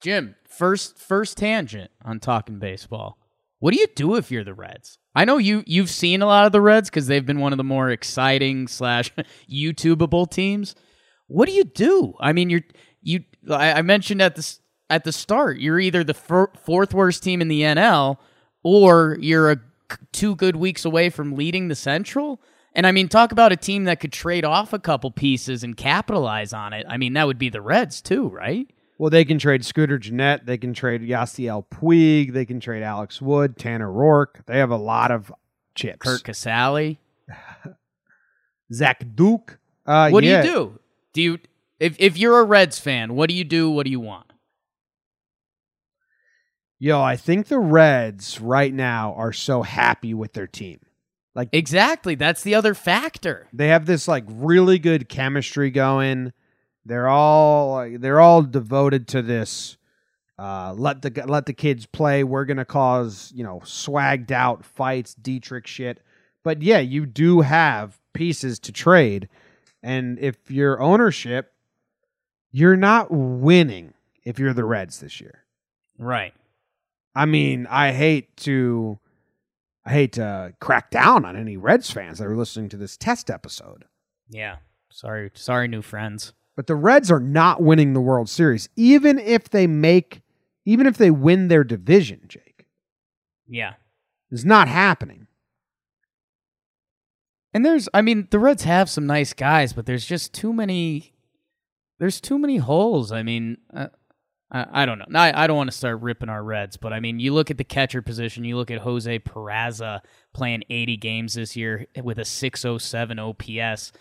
Jim, 0.03 0.35
first 0.49 0.99
first 0.99 1.37
tangent 1.37 1.91
on 2.05 2.19
talking 2.19 2.59
baseball. 2.59 3.19
What 3.61 3.73
do 3.73 3.79
you 3.79 3.87
do 3.95 4.17
if 4.17 4.31
you're 4.31 4.45
the 4.45 4.55
Reds? 4.55 4.99
I 5.15 5.25
know 5.25 5.37
you 5.39 5.63
you've 5.67 5.91
seen 5.91 6.23
a 6.23 6.27
lot 6.27 6.47
of 6.47 6.53
the 6.53 6.61
Reds 6.61 6.91
because 6.91 7.07
they've 7.07 7.25
been 7.25 7.41
one 7.41 7.53
of 7.53 7.57
the 7.59 7.65
more 7.65 7.91
exciting 7.91 8.67
slash 8.69 9.13
YouTubeable 9.51 10.31
teams. 10.31 10.75
What 11.29 11.47
do 11.49 11.53
you 11.55 11.65
do? 11.65 12.15
I 12.21 12.33
mean, 12.33 12.51
you're 12.51 12.63
you. 13.03 13.25
I, 13.51 13.75
I 13.75 13.83
mentioned 13.83 14.23
at 14.23 14.37
the 14.37 14.59
at 14.89 15.05
the 15.05 15.13
start, 15.13 15.59
you're 15.59 15.81
either 15.81 16.05
the 16.05 16.15
fir- 16.15 16.51
fourth 16.65 16.95
worst 16.95 17.23
team 17.23 17.41
in 17.41 17.49
the 17.49 17.63
NL 17.63 18.19
or 18.63 19.17
you're 19.21 19.51
a 19.53 19.57
two 20.13 20.35
good 20.37 20.57
weeks 20.57 20.85
away 20.85 21.11
from 21.11 21.35
leading 21.35 21.69
the 21.69 21.75
Central. 21.75 22.41
And 22.75 22.87
I 22.87 22.93
mean, 22.93 23.09
talk 23.09 23.33
about 23.33 23.53
a 23.53 23.57
team 23.57 23.85
that 23.85 24.01
could 24.01 24.13
trade 24.13 24.45
off 24.45 24.73
a 24.73 24.79
couple 24.79 25.11
pieces 25.11 25.65
and 25.65 25.77
capitalize 25.77 26.53
on 26.53 26.73
it. 26.73 26.85
I 26.89 26.97
mean, 26.99 27.15
that 27.15 27.27
would 27.27 27.39
be 27.39 27.49
the 27.49 27.61
Reds 27.63 28.03
too, 28.03 28.29
right? 28.29 28.69
Well, 28.99 29.11
they 29.11 29.25
can 29.25 29.39
trade 29.39 29.65
Scooter 29.65 29.99
Gennett. 29.99 30.47
They 30.47 30.59
can 30.59 30.73
trade 30.75 31.03
Yasiel 31.03 31.67
Puig. 31.71 32.33
They 32.33 32.45
can 32.45 32.61
trade 32.61 32.83
Alex 32.83 33.21
Wood, 33.21 33.57
Tanner 33.57 33.89
Roark. 33.91 34.45
They 34.47 34.59
have 34.59 34.71
a 34.71 34.77
lot 34.77 35.11
of 35.11 35.33
chips. 35.75 35.99
Curt 36.07 36.23
Casali. 36.23 36.97
Zach 38.73 39.05
Duke. 39.15 39.59
Uh, 39.85 40.11
What 40.11 40.25
yeah. 40.25 40.43
do 40.43 40.49
you 40.49 40.55
do? 40.55 40.81
Do 41.17 41.23
you 41.23 41.39
if 41.81 41.97
if 41.99 42.19
you're 42.19 42.39
a 42.41 42.45
Reds 42.45 42.79
fan, 42.79 43.15
what 43.15 43.31
do 43.31 43.35
you 43.35 43.43
do? 43.43 43.71
What 43.71 43.87
do 43.87 43.91
you 43.91 44.01
want? 44.01 44.35
Yo, 46.79 47.01
I 47.01 47.17
think 47.17 47.49
the 47.49 47.59
Reds 47.59 48.39
right 48.39 48.75
now 48.75 49.15
are 49.15 49.33
so 49.33 49.63
happy 49.63 50.13
with 50.13 50.35
their 50.35 50.47
team. 50.47 50.79
Like 51.35 51.49
Exactly. 51.53 52.17
That's 52.17 52.43
the 52.43 52.55
other 52.55 52.75
factor. 52.75 53.49
they 53.51 53.69
have 53.69 53.87
this 53.87 54.07
like 54.07 54.25
really 54.29 54.79
good 54.79 55.09
chemistry 55.09 55.71
going. 55.71 56.35
They're 56.85 57.09
all 57.09 57.73
like, 57.73 58.01
they're 58.03 58.21
all 58.21 58.43
devoted 58.43 59.09
to 59.09 59.23
this. 59.23 59.79
Uh, 60.39 60.75
let 60.77 61.01
the 61.01 61.25
let 61.27 61.47
the 61.47 61.55
kids 61.55 61.87
play. 61.87 62.25
We're 62.25 62.45
gonna 62.45 62.67
cause 62.67 63.33
you 63.35 63.43
know 63.43 63.61
swagged 63.65 64.33
out 64.33 64.67
fights, 64.67 65.15
Dietrich 65.15 65.67
shit. 65.67 66.03
But 66.45 66.61
yeah, 66.61 66.81
you 66.81 67.07
do 67.07 67.41
have 67.41 67.99
pieces 68.13 68.59
to 68.59 68.73
trade, 68.73 69.31
and 69.87 70.19
if 70.19 70.51
your 70.51 70.83
ownership, 70.83 71.53
you're 72.51 72.77
not 72.77 73.07
winning 73.09 73.95
if 74.25 74.37
you're 74.37 74.53
the 74.53 74.65
Reds 74.65 74.99
this 74.99 75.21
year. 75.21 75.45
Right. 75.97 76.35
I 77.15 77.25
mean, 77.25 77.69
I 77.71 77.93
hate 77.93 78.37
to 78.39 78.99
I 79.85 79.93
hate 79.93 80.15
to 80.15 80.55
crack 80.61 80.91
down 80.91 81.25
on 81.25 81.37
any 81.37 81.57
Reds 81.57 81.89
fans 81.89 82.19
that 82.19 82.27
are 82.27 82.37
listening 82.37 82.69
to 82.71 82.77
this 82.77 82.97
test 82.97 83.31
episode. 83.31 83.85
Yeah. 84.29 84.57
Sorry. 84.91 85.31
Sorry, 85.35 85.69
new 85.69 85.83
friends. 85.83 86.33
But 86.57 86.67
the 86.67 86.75
Reds 86.75 87.09
are 87.13 87.21
not 87.21 87.63
winning 87.63 87.93
the 87.93 88.01
World 88.01 88.29
Series 88.29 88.69
even 88.75 89.21
if 89.21 89.51
they 89.51 89.69
make 89.69 90.23
even 90.65 90.89
if 90.89 90.99
they 90.99 91.13
win 91.13 91.47
their 91.47 91.63
division, 91.63 92.23
Jake. 92.27 92.67
Yeah. 93.47 93.75
It's 94.33 94.45
not 94.45 94.67
happening. 94.67 95.29
And 97.57 97.65
there's, 97.65 97.89
I 97.95 98.03
mean, 98.03 98.29
the 98.31 98.39
Reds 98.39 98.65
have 98.65 98.91
some 98.91 99.07
nice 99.07 99.33
guys, 99.33 99.73
but 99.73 99.87
there's 99.87 100.05
just 100.05 100.35
too 100.35 100.53
many. 100.53 101.15
There's 101.99 102.21
too 102.21 102.39
many 102.39 102.59
holes. 102.59 103.13
I 103.13 103.23
mean, 103.23 103.57
uh, 103.75 103.87
I, 104.53 104.83
I 104.83 104.85
don't 104.85 104.99
know. 104.99 105.19
I, 105.19 105.45
I 105.45 105.47
don't 105.47 105.57
want 105.57 105.71
to 105.71 105.77
start 105.77 106.03
ripping 106.03 106.29
our 106.29 106.45
Reds, 106.45 106.77
but 106.77 106.93
I 106.93 107.01
mean, 107.01 107.19
you 107.19 107.33
look 107.33 107.51
at 107.51 107.57
the 107.57 107.65
catcher 107.65 108.03
position. 108.03 108.45
You 108.45 108.59
look 108.59 108.71
at 108.71 108.81
Jose 108.81 109.21
Peraza 109.21 110.01
playing 110.35 110.65
80 110.69 110.99
games 110.99 111.33
this 111.33 111.57
year 111.57 111.87
with 112.03 112.19
a 112.19 112.27
607 112.27 113.19
OPS. 113.19 113.93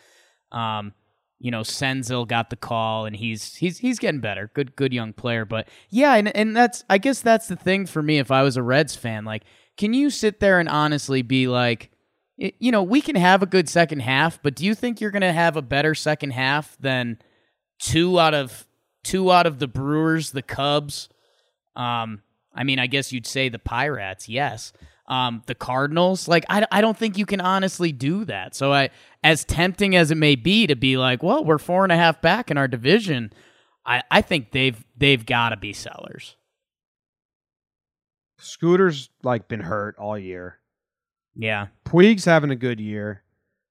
Um, 0.52 0.94
you 1.40 1.50
know, 1.50 1.62
Senzel 1.62 2.28
got 2.28 2.50
the 2.50 2.58
call, 2.58 3.06
and 3.06 3.16
he's 3.16 3.56
he's 3.56 3.78
he's 3.78 4.00
getting 4.00 4.20
better. 4.20 4.52
Good 4.54 4.76
good 4.76 4.92
young 4.92 5.14
player, 5.14 5.46
but 5.46 5.70
yeah, 5.90 6.16
and 6.16 6.36
and 6.36 6.54
that's 6.54 6.84
I 6.90 6.98
guess 6.98 7.22
that's 7.22 7.48
the 7.48 7.56
thing 7.56 7.86
for 7.86 8.04
me. 8.04 8.20
If 8.20 8.32
I 8.32 8.44
was 8.44 8.58
a 8.58 8.64
Reds 8.64 8.98
fan, 8.98 9.24
like, 9.24 9.44
can 9.78 9.94
you 9.94 10.10
sit 10.10 10.42
there 10.42 10.60
and 10.60 10.68
honestly 10.68 11.22
be 11.22 11.48
like? 11.48 11.92
You 12.38 12.72
know, 12.72 12.84
we 12.84 13.02
can 13.02 13.16
have 13.16 13.42
a 13.42 13.46
good 13.46 13.70
second 13.70 14.00
half, 14.02 14.42
but 14.42 14.56
do 14.56 14.66
you 14.66 14.76
think 14.76 15.00
you're 15.00 15.12
going 15.12 15.22
to 15.22 15.32
have 15.32 15.56
a 15.56 15.62
better 15.62 15.96
second 15.96 16.32
half 16.32 16.78
than 16.80 17.18
two 17.80 18.20
out 18.20 18.34
of 18.34 18.68
two 19.04 19.32
out 19.32 19.46
of 19.46 19.60
the 19.60 19.68
Brewers, 19.68 20.32
the 20.32 20.42
Cubs? 20.42 21.10
Um, 21.76 22.22
I 22.54 22.64
mean, 22.64 22.80
I 22.80 22.88
guess 22.88 23.12
you'd 23.12 23.28
say 23.28 23.50
the 23.50 23.60
Pirates, 23.60 24.28
yes. 24.28 24.74
Um, 25.08 25.44
the 25.46 25.56
Cardinals, 25.56 26.28
like 26.28 26.46
I, 26.50 26.66
I 26.72 26.82
don't 26.82 26.98
think 26.98 27.18
you 27.18 27.28
can 27.28 27.40
honestly 27.40 27.92
do 27.92 28.26
that. 28.26 28.56
So 28.56 28.74
I, 28.74 28.90
as 29.24 29.46
tempting 29.46 29.96
as 29.96 30.10
it 30.10 30.16
may 30.16 30.36
be 30.36 30.66
to 30.68 30.76
be 30.76 30.98
like, 30.98 31.22
well, 31.22 31.46
we're 31.46 31.60
four 31.60 31.84
and 31.84 31.92
a 31.92 31.96
half 31.96 32.22
back 32.22 32.50
in 32.50 32.58
our 32.58 32.68
division, 32.68 33.32
I, 33.86 34.02
I 34.10 34.22
think 34.22 34.52
they've 34.52 34.84
they've 34.98 35.24
got 35.24 35.50
to 35.50 35.58
be 35.58 35.74
sellers. 35.74 36.36
Scooter's 38.40 39.10
like 39.24 39.48
been 39.48 39.62
hurt 39.62 39.96
all 40.00 40.18
year. 40.18 40.60
Yeah, 41.36 41.68
Puig's 41.86 42.26
having 42.26 42.52
a 42.52 42.56
good 42.56 42.80
year. 42.80 43.24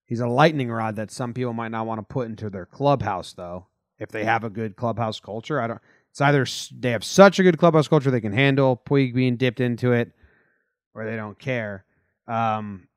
He's 0.06 0.20
a 0.20 0.26
lightning 0.26 0.70
rod 0.70 0.96
that 0.96 1.10
some 1.10 1.32
people 1.32 1.54
might 1.54 1.70
not 1.70 1.86
want 1.86 1.98
to 1.98 2.02
put 2.02 2.28
into 2.28 2.50
their 2.50 2.66
clubhouse, 2.66 3.32
though. 3.32 3.66
If 3.98 4.10
they 4.10 4.24
have 4.24 4.44
a 4.44 4.50
good 4.50 4.76
clubhouse 4.76 5.20
culture, 5.20 5.60
I 5.60 5.66
don't. 5.66 5.80
It's 6.10 6.20
either 6.20 6.46
they 6.78 6.90
have 6.90 7.04
such 7.04 7.38
a 7.38 7.42
good 7.42 7.58
clubhouse 7.58 7.88
culture 7.88 8.10
they 8.10 8.20
can 8.20 8.32
handle 8.32 8.80
Puig 8.88 9.14
being 9.14 9.36
dipped 9.36 9.60
into 9.60 9.92
it, 9.92 10.12
or 10.94 11.04
they 11.04 11.16
don't 11.16 11.38
care. 11.38 11.84
Um, 12.28 12.88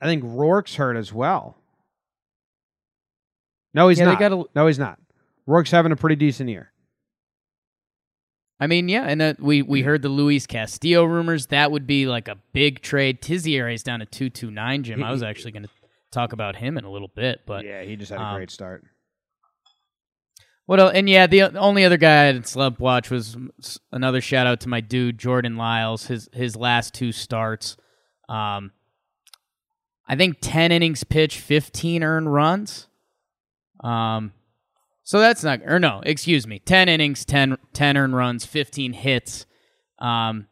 I 0.00 0.06
think 0.06 0.24
Roark's 0.24 0.74
hurt 0.74 0.96
as 0.96 1.12
well. 1.12 1.56
No, 3.72 3.88
he's 3.88 3.98
yeah, 3.98 4.06
not. 4.06 4.18
they 4.18 4.28
got 4.28 4.32
a, 4.32 4.44
no, 4.54 4.66
he's 4.66 4.78
not. 4.78 4.98
Roark's 5.48 5.70
having 5.70 5.92
a 5.92 5.96
pretty 5.96 6.16
decent 6.16 6.48
year. 6.48 6.72
I 8.60 8.66
mean, 8.66 8.88
yeah, 8.88 9.04
and 9.04 9.20
uh, 9.20 9.34
we 9.38 9.62
we 9.62 9.82
heard 9.82 10.02
the 10.02 10.08
Luis 10.08 10.46
Castillo 10.46 11.04
rumors. 11.04 11.48
That 11.48 11.72
would 11.72 11.86
be 11.86 12.06
like 12.06 12.28
a 12.28 12.36
big 12.52 12.82
trade. 12.82 13.20
Tizier's 13.20 13.82
down 13.82 14.00
to 14.00 14.06
two 14.06 14.30
two 14.30 14.50
nine. 14.50 14.84
Jim, 14.84 15.02
I 15.02 15.10
was 15.10 15.22
actually 15.22 15.52
going 15.52 15.64
to 15.64 15.70
talk 16.12 16.32
about 16.32 16.56
him 16.56 16.78
in 16.78 16.84
a 16.84 16.90
little 16.90 17.10
bit, 17.14 17.40
but 17.46 17.64
yeah, 17.64 17.82
he 17.82 17.96
just 17.96 18.12
had 18.12 18.20
a 18.20 18.24
um, 18.24 18.36
great 18.36 18.50
start. 18.50 18.84
what 20.66 20.78
else? 20.78 20.92
And 20.94 21.08
yeah, 21.10 21.26
the 21.26 21.58
only 21.58 21.84
other 21.84 21.96
guy 21.96 22.22
I 22.22 22.26
had 22.26 22.46
slump 22.46 22.78
watch 22.78 23.10
was 23.10 23.36
another 23.90 24.20
shout 24.20 24.46
out 24.46 24.60
to 24.60 24.68
my 24.68 24.80
dude 24.80 25.18
Jordan 25.18 25.56
Lyles. 25.56 26.06
His 26.06 26.28
his 26.32 26.54
last 26.54 26.94
two 26.94 27.10
starts, 27.10 27.76
um, 28.28 28.70
I 30.06 30.14
think 30.14 30.38
ten 30.40 30.70
innings 30.70 31.02
pitched, 31.02 31.38
fifteen 31.38 32.04
earned 32.04 32.32
runs. 32.32 32.86
Um, 33.82 34.32
so 35.04 35.20
that's 35.20 35.44
not 35.44 35.60
or 35.64 35.78
no, 35.78 36.02
excuse 36.04 36.46
me, 36.46 36.58
ten 36.58 36.88
innings, 36.88 37.24
10, 37.24 37.56
10 37.72 37.96
earned 37.96 38.16
runs, 38.16 38.44
fifteen 38.44 38.92
hits. 38.92 39.46
Um, 39.98 40.48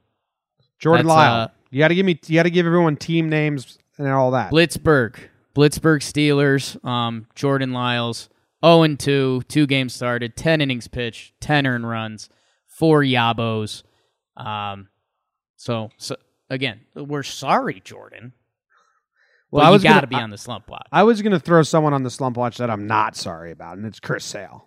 Jordan 0.79 1.07
that's, 1.07 1.17
Lyle. 1.17 1.43
uh, 1.43 1.49
you 1.71 1.79
got 1.79 1.89
to 1.89 1.95
give 1.95 2.07
me. 2.07 2.21
You 2.27 2.35
got 2.35 2.45
to 2.45 2.51
give 2.51 2.67
everyone 2.67 2.97
team 2.97 3.29
names 3.29 3.79
and 3.99 4.09
all 4.09 4.33
that. 4.33 4.53
Blitzburg, 4.53 5.17
Blitzburg 5.55 6.01
Steelers, 6.01 6.83
um, 6.85 7.27
Jordan 7.35 7.73
Lyles, 7.73 8.29
0 8.65 8.83
and 8.83 8.99
2, 9.01 9.43
two 9.49 9.67
games 9.67 9.95
started, 9.95 10.37
10 10.37 10.61
innings 10.61 10.89
pitched, 10.89 11.41
10 11.41 11.67
earned 11.67 11.89
runs, 11.89 12.29
four 12.67 13.03
Yabos. 13.03 13.83
Um, 14.37 14.89
so, 15.57 15.91
so 15.97 16.17
again, 16.49 16.81
we're 16.95 17.23
sorry, 17.23 17.81
Jordan. 17.85 18.33
Well, 19.53 19.65
I 19.65 19.69
you 19.69 19.73
was 19.75 19.83
got 19.85 19.95
gonna- 19.95 20.07
be 20.09 20.17
on 20.17 20.31
the 20.31 20.39
slump 20.39 20.69
watch. 20.69 20.89
I 20.91 21.03
was 21.05 21.23
going 21.23 21.33
to 21.33 21.39
throw 21.41 21.63
someone 21.63 21.93
on 21.95 22.03
the 22.03 22.11
slump 22.11 22.37
watch 22.37 22.57
that 22.59 22.71
I'm 22.71 22.87
not 22.87 23.15
sorry 23.17 23.51
about, 23.53 23.77
and 23.77 23.87
it's 23.87 24.01
Chris 24.01 24.25
Sale. 24.25 24.67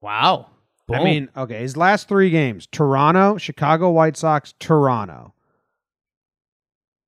wow. 0.00 0.48
I 0.92 1.02
mean, 1.04 1.30
okay, 1.34 1.60
his 1.60 1.74
last 1.76 2.06
three 2.08 2.28
games 2.28 2.66
Toronto, 2.70 3.38
Chicago 3.38 3.90
White 3.90 4.16
Sox, 4.16 4.52
Toronto. 4.58 5.32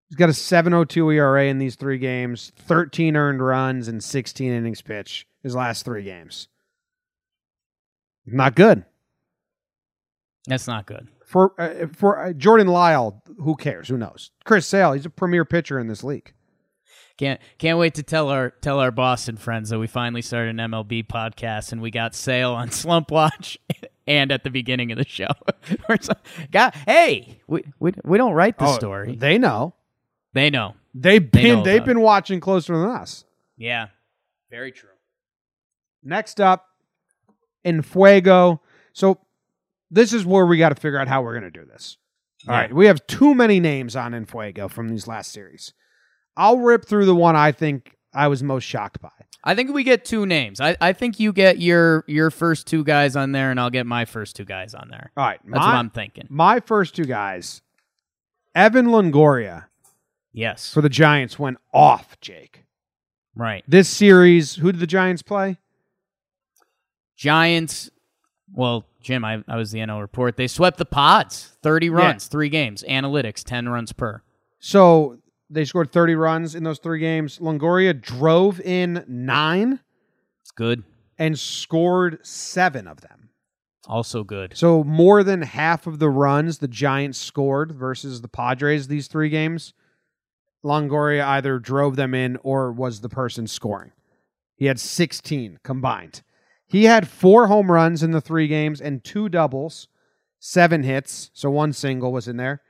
He's 0.08 0.16
got 0.16 0.28
a 0.30 0.32
702 0.34 1.10
ERA 1.10 1.46
in 1.46 1.58
these 1.58 1.74
three 1.74 1.98
games, 1.98 2.52
13 2.56 3.14
earned 3.16 3.44
runs, 3.44 3.88
and 3.88 4.02
16 4.02 4.50
innings 4.52 4.80
pitch 4.80 5.26
his 5.42 5.54
last 5.54 5.84
three 5.84 6.02
games. 6.04 6.48
Not 8.24 8.54
good. 8.54 8.84
that's 10.46 10.66
not 10.66 10.86
good. 10.86 11.08
For 11.26 11.52
uh, 11.60 11.86
for 11.92 12.18
uh, 12.26 12.32
Jordan 12.32 12.68
Lyle, 12.68 13.22
who 13.38 13.56
cares? 13.56 13.88
Who 13.88 13.98
knows? 13.98 14.30
Chris 14.44 14.66
Sale, 14.66 14.92
he's 14.92 15.04
a 15.06 15.10
premier 15.10 15.44
pitcher 15.44 15.78
in 15.78 15.88
this 15.88 16.04
league. 16.04 16.32
Can't 17.16 17.40
can't 17.58 17.78
wait 17.78 17.94
to 17.94 18.02
tell 18.02 18.28
our 18.28 18.50
tell 18.50 18.80
our 18.80 18.90
Boston 18.90 19.36
friends 19.36 19.70
that 19.70 19.78
we 19.78 19.86
finally 19.86 20.20
started 20.22 20.58
an 20.58 20.70
MLB 20.70 21.06
podcast 21.06 21.70
and 21.70 21.80
we 21.80 21.90
got 21.92 22.14
Sale 22.14 22.52
on 22.52 22.70
Slump 22.72 23.10
Watch 23.12 23.56
and 24.06 24.32
at 24.32 24.42
the 24.42 24.50
beginning 24.50 24.90
of 24.90 24.98
the 24.98 25.06
show. 25.06 25.28
God, 26.50 26.74
hey, 26.86 27.40
we, 27.46 27.62
we 27.78 27.92
we 28.04 28.18
don't 28.18 28.32
write 28.32 28.58
the 28.58 28.66
Oh, 28.66 28.74
story. 28.74 29.14
They 29.14 29.38
know. 29.38 29.74
They 30.32 30.50
know. 30.50 30.74
They've 30.92 31.30
They 31.30 31.42
been 31.42 31.58
know 31.58 31.62
they've 31.64 31.84
been 31.84 32.00
watching 32.00 32.40
closer 32.40 32.76
than 32.76 32.88
us. 32.90 33.24
Yeah, 33.56 33.88
very 34.50 34.72
true. 34.72 34.88
Next 36.02 36.40
up, 36.40 36.66
in 37.62 37.82
Fuego. 37.82 38.60
So 38.92 39.20
this 39.90 40.12
is 40.12 40.26
where 40.26 40.46
we 40.46 40.58
got 40.58 40.70
to 40.70 40.74
figure 40.74 40.98
out 40.98 41.06
how 41.08 41.22
we're 41.22 41.38
going 41.38 41.50
to 41.52 41.60
do 41.60 41.64
this. 41.64 41.96
All 42.48 42.54
Yeah. 42.54 42.60
right, 42.62 42.72
we 42.74 42.86
have 42.86 43.06
too 43.06 43.34
many 43.34 43.60
names 43.60 43.94
on 43.96 44.14
In 44.14 44.26
Fuego 44.26 44.66
from 44.68 44.88
these 44.88 45.06
last 45.06 45.30
series. 45.32 45.72
I'll 46.36 46.58
rip 46.58 46.84
through 46.86 47.06
the 47.06 47.14
one 47.14 47.36
I 47.36 47.52
think 47.52 47.96
I 48.12 48.28
was 48.28 48.42
most 48.42 48.64
shocked 48.64 49.00
by. 49.00 49.10
I 49.46 49.54
think 49.54 49.72
we 49.74 49.84
get 49.84 50.04
two 50.04 50.24
names. 50.24 50.60
I, 50.60 50.76
I 50.80 50.92
think 50.94 51.20
you 51.20 51.32
get 51.32 51.58
your 51.58 52.04
your 52.06 52.30
first 52.30 52.66
two 52.66 52.82
guys 52.82 53.14
on 53.14 53.32
there, 53.32 53.50
and 53.50 53.60
I'll 53.60 53.70
get 53.70 53.86
my 53.86 54.04
first 54.06 54.36
two 54.36 54.44
guys 54.44 54.74
on 54.74 54.88
there. 54.88 55.10
All 55.16 55.24
right, 55.26 55.40
That's 55.44 55.58
my, 55.60 55.66
what 55.66 55.74
I'm 55.74 55.90
thinking. 55.90 56.26
my 56.30 56.60
first 56.60 56.96
two 56.96 57.04
guys, 57.04 57.60
Evan 58.54 58.86
Longoria 58.86 59.64
Yes, 60.32 60.72
for 60.74 60.80
the 60.80 60.88
Giants 60.88 61.38
went 61.38 61.58
off. 61.72 62.18
Jake, 62.20 62.64
right. 63.36 63.62
this 63.68 63.88
series, 63.88 64.56
who 64.56 64.72
did 64.72 64.80
the 64.80 64.86
Giants 64.86 65.22
play? 65.22 65.58
Giants. 67.16 67.88
Well, 68.52 68.84
Jim, 69.00 69.24
I, 69.24 69.44
I 69.46 69.56
was 69.56 69.70
the 69.70 69.78
NL 69.78 70.00
report. 70.00 70.36
They 70.36 70.48
swept 70.48 70.78
the 70.78 70.84
Pods, 70.84 71.56
thirty 71.62 71.88
runs, 71.88 72.26
three 72.26 72.48
games. 72.48 72.82
Analytics, 72.88 73.44
ten 73.44 73.68
runs 73.68 73.92
per. 73.92 74.22
So 74.58 75.18
they 75.54 75.64
scored 75.64 75.92
30 75.92 76.14
runs 76.14 76.54
in 76.54 76.64
those 76.64 76.78
three 76.78 76.98
games. 77.00 77.38
Longoria 77.38 77.98
drove 77.98 78.60
in 78.60 79.04
nine 79.08 79.80
It's 80.42 80.50
good. 80.50 80.82
and 81.18 81.38
scored 81.38 82.18
seven 82.26 82.86
of 82.86 83.00
them. 83.00 83.30
Also 83.86 84.24
good. 84.24 84.56
So 84.56 84.82
more 84.84 85.22
than 85.22 85.42
half 85.42 85.86
of 85.86 85.98
the 85.98 86.08
runs 86.08 86.58
the 86.58 86.68
Giants 86.68 87.18
scored 87.18 87.72
versus 87.72 88.20
the 88.22 88.28
Padres 88.28 88.88
these 88.88 89.08
three 89.08 89.28
games, 89.28 89.74
Longoria 90.64 91.24
either 91.24 91.58
drove 91.58 91.96
them 91.96 92.14
in 92.14 92.38
or 92.42 92.72
was 92.72 93.00
the 93.00 93.08
person 93.10 93.46
scoring. 93.46 93.92
He 94.56 94.66
had 94.66 94.80
16 94.80 95.58
combined. 95.62 96.22
He 96.66 96.84
had 96.84 97.06
four 97.08 97.46
home 97.48 97.70
runs 97.70 98.02
in 98.02 98.12
the 98.12 98.20
three 98.22 98.48
games 98.48 98.80
and 98.80 99.04
two 99.04 99.28
doubles, 99.28 99.88
seven 100.38 100.82
hits. 100.82 101.30
So 101.34 101.50
one 101.50 101.72
single 101.74 102.12
was 102.12 102.26
in 102.26 102.38
there. 102.38 102.62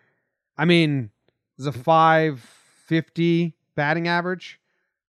I 0.58 0.64
mean, 0.64 1.10
it 1.56 1.58
was 1.58 1.66
a 1.66 1.72
550 2.88 3.54
batting 3.74 4.08
average, 4.08 4.60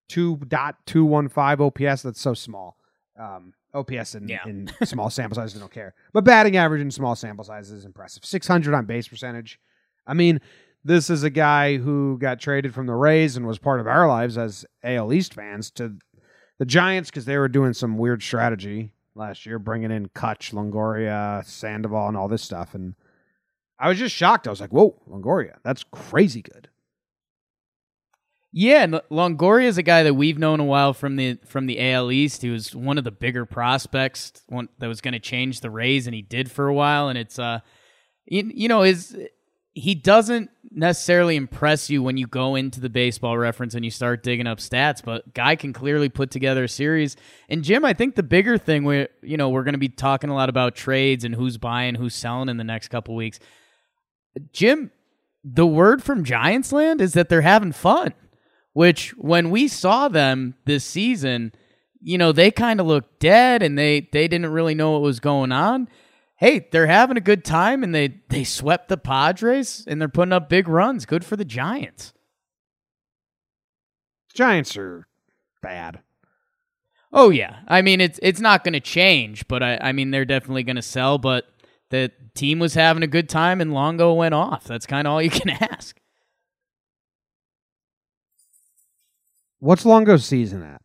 2.215 0.09 1.59
OPS. 1.59 2.01
That's 2.03 2.21
so 2.21 2.33
small. 2.33 2.77
Um, 3.19 3.53
OPS 3.73 4.15
in, 4.15 4.27
Yeah. 4.27 4.45
in 4.45 4.69
small 4.85 5.09
sample 5.09 5.35
sizes, 5.35 5.57
I 5.57 5.59
don't 5.59 5.71
care. 5.71 5.93
But 6.13 6.23
batting 6.23 6.57
average 6.57 6.81
in 6.81 6.91
small 6.91 7.15
sample 7.15 7.43
sizes 7.43 7.71
is 7.79 7.85
impressive. 7.85 8.23
600 8.25 8.73
on 8.73 8.85
base 8.85 9.07
percentage. 9.07 9.59
I 10.07 10.13
mean, 10.13 10.39
this 10.83 11.09
is 11.09 11.23
a 11.23 11.29
guy 11.29 11.77
who 11.77 12.17
got 12.19 12.39
traded 12.39 12.73
from 12.73 12.85
the 12.85 12.93
Rays 12.93 13.35
and 13.35 13.45
was 13.47 13.57
part 13.57 13.79
of 13.79 13.87
our 13.87 14.07
lives 14.07 14.37
as 14.37 14.65
AL 14.83 15.11
East 15.11 15.33
fans 15.33 15.71
to 15.71 15.97
the 16.59 16.65
Giants 16.65 17.09
because 17.09 17.25
they 17.25 17.37
were 17.37 17.47
doing 17.49 17.73
some 17.73 17.97
weird 17.97 18.21
strategy 18.23 18.91
last 19.15 19.45
year, 19.45 19.59
bringing 19.59 19.91
in 19.91 20.07
Kutch, 20.09 20.53
Longoria, 20.53 21.43
Sandoval, 21.45 22.07
and 22.07 22.15
all 22.15 22.27
this 22.27 22.43
stuff. 22.43 22.75
And 22.75 22.95
I 23.79 23.89
was 23.89 23.97
just 23.97 24.15
shocked. 24.15 24.47
I 24.47 24.51
was 24.51 24.61
like, 24.61 24.71
whoa, 24.71 25.01
Longoria, 25.09 25.55
that's 25.63 25.83
crazy 25.91 26.41
good. 26.41 26.69
Yeah, 28.57 28.87
Longoria 29.11 29.65
is 29.65 29.77
a 29.77 29.83
guy 29.83 30.03
that 30.03 30.13
we've 30.13 30.37
known 30.37 30.61
a 30.61 30.63
while 30.63 30.93
from 30.93 31.17
the 31.17 31.37
from 31.45 31.65
the 31.65 31.91
AL 31.91 32.09
East. 32.09 32.41
He 32.41 32.49
was 32.49 32.73
one 32.73 32.97
of 32.97 33.03
the 33.03 33.11
bigger 33.11 33.45
prospects, 33.45 34.31
one 34.47 34.69
that 34.79 34.87
was 34.87 35.01
going 35.01 35.11
to 35.11 35.19
change 35.19 35.59
the 35.59 35.69
Rays, 35.69 36.07
and 36.07 36.15
he 36.15 36.21
did 36.21 36.49
for 36.49 36.69
a 36.69 36.73
while. 36.73 37.09
And 37.09 37.17
it's 37.17 37.37
uh, 37.37 37.59
you, 38.23 38.49
you 38.55 38.69
know, 38.69 38.83
is 38.83 39.13
he 39.73 39.93
doesn't 39.93 40.51
necessarily 40.71 41.35
impress 41.35 41.89
you 41.89 42.01
when 42.01 42.15
you 42.15 42.27
go 42.27 42.55
into 42.55 42.79
the 42.79 42.87
baseball 42.87 43.37
reference 43.37 43.75
and 43.75 43.83
you 43.83 43.91
start 43.91 44.23
digging 44.23 44.47
up 44.47 44.59
stats, 44.59 45.03
but 45.03 45.33
guy 45.33 45.57
can 45.57 45.73
clearly 45.73 46.07
put 46.07 46.31
together 46.31 46.63
a 46.63 46.69
series. 46.69 47.17
And 47.49 47.61
Jim, 47.61 47.83
I 47.83 47.91
think 47.91 48.15
the 48.15 48.23
bigger 48.23 48.57
thing 48.57 48.85
we 48.85 49.09
you 49.21 49.35
know 49.35 49.49
we're 49.49 49.65
going 49.65 49.73
to 49.73 49.79
be 49.79 49.89
talking 49.89 50.29
a 50.29 50.33
lot 50.33 50.47
about 50.47 50.75
trades 50.75 51.25
and 51.25 51.35
who's 51.35 51.57
buying, 51.57 51.95
who's 51.95 52.15
selling 52.15 52.47
in 52.47 52.55
the 52.55 52.63
next 52.63 52.87
couple 52.87 53.15
weeks. 53.15 53.37
Jim, 54.53 54.91
the 55.43 55.67
word 55.67 56.01
from 56.01 56.23
Giants 56.23 56.71
land 56.71 57.01
is 57.01 57.11
that 57.15 57.27
they're 57.27 57.41
having 57.41 57.73
fun 57.73 58.13
which 58.75 59.11
when 59.11 59.51
we 59.51 59.69
saw 59.69 60.09
them 60.09 60.53
this 60.65 60.83
season, 60.83 61.53
you 62.01 62.17
know, 62.17 62.33
they 62.33 62.51
kind 62.51 62.81
of 62.81 62.85
looked 62.85 63.21
dead 63.21 63.63
and 63.63 63.77
they 63.77 64.09
they 64.11 64.27
didn't 64.27 64.51
really 64.51 64.75
know 64.75 64.91
what 64.91 65.01
was 65.01 65.21
going 65.21 65.53
on. 65.53 65.87
Hey, 66.35 66.67
they're 66.73 66.85
having 66.85 67.15
a 67.15 67.21
good 67.21 67.45
time 67.45 67.85
and 67.85 67.95
they 67.95 68.19
they 68.27 68.43
swept 68.43 68.89
the 68.89 68.97
Padres 68.97 69.85
and 69.87 70.01
they're 70.01 70.09
putting 70.09 70.33
up 70.33 70.49
big 70.49 70.67
runs. 70.67 71.05
Good 71.05 71.23
for 71.23 71.37
the 71.37 71.45
Giants. 71.45 72.11
Giants 74.33 74.75
are 74.75 75.07
bad. 75.61 76.01
Oh 77.13 77.29
yeah. 77.29 77.59
I 77.69 77.81
mean 77.81 78.01
it's 78.01 78.19
it's 78.21 78.41
not 78.41 78.65
going 78.65 78.73
to 78.73 78.81
change, 78.81 79.47
but 79.47 79.63
I 79.63 79.77
I 79.81 79.91
mean 79.93 80.11
they're 80.11 80.25
definitely 80.25 80.63
going 80.63 80.75
to 80.75 80.81
sell, 80.81 81.17
but 81.17 81.45
the 81.91 82.11
team 82.33 82.59
was 82.59 82.73
having 82.73 83.03
a 83.03 83.07
good 83.07 83.29
time 83.29 83.61
and 83.61 83.73
Longo 83.73 84.11
went 84.11 84.33
off. 84.33 84.65
That's 84.65 84.85
kind 84.85 85.07
of 85.07 85.13
all 85.13 85.21
you 85.21 85.29
can 85.29 85.49
ask. 85.61 85.97
What's 89.59 89.85
Longo's 89.85 90.25
season 90.25 90.63
at? 90.63 90.81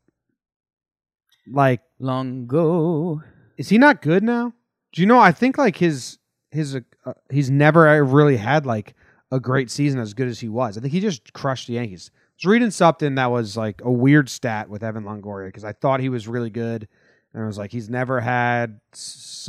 Like, 1.47 1.81
Longo. 1.99 3.23
is 3.57 3.69
he 3.69 3.79
not 3.79 4.03
good 4.03 4.23
now? 4.23 4.53
Do 4.93 5.03
you 5.03 5.07
know? 5.07 5.19
I 5.19 5.33
think 5.33 5.59
like 5.59 5.77
his 5.77 6.19
his 6.51 6.77
uh, 6.77 6.81
uh, 7.07 7.13
he's 7.31 7.51
never 7.51 8.05
really 8.05 8.37
had 8.37 8.67
like 8.67 8.95
a 9.31 9.39
great 9.41 9.71
season 9.71 10.01
as 10.01 10.15
good 10.15 10.29
as 10.29 10.41
he 10.41 10.49
was. 10.49 10.77
I 10.77 10.81
think 10.81 10.93
he 10.93 11.01
just 11.01 11.33
crushed 11.33 11.69
the 11.69 11.75
Yankees. 11.75 12.11
I 12.15 12.19
was 12.39 12.47
reading 12.47 12.71
something 12.71 13.15
that 13.17 13.31
was 13.31 13.57
like 13.57 13.81
a 13.85 13.91
weird 13.91 14.29
stat 14.29 14.69
with 14.69 14.83
Evan 14.83 15.05
Longoria 15.05 15.49
because 15.49 15.65
I 15.65 15.73
thought 15.73 16.01
he 16.01 16.09
was 16.09 16.27
really 16.27 16.51
good, 16.51 16.89
and 17.33 17.43
I 17.43 17.47
was 17.47 17.59
like, 17.59 17.71
he's 17.71 17.89
never 17.89 18.21
had 18.21 18.81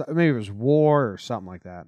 maybe 0.08 0.30
it 0.30 0.34
was 0.34 0.52
WAR 0.52 1.12
or 1.12 1.18
something 1.18 1.48
like 1.48 1.64
that. 1.64 1.88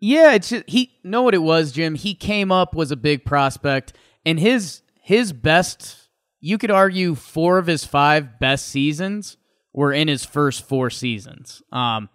Yeah, 0.00 0.34
it's 0.34 0.50
just, 0.50 0.68
he 0.68 0.98
know 1.02 1.22
what 1.22 1.34
it 1.34 1.42
was, 1.42 1.72
Jim. 1.72 1.94
He 1.94 2.14
came 2.14 2.52
up 2.52 2.74
was 2.74 2.90
a 2.90 2.96
big 2.96 3.24
prospect, 3.24 3.92
and 4.24 4.38
his 4.38 4.82
his 5.00 5.32
best. 5.32 6.07
You 6.40 6.58
could 6.58 6.70
argue 6.70 7.14
four 7.14 7.58
of 7.58 7.66
his 7.66 7.84
five 7.84 8.38
best 8.38 8.66
seasons 8.66 9.36
were 9.72 9.92
in 9.92 10.08
his 10.08 10.24
first 10.24 10.66
four 10.66 10.90
seasons. 10.90 11.62
Um, 11.72 12.08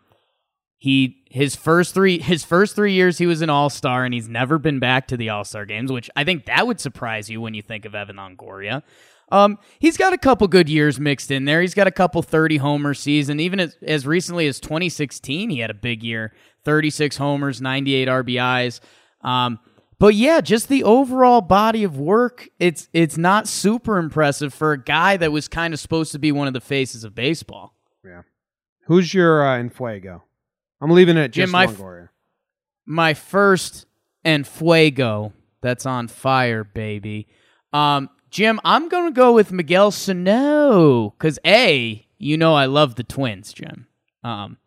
he 0.78 1.24
his 1.30 1.56
first 1.56 1.94
three 1.94 2.20
his 2.20 2.44
first 2.44 2.76
three 2.76 2.92
years 2.92 3.18
he 3.18 3.26
was 3.26 3.42
an 3.42 3.50
all 3.50 3.70
star, 3.70 4.04
and 4.04 4.14
he's 4.14 4.28
never 4.28 4.58
been 4.58 4.80
back 4.80 5.08
to 5.08 5.18
the 5.18 5.30
all 5.30 5.46
star 5.46 5.66
games, 5.66 5.92
which 5.92 6.10
I 6.16 6.24
think 6.24 6.46
that 6.46 6.68
would 6.68 6.80
surprise 6.80 7.30
you 7.30 7.40
when 7.40 7.54
you 7.54 7.62
think 7.62 7.86
of 7.86 7.96
Evan 7.96 8.18
Longoria. 8.18 8.84
Um, 9.32 9.58
he's 9.80 9.98
got 9.98 10.14
a 10.14 10.18
couple 10.18 10.48
good 10.48 10.70
years 10.70 11.00
mixed 11.00 11.32
in 11.32 11.46
there. 11.46 11.62
He's 11.62 11.74
got 11.74 11.88
a 11.88 11.92
couple 11.92 12.22
30 12.22 12.58
homer 12.58 12.94
season. 12.94 13.40
Even 13.40 13.60
as, 13.60 13.76
as 13.82 14.06
recently 14.06 14.46
as 14.48 14.60
2016, 14.60 15.50
he 15.50 15.60
had 15.60 15.72
a 15.72 15.74
big 15.74 16.04
year 16.04 16.34
36 16.66 17.18
homers, 17.18 17.62
98 17.62 18.08
RBIs. 18.08 18.80
Um, 19.22 19.60
but 20.04 20.16
yeah, 20.16 20.42
just 20.42 20.68
the 20.68 20.84
overall 20.84 21.40
body 21.40 21.86
of 21.86 21.98
work, 21.98 22.50
it's 22.60 22.90
it's 22.92 23.16
not 23.16 23.48
super 23.48 23.98
impressive 23.98 24.54
for 24.54 24.74
a 24.74 24.78
guy 24.78 25.16
that 25.16 25.32
was 25.32 25.48
kind 25.48 25.74
of 25.74 25.80
supposed 25.80 26.12
to 26.12 26.20
be 26.20 26.30
one 26.30 26.46
of 26.46 26.54
the 26.54 26.60
faces 26.60 27.06
of 27.06 27.16
baseball. 27.16 27.74
Yeah. 28.04 28.24
Who's 28.88 29.14
your 29.14 29.48
uh, 29.48 29.58
in 29.60 29.70
Fuego? 29.70 30.26
I'm 30.82 30.92
leaving 30.92 31.16
it 31.16 31.22
at 31.22 31.32
Jim, 31.32 31.44
just 31.44 31.54
my 31.54 31.64
f- 31.68 32.10
My 32.86 33.14
first 33.14 33.86
and 34.26 34.46
fuego 34.46 35.32
that's 35.62 35.86
on 35.86 36.10
fire, 36.10 36.66
baby. 36.66 37.30
Um, 37.72 38.10
Jim, 38.30 38.60
I'm 38.66 38.90
gonna 38.90 39.12
go 39.12 39.32
with 39.32 39.54
Miguel 39.54 39.90
Sano 39.90 41.12
because 41.12 41.40
a, 41.46 42.06
you 42.18 42.36
know, 42.36 42.54
I 42.54 42.66
love 42.66 42.96
the 42.96 43.04
Twins, 43.04 43.54
Jim. 43.54 43.88
Um, 44.22 44.58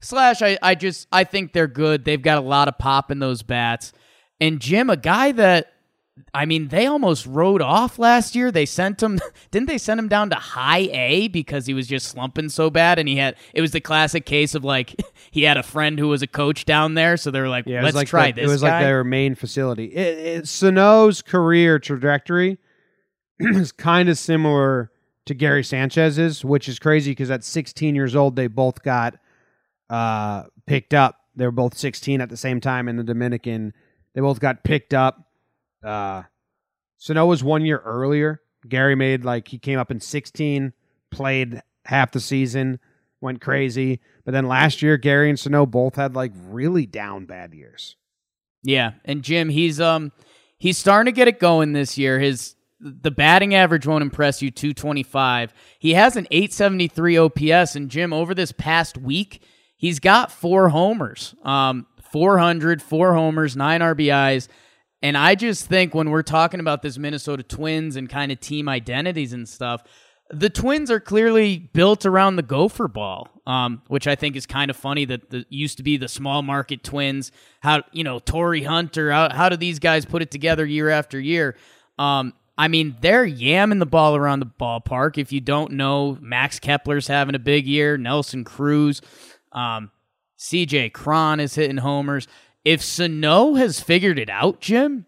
slash, 0.00 0.40
I, 0.40 0.56
I 0.62 0.74
just 0.74 1.06
I 1.12 1.24
think 1.24 1.52
they're 1.52 1.66
good. 1.66 2.06
They've 2.06 2.22
got 2.22 2.38
a 2.38 2.46
lot 2.46 2.68
of 2.68 2.78
pop 2.78 3.10
in 3.10 3.18
those 3.18 3.42
bats. 3.42 3.92
And 4.44 4.60
Jim, 4.60 4.90
a 4.90 4.96
guy 4.96 5.32
that 5.32 5.72
I 6.32 6.44
mean, 6.46 6.68
they 6.68 6.86
almost 6.86 7.26
rode 7.26 7.60
off 7.60 7.98
last 7.98 8.36
year. 8.36 8.52
They 8.52 8.66
sent 8.66 9.02
him, 9.02 9.18
didn't 9.50 9.68
they 9.68 9.78
send 9.78 9.98
him 9.98 10.08
down 10.08 10.30
to 10.30 10.36
high 10.36 10.88
A 10.92 11.28
because 11.28 11.66
he 11.66 11.74
was 11.74 11.88
just 11.88 12.06
slumping 12.08 12.48
so 12.50 12.70
bad? 12.70 12.98
And 13.00 13.08
he 13.08 13.16
had, 13.16 13.36
it 13.52 13.60
was 13.60 13.72
the 13.72 13.80
classic 13.80 14.24
case 14.24 14.54
of 14.54 14.64
like, 14.64 14.94
he 15.30 15.42
had 15.42 15.56
a 15.56 15.62
friend 15.62 15.98
who 15.98 16.08
was 16.08 16.22
a 16.22 16.26
coach 16.28 16.66
down 16.66 16.94
there. 16.94 17.16
So 17.16 17.30
they 17.30 17.40
were 17.40 17.48
like, 17.48 17.66
Yeah, 17.66 17.82
let's 17.82 17.96
like 17.96 18.06
try 18.06 18.30
the- 18.30 18.42
this. 18.42 18.44
It 18.44 18.52
was 18.52 18.62
guy. 18.62 18.78
like 18.78 18.84
their 18.84 19.02
main 19.02 19.34
facility. 19.34 19.86
It, 19.86 20.18
it, 20.18 20.48
Sano's 20.48 21.20
career 21.20 21.78
trajectory 21.80 22.58
is 23.40 23.72
kind 23.72 24.08
of 24.08 24.16
similar 24.18 24.92
to 25.26 25.34
Gary 25.34 25.64
Sanchez's, 25.64 26.44
which 26.44 26.68
is 26.68 26.78
crazy 26.78 27.10
because 27.12 27.30
at 27.30 27.42
16 27.42 27.94
years 27.94 28.14
old, 28.14 28.36
they 28.36 28.46
both 28.46 28.82
got 28.82 29.16
uh, 29.90 30.44
picked 30.66 30.94
up. 30.94 31.20
They 31.34 31.44
were 31.44 31.50
both 31.50 31.76
16 31.76 32.20
at 32.20 32.28
the 32.28 32.36
same 32.36 32.60
time 32.60 32.88
in 32.88 32.96
the 32.96 33.02
Dominican. 33.04 33.72
They 34.14 34.20
both 34.20 34.40
got 34.40 34.64
picked 34.64 34.94
up. 34.94 35.28
Uh, 35.82 36.22
was 37.08 37.44
one 37.44 37.64
year 37.64 37.78
earlier. 37.78 38.40
Gary 38.68 38.94
made 38.94 39.24
like 39.24 39.48
he 39.48 39.58
came 39.58 39.78
up 39.78 39.90
in 39.90 40.00
16, 40.00 40.72
played 41.10 41.62
half 41.84 42.12
the 42.12 42.20
season, 42.20 42.78
went 43.20 43.40
crazy. 43.40 44.00
But 44.24 44.32
then 44.32 44.48
last 44.48 44.80
year, 44.82 44.96
Gary 44.96 45.28
and 45.28 45.38
Sano 45.38 45.66
both 45.66 45.96
had 45.96 46.14
like 46.14 46.32
really 46.34 46.86
down 46.86 47.26
bad 47.26 47.52
years. 47.52 47.96
Yeah, 48.62 48.92
and 49.04 49.22
Jim, 49.22 49.50
he's 49.50 49.80
um 49.80 50.12
he's 50.56 50.78
starting 50.78 51.12
to 51.12 51.16
get 51.16 51.28
it 51.28 51.38
going 51.38 51.72
this 51.72 51.98
year. 51.98 52.18
His 52.18 52.56
the 52.80 53.10
batting 53.10 53.54
average 53.54 53.86
won't 53.86 54.02
impress 54.02 54.42
you 54.42 54.50
225. 54.50 55.52
He 55.78 55.94
has 55.94 56.16
an 56.16 56.26
873 56.30 57.16
OPS 57.18 57.76
and 57.76 57.90
Jim 57.90 58.12
over 58.12 58.34
this 58.34 58.52
past 58.52 58.98
week, 58.98 59.42
he's 59.76 60.00
got 60.00 60.32
four 60.32 60.70
homers. 60.70 61.34
Um 61.42 61.86
400, 62.14 62.80
four 62.80 63.12
homers, 63.14 63.56
9 63.56 63.80
RBIs. 63.80 64.46
And 65.02 65.18
I 65.18 65.34
just 65.34 65.66
think 65.66 65.96
when 65.96 66.10
we're 66.10 66.22
talking 66.22 66.60
about 66.60 66.80
this 66.80 66.96
Minnesota 66.96 67.42
Twins 67.42 67.96
and 67.96 68.08
kind 68.08 68.30
of 68.30 68.38
team 68.38 68.68
identities 68.68 69.32
and 69.32 69.48
stuff, 69.48 69.82
the 70.30 70.48
Twins 70.48 70.92
are 70.92 71.00
clearly 71.00 71.58
built 71.58 72.06
around 72.06 72.36
the 72.36 72.44
gopher 72.44 72.86
ball, 72.86 73.28
um, 73.48 73.82
which 73.88 74.06
I 74.06 74.14
think 74.14 74.36
is 74.36 74.46
kind 74.46 74.70
of 74.70 74.76
funny 74.76 75.04
that 75.06 75.30
the 75.30 75.44
used 75.48 75.78
to 75.78 75.82
be 75.82 75.96
the 75.96 76.06
small 76.06 76.42
market 76.42 76.84
Twins. 76.84 77.32
How 77.58 77.82
you 77.90 78.04
know 78.04 78.20
Torii 78.20 78.62
Hunter? 78.62 79.10
How, 79.10 79.34
how 79.34 79.48
do 79.48 79.56
these 79.56 79.80
guys 79.80 80.04
put 80.04 80.22
it 80.22 80.30
together 80.30 80.64
year 80.64 80.90
after 80.90 81.18
year? 81.18 81.56
Um, 81.98 82.32
I 82.56 82.68
mean, 82.68 82.94
they're 83.00 83.26
yamming 83.26 83.80
the 83.80 83.86
ball 83.86 84.14
around 84.14 84.38
the 84.38 84.46
ballpark. 84.46 85.18
If 85.18 85.32
you 85.32 85.40
don't 85.40 85.72
know, 85.72 86.16
Max 86.20 86.60
Kepler's 86.60 87.08
having 87.08 87.34
a 87.34 87.40
big 87.40 87.66
year. 87.66 87.98
Nelson 87.98 88.44
Cruz, 88.44 89.02
um, 89.50 89.90
C.J. 90.36 90.90
Cron 90.90 91.40
is 91.40 91.54
hitting 91.54 91.78
homers. 91.78 92.28
If 92.64 92.82
Sano 92.82 93.54
has 93.54 93.80
figured 93.80 94.18
it 94.18 94.30
out, 94.30 94.60
Jim, 94.60 95.06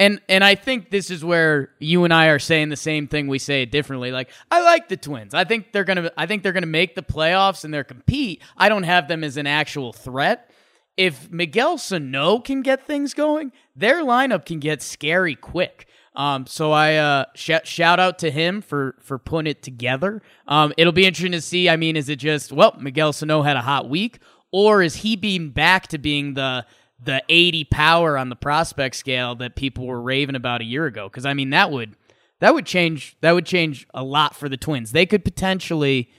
and 0.00 0.20
and 0.28 0.42
I 0.42 0.54
think 0.54 0.90
this 0.90 1.10
is 1.10 1.24
where 1.24 1.70
you 1.78 2.04
and 2.04 2.12
I 2.12 2.28
are 2.28 2.38
saying 2.38 2.70
the 2.70 2.76
same 2.76 3.06
thing. 3.06 3.28
We 3.28 3.38
say 3.38 3.62
it 3.62 3.70
differently. 3.70 4.10
Like 4.10 4.30
I 4.50 4.62
like 4.62 4.88
the 4.88 4.96
Twins. 4.96 5.34
I 5.34 5.44
think 5.44 5.72
they're 5.72 5.84
gonna. 5.84 6.10
I 6.16 6.26
think 6.26 6.42
they're 6.42 6.52
gonna 6.52 6.66
make 6.66 6.94
the 6.94 7.02
playoffs 7.02 7.64
and 7.64 7.72
they're 7.72 7.84
compete. 7.84 8.42
I 8.56 8.68
don't 8.70 8.84
have 8.84 9.08
them 9.08 9.22
as 9.22 9.36
an 9.36 9.46
actual 9.46 9.92
threat. 9.92 10.50
If 10.96 11.30
Miguel 11.30 11.78
Sano 11.78 12.40
can 12.40 12.62
get 12.62 12.86
things 12.86 13.14
going, 13.14 13.52
their 13.76 14.02
lineup 14.02 14.46
can 14.46 14.58
get 14.58 14.82
scary 14.82 15.34
quick. 15.34 15.86
Um, 16.14 16.46
so 16.46 16.72
I 16.72 16.96
uh, 16.96 17.24
sh- 17.34 17.52
shout 17.64 18.00
out 18.00 18.18
to 18.20 18.30
him 18.30 18.62
for 18.62 18.96
for 19.00 19.18
putting 19.18 19.50
it 19.50 19.62
together. 19.62 20.22
Um, 20.48 20.72
it'll 20.76 20.92
be 20.92 21.06
interesting 21.06 21.32
to 21.32 21.40
see. 21.40 21.68
I 21.68 21.76
mean, 21.76 21.96
is 21.96 22.08
it 22.08 22.16
just 22.16 22.52
well 22.52 22.76
Miguel 22.80 23.12
Sano 23.12 23.42
had 23.42 23.56
a 23.56 23.62
hot 23.62 23.88
week, 23.88 24.18
or 24.52 24.82
is 24.82 24.96
he 24.96 25.16
being 25.16 25.50
back 25.50 25.88
to 25.88 25.98
being 25.98 26.34
the 26.34 26.66
the 27.02 27.22
80 27.30 27.64
power 27.64 28.18
on 28.18 28.28
the 28.28 28.36
prospect 28.36 28.94
scale 28.94 29.34
that 29.36 29.56
people 29.56 29.86
were 29.86 30.02
raving 30.02 30.34
about 30.36 30.60
a 30.60 30.64
year 30.64 30.86
ago? 30.86 31.08
Because 31.08 31.26
i 31.26 31.34
mean 31.34 31.50
that 31.50 31.70
would 31.70 31.96
that 32.40 32.54
would 32.54 32.66
change 32.66 33.16
that 33.20 33.32
would 33.32 33.46
change 33.46 33.86
a 33.94 34.02
lot 34.02 34.34
for 34.34 34.48
the 34.48 34.56
twins. 34.56 34.92
They 34.92 35.06
could 35.06 35.24
potentially 35.24 36.10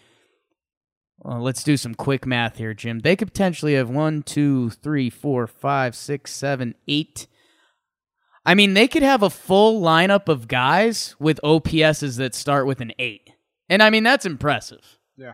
well, 1.24 1.42
let's 1.42 1.64
do 1.64 1.78
some 1.78 1.94
quick 1.94 2.26
math 2.26 2.58
here 2.58 2.74
jim. 2.74 3.00
They 3.00 3.16
could 3.16 3.28
potentially 3.30 3.74
have 3.76 3.90
one 3.90 4.24
two 4.24 4.70
three 4.70 5.10
four 5.10 5.48
five 5.48 5.96
six 5.96 6.32
seven 6.34 6.76
eight. 6.88 7.28
I 8.46 8.56
mean 8.56 8.74
they 8.74 8.88
could 8.88 9.04
have 9.04 9.24
a 9.24 9.30
full 9.30 9.82
lineup 9.82 10.30
of 10.30 10.48
guys 10.48 11.16
with 11.20 11.40
ops's 11.44 12.16
that 12.18 12.34
start 12.34 12.66
with 12.66 12.82
an 12.82 12.94
eight. 12.98 13.32
And 13.70 13.84
i 13.84 13.90
mean 13.90 14.04
that's 14.04 14.26
impressive. 14.26 15.00
Yeah. 15.18 15.34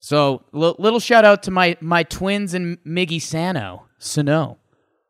So 0.00 0.44
l- 0.54 0.76
little 0.78 1.00
shout 1.00 1.24
out 1.24 1.42
to 1.44 1.50
my 1.50 1.76
my 1.80 2.02
twins 2.02 2.54
and 2.54 2.78
miggy 2.84 3.20
sano 3.20 3.86
sano 3.98 4.58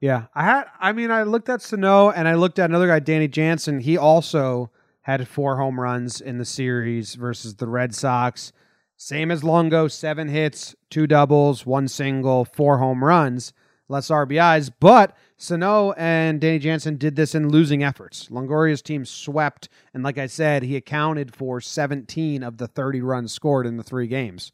Yeah, 0.01 0.27
I 0.35 0.45
had. 0.45 0.65
I 0.81 0.93
mean, 0.93 1.11
I 1.11 1.25
looked 1.25 1.49
at 1.49 1.61
Sano 1.61 2.11
and 2.11 2.29
I 2.29 2.35
looked 2.35 2.61
at 2.61 2.71
another 2.71 2.87
guy, 2.87 3.01
Danny 3.01 3.27
Jansen. 3.27 3.81
He 3.81 3.99
also 3.99 4.71
had 5.03 5.27
four 5.27 5.57
home 5.57 5.81
runs 5.81 6.21
in 6.21 6.39
the 6.39 6.45
series 6.45 7.17
versus 7.17 7.57
the 7.57 7.67
Red 7.67 7.95
Sox. 7.97 8.53
Same 8.97 9.33
as 9.33 9.43
Longo, 9.43 9.89
seven 9.89 10.29
hits, 10.29 10.77
two 10.89 11.07
doubles, 11.09 11.67
one 11.67 11.89
single, 11.89 12.45
four 12.45 12.79
home 12.79 13.03
runs, 13.03 13.53
less 13.89 14.09
RBIs. 14.09 14.71
But 14.79 15.17
Sano 15.37 15.93
and 15.93 16.41
Danny 16.41 16.61
Jansen 16.61 16.97
did 16.97 17.17
this 17.17 17.35
in 17.35 17.49
losing 17.49 17.83
efforts. 17.83 18.29
Longoria's 18.31 18.83
team 18.83 19.05
swept, 19.05 19.69
and 19.93 20.05
like 20.05 20.19
I 20.19 20.27
said, 20.27 20.63
he 20.63 20.77
accounted 20.77 21.35
for 21.35 21.61
17 21.61 22.45
of 22.45 22.59
the 22.59 22.69
30 22.69 23.01
runs 23.01 23.33
scored 23.33 23.67
in 23.67 23.77
the 23.77 23.83
three 23.85 24.07
games. 24.07 24.53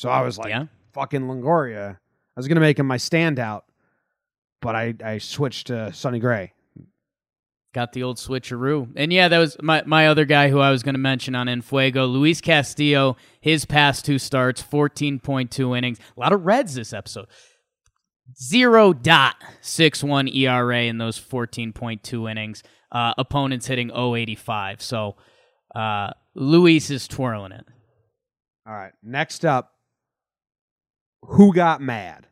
So 0.00 0.08
I 0.08 0.22
was 0.22 0.38
like, 0.38 0.48
Yeah. 0.48 0.64
fucking 0.94 1.20
Longoria. 1.20 1.96
I 1.96 1.98
was 2.34 2.48
gonna 2.48 2.60
make 2.60 2.78
him 2.78 2.86
my 2.86 2.96
standout, 2.96 3.64
but 4.62 4.74
I 4.74 4.94
I 5.04 5.18
switched 5.18 5.66
to 5.66 5.92
Sonny 5.92 6.18
Gray. 6.20 6.54
Got 7.74 7.92
the 7.92 8.02
old 8.02 8.16
switcheroo. 8.16 8.90
And 8.96 9.12
yeah, 9.12 9.28
that 9.28 9.36
was 9.38 9.58
my, 9.60 9.82
my 9.84 10.08
other 10.08 10.24
guy 10.24 10.48
who 10.48 10.58
I 10.58 10.70
was 10.70 10.82
going 10.82 10.94
to 10.96 10.98
mention 10.98 11.36
on 11.36 11.46
Enfuego, 11.46 12.10
Luis 12.12 12.40
Castillo. 12.40 13.16
His 13.40 13.64
past 13.64 14.04
two 14.04 14.18
starts, 14.18 14.60
14.2 14.60 15.78
innings. 15.78 15.98
A 16.16 16.20
lot 16.20 16.32
of 16.32 16.44
Reds 16.44 16.74
this 16.74 16.92
episode. 16.92 17.28
0.61 18.42 20.34
ERA 20.34 20.82
in 20.82 20.98
those 20.98 21.20
14.2 21.20 22.28
innings. 22.28 22.64
Uh, 22.90 23.14
opponents 23.16 23.66
hitting 23.68 23.92
085. 23.94 24.82
So 24.82 25.14
uh, 25.76 26.10
Luis 26.34 26.90
is 26.90 27.06
twirling 27.06 27.52
it. 27.52 27.66
All 28.66 28.74
right, 28.74 28.92
next 29.00 29.44
up, 29.44 29.74
who 31.24 31.52
got 31.52 31.80
mad? 31.80 32.26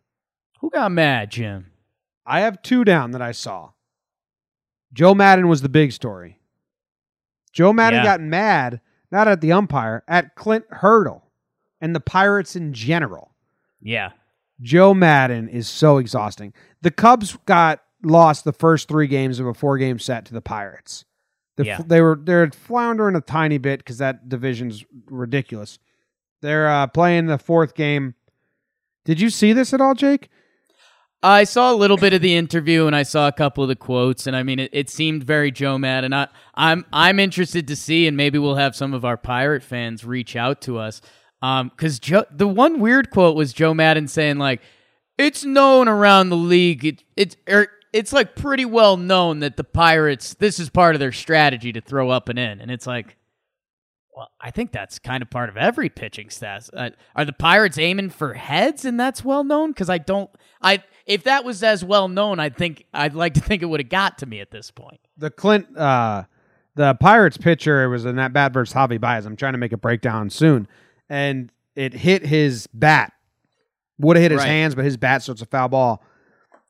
Who 0.60 0.70
got 0.70 0.90
mad, 0.92 1.30
Jim? 1.30 1.70
I 2.26 2.40
have 2.40 2.62
two 2.62 2.84
down 2.84 3.12
that 3.12 3.22
I 3.22 3.32
saw. 3.32 3.70
Joe 4.92 5.14
Maddon 5.14 5.48
was 5.48 5.62
the 5.62 5.68
big 5.68 5.92
story. 5.92 6.38
Joe 7.52 7.72
Maddon 7.72 7.98
Yeah. 8.00 8.04
got 8.04 8.20
mad 8.20 8.80
not 9.10 9.26
at 9.26 9.40
the 9.40 9.52
umpire, 9.52 10.02
at 10.06 10.34
Clint 10.34 10.66
Hurdle 10.70 11.30
and 11.80 11.94
the 11.94 12.00
Pirates 12.00 12.54
in 12.56 12.74
general. 12.74 13.34
Yeah. 13.80 14.10
Joe 14.60 14.92
Maddon 14.92 15.48
is 15.48 15.66
so 15.68 15.96
exhausting. 15.98 16.52
The 16.82 16.90
Cubs 16.90 17.36
got 17.46 17.80
lost 18.02 18.44
the 18.44 18.52
first 18.52 18.86
three 18.88 19.06
games 19.06 19.40
of 19.40 19.46
a 19.46 19.54
four 19.54 19.78
game 19.78 19.98
set 19.98 20.24
to 20.26 20.34
the 20.34 20.42
Pirates. 20.42 21.04
The, 21.56 21.64
Yeah. 21.64 21.80
They 21.86 22.00
were 22.02 22.20
they're 22.22 22.50
floundering 22.50 23.16
a 23.16 23.20
tiny 23.20 23.58
bit 23.58 23.78
because 23.80 23.98
that 23.98 24.28
division's 24.28 24.84
ridiculous. 25.06 25.78
They're 26.42 26.68
uh, 26.68 26.86
playing 26.88 27.26
the 27.26 27.38
fourth 27.38 27.74
game. 27.74 28.14
Did 29.08 29.22
you 29.22 29.30
see 29.30 29.54
this 29.54 29.72
at 29.72 29.80
all, 29.80 29.94
Jake? 29.94 30.28
I 31.22 31.44
saw 31.44 31.72
a 31.72 31.74
little 31.74 31.96
bit 31.96 32.12
of 32.12 32.20
the 32.20 32.36
interview 32.36 32.86
and 32.86 32.94
I 32.94 33.04
saw 33.04 33.26
a 33.26 33.32
couple 33.32 33.64
of 33.64 33.68
the 33.68 33.74
quotes, 33.74 34.26
and 34.26 34.36
I 34.36 34.42
mean, 34.42 34.58
it, 34.58 34.68
it 34.74 34.90
seemed 34.90 35.24
very 35.24 35.50
Joe 35.50 35.78
Mad, 35.78 36.04
and 36.04 36.14
I, 36.14 36.28
I'm 36.54 36.84
I'm 36.92 37.18
interested 37.18 37.66
to 37.68 37.74
see, 37.74 38.06
and 38.06 38.18
maybe 38.18 38.38
we'll 38.38 38.56
have 38.56 38.76
some 38.76 38.92
of 38.92 39.06
our 39.06 39.16
pirate 39.16 39.62
fans 39.62 40.04
reach 40.04 40.36
out 40.36 40.60
to 40.60 40.76
us, 40.76 41.00
um, 41.40 41.70
because 41.70 41.98
Joe, 41.98 42.26
the 42.30 42.46
one 42.46 42.80
weird 42.80 43.08
quote 43.08 43.34
was 43.34 43.54
Joe 43.54 43.72
Maddon 43.72 44.08
saying 44.08 44.36
like, 44.36 44.60
"It's 45.16 45.42
known 45.42 45.88
around 45.88 46.28
the 46.28 46.36
league, 46.36 46.84
it, 46.84 47.02
it's 47.16 47.34
er, 47.48 47.68
it's 47.94 48.12
like 48.12 48.36
pretty 48.36 48.66
well 48.66 48.98
known 48.98 49.40
that 49.40 49.56
the 49.56 49.64
Pirates 49.64 50.34
this 50.34 50.60
is 50.60 50.68
part 50.68 50.94
of 50.94 51.00
their 51.00 51.12
strategy 51.12 51.72
to 51.72 51.80
throw 51.80 52.10
up 52.10 52.28
and 52.28 52.38
in," 52.38 52.60
and 52.60 52.70
it's 52.70 52.86
like. 52.86 53.16
Well, 54.18 54.32
I 54.40 54.50
think 54.50 54.72
that's 54.72 54.98
kind 54.98 55.22
of 55.22 55.30
part 55.30 55.48
of 55.48 55.56
every 55.56 55.88
pitching 55.88 56.28
staff. 56.28 56.68
Uh, 56.74 56.90
are 57.14 57.24
the 57.24 57.32
Pirates 57.32 57.78
aiming 57.78 58.10
for 58.10 58.34
heads, 58.34 58.84
and 58.84 58.98
that's 58.98 59.24
well 59.24 59.44
known? 59.44 59.70
Because 59.70 59.88
I 59.88 59.98
don't, 59.98 60.28
I 60.60 60.82
if 61.06 61.22
that 61.22 61.44
was 61.44 61.62
as 61.62 61.84
well 61.84 62.08
known, 62.08 62.40
I'd 62.40 62.56
think 62.56 62.84
I'd 62.92 63.14
like 63.14 63.34
to 63.34 63.40
think 63.40 63.62
it 63.62 63.66
would 63.66 63.78
have 63.78 63.88
got 63.88 64.18
to 64.18 64.26
me 64.26 64.40
at 64.40 64.50
this 64.50 64.72
point. 64.72 64.98
The 65.16 65.30
Clint, 65.30 65.78
uh, 65.78 66.24
the 66.74 66.94
Pirates 66.96 67.36
pitcher 67.36 67.84
it 67.84 67.86
was 67.86 68.06
in 68.06 68.16
that 68.16 68.32
bat 68.32 68.52
versus 68.52 68.74
Javi 68.74 69.00
Baez. 69.00 69.24
I'm 69.24 69.36
trying 69.36 69.52
to 69.52 69.58
make 69.58 69.72
a 69.72 69.76
breakdown 69.76 70.30
soon, 70.30 70.66
and 71.08 71.52
it 71.76 71.94
hit 71.94 72.26
his 72.26 72.66
bat. 72.74 73.12
Would 74.00 74.16
have 74.16 74.22
hit 74.24 74.32
his 74.32 74.40
Right. 74.40 74.48
hands, 74.48 74.74
but 74.74 74.84
his 74.84 74.96
bat, 74.96 75.22
so 75.22 75.30
it's 75.30 75.42
a 75.42 75.46
foul 75.46 75.68
ball. 75.68 76.02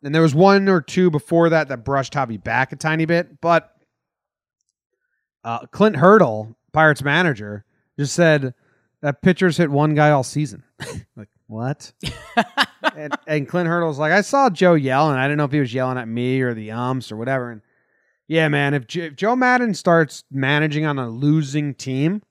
And 0.03 0.15
there 0.15 0.21
was 0.21 0.35
one 0.35 0.69
or 0.69 0.83
two 0.83 1.11
before 1.11 1.49
that 1.49 1.69
that 1.69 1.83
brushed 1.83 2.13
Javi 2.13 2.45
back 2.45 2.73
a 2.73 2.77
tiny 2.77 3.07
bit, 3.07 3.41
but 3.41 3.75
uh, 5.45 5.61
Clint 5.69 5.97
Hurdle, 5.97 6.55
Pirates 6.73 7.03
manager, 7.03 7.65
just 7.99 8.15
said 8.15 8.55
that 9.03 9.23
pitchers 9.23 9.57
hit 9.57 9.71
one 9.71 9.95
guy 9.95 10.11
all 10.11 10.23
season. 10.25 10.63
like 11.17 11.29
What? 11.47 11.93
and, 12.97 13.17
and 13.27 13.49
Clint 13.49 13.69
Hurdle's 13.69 13.99
like, 13.99 14.13
I 14.13 14.21
saw 14.23 14.51
Joe 14.51 14.75
yelling. 14.75 15.17
I 15.17 15.25
didn't 15.25 15.39
know 15.39 15.45
if 15.45 15.53
he 15.53 15.61
was 15.61 15.73
yelling 15.75 15.99
at 15.99 16.09
me 16.09 16.41
or 16.41 16.55
the 16.55 16.71
umps 16.73 17.11
or 17.13 17.17
whatever. 17.17 17.51
And 17.51 17.63
yeah, 18.27 18.49
man, 18.49 18.75
if, 18.75 18.87
J- 18.87 19.07
if 19.07 19.17
Joe 19.17 19.37
Maddon 19.37 19.75
starts 19.75 20.25
managing 20.31 20.85
on 20.85 20.99
a 20.99 21.09
losing 21.09 21.75
team, 21.75 22.23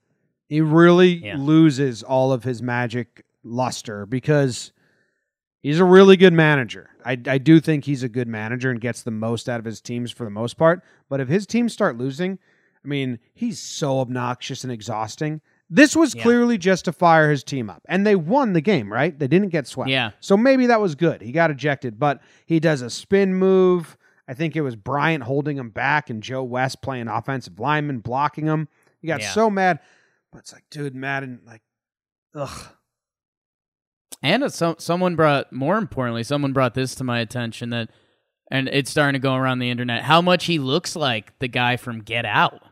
he 0.48 0.60
really 0.60 1.24
Yeah. 1.24 1.36
loses 1.38 2.02
all 2.02 2.32
of 2.32 2.44
his 2.44 2.62
magic 2.62 3.24
luster 3.42 4.06
because 4.06 4.72
he's 5.60 5.80
a 5.80 5.84
really 5.84 6.16
good 6.16 6.32
manager. 6.32 6.90
I, 7.04 7.18
I 7.26 7.38
do 7.38 7.60
think 7.60 7.84
he's 7.84 8.02
a 8.02 8.08
good 8.08 8.28
manager 8.28 8.70
and 8.70 8.80
gets 8.80 9.02
the 9.02 9.10
most 9.10 9.48
out 9.48 9.58
of 9.58 9.64
his 9.64 9.80
teams 9.80 10.10
for 10.10 10.24
the 10.24 10.30
most 10.30 10.56
part. 10.56 10.82
But 11.08 11.20
if 11.20 11.28
his 11.28 11.46
teams 11.46 11.72
start 11.72 11.96
losing, 11.98 12.38
I 12.84 12.88
mean, 12.88 13.18
he's 13.34 13.58
so 13.60 14.00
obnoxious 14.00 14.62
and 14.64 14.72
exhausting. 14.72 15.40
This 15.70 15.94
was 15.94 16.14
Yeah. 16.14 16.22
clearly 16.22 16.56
just 16.58 16.86
to 16.86 16.92
fire 16.92 17.30
his 17.30 17.44
team 17.44 17.68
up. 17.68 17.82
And 17.88 18.06
they 18.06 18.16
won 18.16 18.52
the 18.54 18.60
game, 18.60 18.90
right? 18.92 19.18
They 19.18 19.28
didn't 19.28 19.50
get 19.50 19.66
swept. 19.66 19.90
Yeah. 19.90 20.12
So 20.20 20.36
maybe 20.36 20.66
that 20.66 20.80
was 20.80 20.94
good. 20.94 21.20
He 21.20 21.32
got 21.32 21.50
ejected, 21.50 21.98
but 21.98 22.20
he 22.46 22.58
does 22.60 22.80
a 22.82 22.88
spin 22.88 23.34
move. 23.34 23.96
I 24.26 24.34
think 24.34 24.56
it 24.56 24.62
was 24.62 24.76
Bryant 24.76 25.24
holding 25.24 25.56
him 25.58 25.70
back 25.70 26.08
and 26.10 26.22
Joe 26.22 26.42
West 26.42 26.80
playing 26.82 27.08
offensive 27.08 27.58
lineman 27.60 27.98
blocking 27.98 28.46
him. 28.46 28.68
He 29.00 29.08
got 29.08 29.20
Yeah. 29.20 29.30
so 29.32 29.50
mad. 29.50 29.80
But 30.32 30.38
it's 30.38 30.52
like, 30.52 30.64
dude, 30.70 30.94
Maddon, 30.94 31.40
like, 31.46 31.62
ugh. 32.34 32.72
And 34.22 34.52
some 34.52 34.76
someone 34.78 35.16
brought 35.16 35.52
more 35.52 35.78
importantly, 35.78 36.24
someone 36.24 36.52
brought 36.52 36.74
this 36.74 36.94
to 36.96 37.04
my 37.04 37.20
attention 37.20 37.70
that 37.70 37.90
and 38.50 38.68
it's 38.68 38.90
starting 38.90 39.12
to 39.12 39.22
go 39.22 39.34
around 39.34 39.58
the 39.60 39.70
internet 39.70 40.02
how 40.02 40.20
much 40.20 40.46
he 40.46 40.58
looks 40.58 40.96
like 40.96 41.38
the 41.38 41.48
guy 41.48 41.76
from 41.76 42.00
Get 42.00 42.24
Out. 42.24 42.62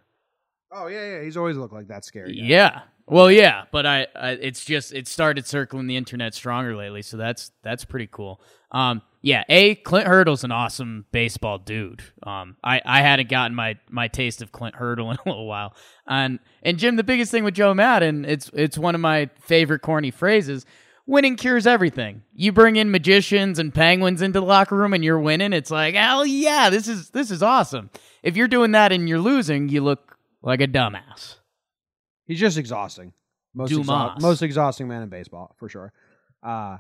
Oh 0.72 0.86
yeah, 0.86 1.16
yeah. 1.16 1.22
He's 1.22 1.36
always 1.36 1.56
looked 1.56 1.74
like 1.74 1.88
that 1.88 2.04
scary. 2.04 2.36
guy. 2.36 2.44
Yeah. 2.44 2.80
Well, 3.08 3.30
yeah, 3.30 3.64
but 3.70 3.86
I, 3.86 4.08
I 4.16 4.30
it's 4.30 4.64
just 4.64 4.92
it 4.92 5.06
started 5.06 5.46
circling 5.46 5.86
the 5.86 5.96
internet 5.96 6.34
stronger 6.34 6.74
lately, 6.74 7.02
so 7.02 7.16
that's 7.16 7.52
that's 7.62 7.84
pretty 7.84 8.08
cool. 8.10 8.40
Um, 8.72 9.00
yeah, 9.22 9.44
a 9.48 9.76
Clint 9.76 10.08
Hurdle's 10.08 10.42
an 10.42 10.50
awesome 10.50 11.06
baseball 11.12 11.58
dude. 11.58 12.02
Um, 12.24 12.56
I 12.64 12.80
I 12.84 13.02
hadn't 13.02 13.28
gotten 13.28 13.54
my 13.54 13.78
my 13.88 14.08
taste 14.08 14.42
of 14.42 14.50
Clint 14.50 14.74
Hurdle 14.74 15.10
in 15.12 15.18
a 15.24 15.28
little 15.28 15.46
while, 15.46 15.74
and 16.08 16.40
and 16.64 16.78
Jim, 16.78 16.96
the 16.96 17.04
biggest 17.04 17.30
thing 17.30 17.44
with 17.44 17.54
Joe 17.54 17.74
Maddon, 17.74 18.24
it's 18.24 18.50
it's 18.52 18.76
one 18.76 18.96
of 18.96 19.00
my 19.00 19.30
favorite 19.40 19.82
corny 19.82 20.10
phrases. 20.10 20.66
Winning 21.08 21.36
cures 21.36 21.68
everything. 21.68 22.22
You 22.34 22.50
bring 22.50 22.74
in 22.74 22.90
magicians 22.90 23.60
and 23.60 23.72
penguins 23.72 24.22
into 24.22 24.40
the 24.40 24.46
locker 24.46 24.74
room, 24.74 24.92
and 24.92 25.04
you're 25.04 25.20
winning. 25.20 25.52
It's 25.52 25.70
like 25.70 25.94
hell 25.94 26.26
yeah, 26.26 26.70
this 26.70 26.88
is 26.88 27.10
this 27.10 27.30
is 27.30 27.40
awesome. 27.40 27.90
If 28.24 28.36
you're 28.36 28.48
doing 28.48 28.72
that 28.72 28.90
and 28.90 29.08
you're 29.08 29.20
losing, 29.20 29.68
you 29.68 29.84
look 29.84 30.05
like 30.46 30.62
a 30.62 30.66
dumbass. 30.66 31.36
He's 32.26 32.40
just 32.40 32.56
exhausting. 32.56 33.12
Most, 33.54 33.70
Dumas. 33.70 34.20
most 34.22 34.42
exhausting 34.42 34.88
man 34.88 35.02
in 35.02 35.08
baseball 35.08 35.54
for 35.58 35.68
sure. 35.68 35.92
Uh, 36.42 36.78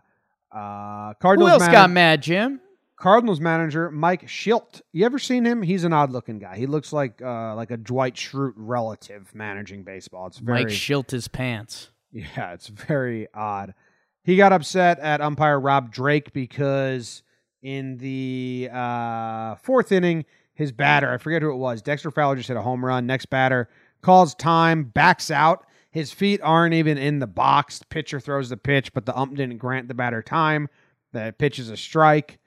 uh, 0.52 1.08
Who 1.08 1.14
Cardinals. 1.20 1.50
else 1.52 1.60
mana- 1.62 1.72
got 1.72 1.90
mad, 1.90 2.22
Jim? 2.22 2.60
Cardinals 2.98 3.40
manager 3.40 3.90
Mike 3.90 4.26
Shildt. 4.26 4.80
You 4.92 5.04
ever 5.04 5.18
seen 5.18 5.44
him? 5.44 5.60
He's 5.62 5.84
an 5.84 5.92
odd 5.92 6.10
looking 6.10 6.38
guy. 6.38 6.56
He 6.56 6.66
looks 6.66 6.92
like 6.94 7.20
uh, 7.20 7.54
like 7.54 7.70
a 7.70 7.76
Dwight 7.76 8.14
Schrute 8.14 8.54
relative 8.56 9.34
managing 9.34 9.84
baseball. 9.84 10.26
It's 10.28 10.38
very 10.38 10.64
Mike 10.64 10.72
shilt 10.72 11.10
his 11.10 11.28
pants. 11.28 11.90
Yeah, 12.12 12.54
it's 12.54 12.68
very 12.68 13.28
odd. 13.34 13.74
He 14.22 14.36
got 14.38 14.52
upset 14.52 14.98
at 15.00 15.20
umpire 15.20 15.60
Rob 15.60 15.92
Drake 15.92 16.32
because 16.32 17.22
in 17.62 17.98
the 17.98 18.70
uh, 18.72 19.56
fourth 19.56 19.92
inning, 19.92 20.24
his 20.56 20.72
batter, 20.72 21.12
I 21.12 21.18
forget 21.18 21.42
who 21.42 21.52
it 21.52 21.56
was, 21.56 21.80
Dexter 21.82 22.10
Fowler 22.10 22.34
just 22.34 22.48
hit 22.48 22.56
a 22.56 22.62
home 22.62 22.84
run. 22.84 23.06
Next 23.06 23.26
batter 23.26 23.68
calls 24.02 24.34
time, 24.34 24.84
backs 24.84 25.30
out. 25.30 25.64
His 25.90 26.12
feet 26.12 26.40
aren't 26.42 26.74
even 26.74 26.98
in 26.98 27.20
the 27.20 27.26
box. 27.26 27.78
The 27.78 27.86
pitcher 27.86 28.18
throws 28.20 28.48
the 28.48 28.56
pitch, 28.56 28.92
but 28.92 29.06
the 29.06 29.16
ump 29.16 29.34
didn't 29.36 29.58
grant 29.58 29.88
the 29.88 29.94
batter 29.94 30.22
time. 30.22 30.68
The 31.12 31.34
pitch 31.38 31.58
is 31.58 31.70
a 31.70 31.76
strike. 31.76 32.38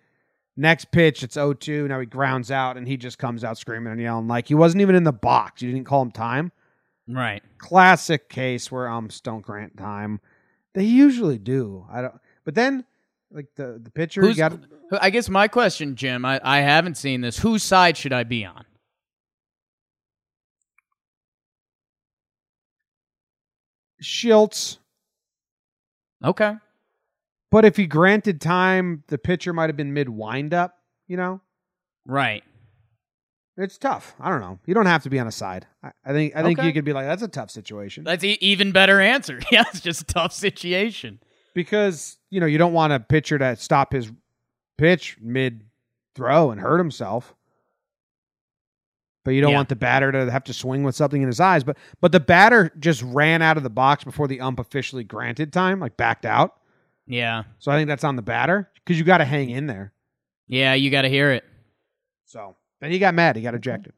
Next 0.58 0.92
pitch, 0.92 1.24
it's 1.24 1.36
0 1.36 1.54
2. 1.54 1.88
Now 1.88 2.00
he 2.00 2.06
grounds 2.06 2.52
out, 2.52 2.76
and 2.78 2.88
he 2.88 2.98
just 2.98 3.18
comes 3.18 3.44
out 3.44 3.58
screaming 3.58 3.94
and 3.94 4.02
yelling 4.02 4.28
like 4.28 4.48
he 4.50 4.56
wasn't 4.56 4.82
even 4.82 4.94
in 4.96 5.04
the 5.06 5.14
box. 5.14 5.62
You 5.62 5.72
didn't 5.72 5.88
call 5.88 6.02
him 6.02 6.12
time 6.12 6.52
Right. 7.08 7.42
classic 7.58 8.30
case 8.30 8.72
where 8.72 8.88
umps 8.88 9.22
don't 9.22 9.42
grant 9.42 9.78
time. 9.78 10.20
They 10.74 10.84
usually 10.84 11.40
do. 11.40 11.86
I 11.92 12.02
don't. 12.02 12.20
But 12.44 12.56
then, 12.56 12.86
like 13.32 13.48
the 13.56 13.80
the 13.82 13.92
pitcher 13.92 14.22
Who's, 14.22 14.38
got 14.38 14.54
I 15.02 15.10
guess 15.10 15.30
my 15.30 15.48
question, 15.48 15.96
Jim, 15.96 16.26
I, 16.26 16.40
I 16.44 16.60
haven't 16.62 16.96
seen 16.96 17.22
this. 17.22 17.38
Whose 17.40 17.62
side 17.64 17.96
should 17.98 18.14
I 18.14 18.24
be 18.24 18.44
on? 18.46 18.66
Shildt's. 24.02 24.80
Okay. 26.24 26.54
But 27.52 27.66
if 27.66 27.76
he 27.78 27.86
granted 27.88 28.40
time, 28.42 29.04
the 29.08 29.18
pitcher 29.18 29.54
might 29.54 29.70
have 29.70 29.78
been 29.78 29.94
mid 29.94 30.10
windup. 30.10 30.76
You 31.08 31.18
know, 31.18 31.42
Right. 32.06 32.44
it's 33.58 33.78
tough. 33.80 34.14
I 34.20 34.30
don't 34.30 34.42
know. 34.42 34.60
You 34.68 34.74
don't 34.76 34.86
have 34.86 35.04
to 35.04 35.10
be 35.10 35.20
on 35.20 35.26
a 35.28 35.32
side. 35.32 35.66
I, 35.84 35.92
I 36.06 36.12
think. 36.14 36.36
I 36.36 36.44
think 36.44 36.60
Okay. 36.60 36.68
you 36.68 36.74
could 36.74 36.86
be 36.86 36.94
like, 36.94 37.08
that's 37.08 37.24
a 37.24 37.28
tough 37.28 37.50
situation 37.50 38.04
That's 38.04 38.24
e- 38.24 38.38
even 38.42 38.72
better 38.72 39.02
answer. 39.02 39.40
Yeah, 39.52 39.64
it's 39.70 39.82
just 39.82 40.02
a 40.02 40.06
tough 40.06 40.34
situation. 40.34 41.20
because 41.56 42.18
you 42.30 42.40
know 42.40 42.46
you 42.46 42.58
don't 42.58 42.74
want 42.74 42.94
a 42.94 43.00
pitcher 43.00 43.38
to 43.38 43.56
stop 43.56 43.94
his 43.94 44.12
pitch 44.78 45.18
mid 45.22 45.64
throw 46.16 46.52
and 46.52 46.60
hurt 46.62 46.78
himself. 46.78 47.34
But 49.26 49.32
you 49.32 49.42
don't 49.42 49.52
Yeah. 49.52 49.58
want 49.58 49.70
the 49.70 49.76
batter 49.76 50.12
to 50.12 50.32
have 50.32 50.46
to 50.46 50.54
swing 50.54 50.84
with 50.84 50.96
something 50.96 51.22
in 51.22 51.28
his 51.28 51.40
eyes. 51.40 51.64
But 51.64 51.78
but 52.00 52.12
the 52.12 52.20
batter 52.20 52.72
just 52.80 53.02
ran 53.04 53.42
out 53.42 53.58
of 53.58 53.64
the 53.64 53.70
box 53.70 54.04
before 54.04 54.28
the 54.28 54.40
ump 54.42 54.60
officially 54.60 55.04
granted 55.04 55.52
time, 55.52 55.80
like 55.80 55.98
backed 55.98 56.26
out. 56.26 56.56
Yeah. 57.06 57.44
So 57.60 57.72
I 57.72 57.76
think 57.78 57.88
that's 57.88 58.04
on 58.04 58.16
the 58.16 58.22
batter 58.22 58.70
because 58.76 58.98
you 58.98 59.04
got 59.06 59.18
to 59.18 59.26
hang 59.26 59.50
in 59.50 59.68
there. 59.68 59.94
Yeah, 60.48 60.74
you 60.74 60.90
got 60.90 61.02
to 61.04 61.10
hear 61.10 61.32
it. 61.32 61.44
So 62.26 62.56
then 62.80 62.92
he 62.92 63.00
got 63.00 63.14
mad. 63.14 63.36
He 63.36 63.42
got 63.42 63.56
ejected. 63.56 63.94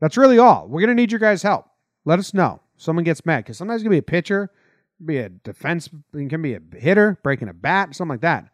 That's 0.00 0.16
really 0.16 0.38
all. 0.38 0.68
We're 0.68 0.80
gonna 0.82 0.94
need 0.94 1.10
your 1.10 1.18
guys' 1.18 1.42
help. 1.42 1.66
Let 2.04 2.18
us 2.20 2.32
know. 2.32 2.60
Someone 2.76 3.04
gets 3.04 3.26
mad 3.26 3.38
because 3.38 3.58
sometimes 3.58 3.82
it 3.82 3.84
can 3.84 3.90
be 3.90 3.98
a 3.98 4.02
pitcher, 4.02 4.50
be 5.04 5.18
a 5.18 5.28
defense, 5.28 5.88
it 6.12 6.30
can 6.30 6.42
be 6.42 6.54
a 6.54 6.60
hitter 6.76 7.18
breaking 7.22 7.48
a 7.48 7.54
bat, 7.54 7.94
something 7.94 8.14
like 8.14 8.20
that. 8.22 8.48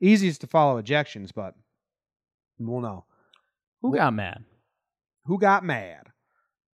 Easiest 0.00 0.40
to 0.42 0.46
follow 0.46 0.80
ejections, 0.80 1.30
but 1.34 1.54
we'll 2.58 2.80
know. 2.80 3.04
Who 3.82 3.94
got 3.94 4.14
mad? 4.14 4.44
Who 5.26 5.38
got 5.38 5.64
mad? 5.64 6.08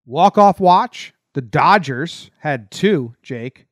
Walk 0.06 0.38
off 0.38 0.60
watch. 0.60 1.14
The 1.34 1.42
Dodgers 1.42 2.30
had 2.40 2.70
two. 2.70 3.16
Jake. 3.24 3.68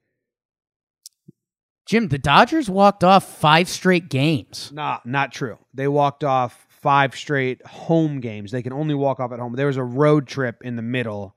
Jim, 1.85 2.07
the 2.07 2.17
Dodgers 2.17 2.69
walked 2.69 3.03
off 3.03 3.23
five 3.23 3.67
straight 3.67 4.09
games. 4.09 4.71
Nah, 4.73 4.99
not 5.03 5.31
true. 5.31 5.57
They 5.73 5.87
walked 5.87 6.23
off 6.23 6.65
five 6.69 7.15
straight 7.15 7.65
home 7.65 8.19
games. 8.19 8.51
They 8.51 8.63
can 8.63 8.73
only 8.73 8.95
walk 8.95 9.19
off 9.19 9.31
at 9.31 9.39
home. 9.39 9.53
There 9.53 9.67
was 9.67 9.77
a 9.77 9.83
road 9.83 10.27
trip 10.27 10.61
in 10.63 10.75
the 10.75 10.81
middle. 10.81 11.35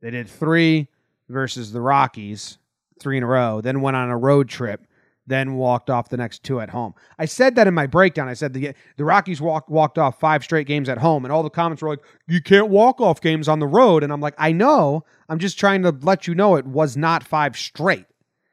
They 0.00 0.10
did 0.10 0.28
three 0.28 0.88
versus 1.28 1.72
the 1.72 1.80
Rockies, 1.80 2.58
three 3.04 3.16
in 3.18 3.22
a 3.22 3.26
row, 3.28 3.60
then 3.60 3.80
went 3.80 3.96
on 3.96 4.10
a 4.10 4.16
road 4.18 4.48
trip, 4.48 4.84
then 5.26 5.54
walked 5.54 5.88
off 5.90 6.08
the 6.08 6.16
next 6.16 6.42
two 6.42 6.60
at 6.60 6.70
home. 6.70 6.92
I 7.18 7.26
said 7.26 7.54
that 7.54 7.66
in 7.68 7.74
my 7.74 7.86
breakdown. 7.86 8.28
I 8.28 8.34
said 8.34 8.52
the 8.52 8.74
the 8.96 9.04
Rockies 9.04 9.40
walked 9.40 9.70
walked 9.70 9.96
off 9.98 10.18
five 10.18 10.42
straight 10.42 10.66
games 10.66 10.88
at 10.88 10.98
home, 10.98 11.24
and 11.24 11.30
all 11.30 11.44
the 11.44 11.50
comments 11.50 11.80
were 11.82 11.90
like, 11.90 12.02
"You 12.26 12.42
can't 12.42 12.68
walk 12.68 13.00
off 13.00 13.20
games 13.20 13.46
on 13.46 13.60
the 13.60 13.66
road." 13.68 14.02
And 14.02 14.12
I'm 14.12 14.20
like, 14.20 14.34
"I 14.38 14.50
know. 14.50 15.04
I'm 15.28 15.38
just 15.38 15.58
trying 15.58 15.82
to 15.84 15.90
let 15.92 16.26
you 16.26 16.34
know 16.34 16.56
it 16.56 16.66
was 16.66 16.96
not 16.96 17.22
five 17.22 17.56
straight." 17.56 18.06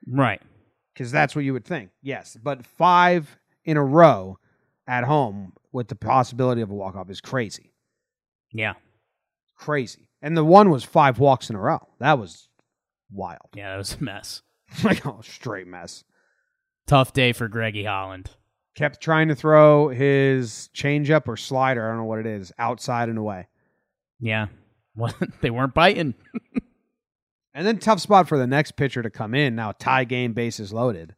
Right. 0.07 0.41
because 0.93 1.11
that's 1.11 1.35
what 1.35 1.45
you 1.45 1.53
would 1.53 1.65
think. 1.65 1.89
Yes, 2.03 2.37
but 2.43 2.65
five 2.65 3.37
in 3.65 3.77
a 3.77 3.83
row 3.83 4.37
at 4.87 5.03
home 5.05 5.53
with 5.71 5.87
the 5.87 5.95
possibility 5.95 6.61
of 6.61 6.69
a 6.69 6.73
walk 6.73 6.95
off 6.95 7.09
is 7.09 7.21
crazy, 7.21 7.71
Yeah. 8.51 8.73
crazy. 9.55 10.09
And 10.21 10.35
the 10.35 10.43
one 10.43 10.69
was 10.69 10.83
five 10.83 11.17
walks 11.19 11.49
in 11.49 11.55
a 11.55 11.59
row. 11.59 11.87
That 11.99 12.19
was 12.19 12.49
wild, 13.11 13.49
Yeah, 13.55 13.71
that 13.71 13.77
was 13.77 13.97
a 13.99 14.03
mess. 14.03 14.41
like 14.83 15.05
a 15.05 15.15
straight 15.23 15.67
mess. 15.67 16.03
Tough 16.87 17.13
day 17.13 17.33
for 17.33 17.47
Greggy 17.47 17.83
Holland. 17.85 18.29
Kept 18.75 19.01
trying 19.01 19.27
to 19.27 19.35
throw 19.35 19.89
his 19.89 20.69
changeup 20.75 21.27
or 21.27 21.35
slider. 21.37 21.85
I 21.85 21.89
don't 21.89 21.97
know 21.99 22.05
what 22.05 22.19
it 22.19 22.25
is, 22.25 22.51
outside 22.57 23.09
and 23.09 23.17
away. 23.17 23.47
Yeah. 24.19 24.47
Well, 24.93 25.13
they 25.39 25.49
weren't 25.49 25.73
biting. 25.73 26.15
And 27.53 27.67
then 27.67 27.79
tough 27.79 27.99
spot 27.99 28.29
for 28.29 28.37
the 28.37 28.47
next 28.47 28.77
pitcher 28.77 29.01
to 29.03 29.09
come 29.09 29.33
in. 29.33 29.55
Now 29.55 29.73
tie 29.73 30.05
game, 30.05 30.31
bases 30.33 30.71
loaded. 30.71 31.15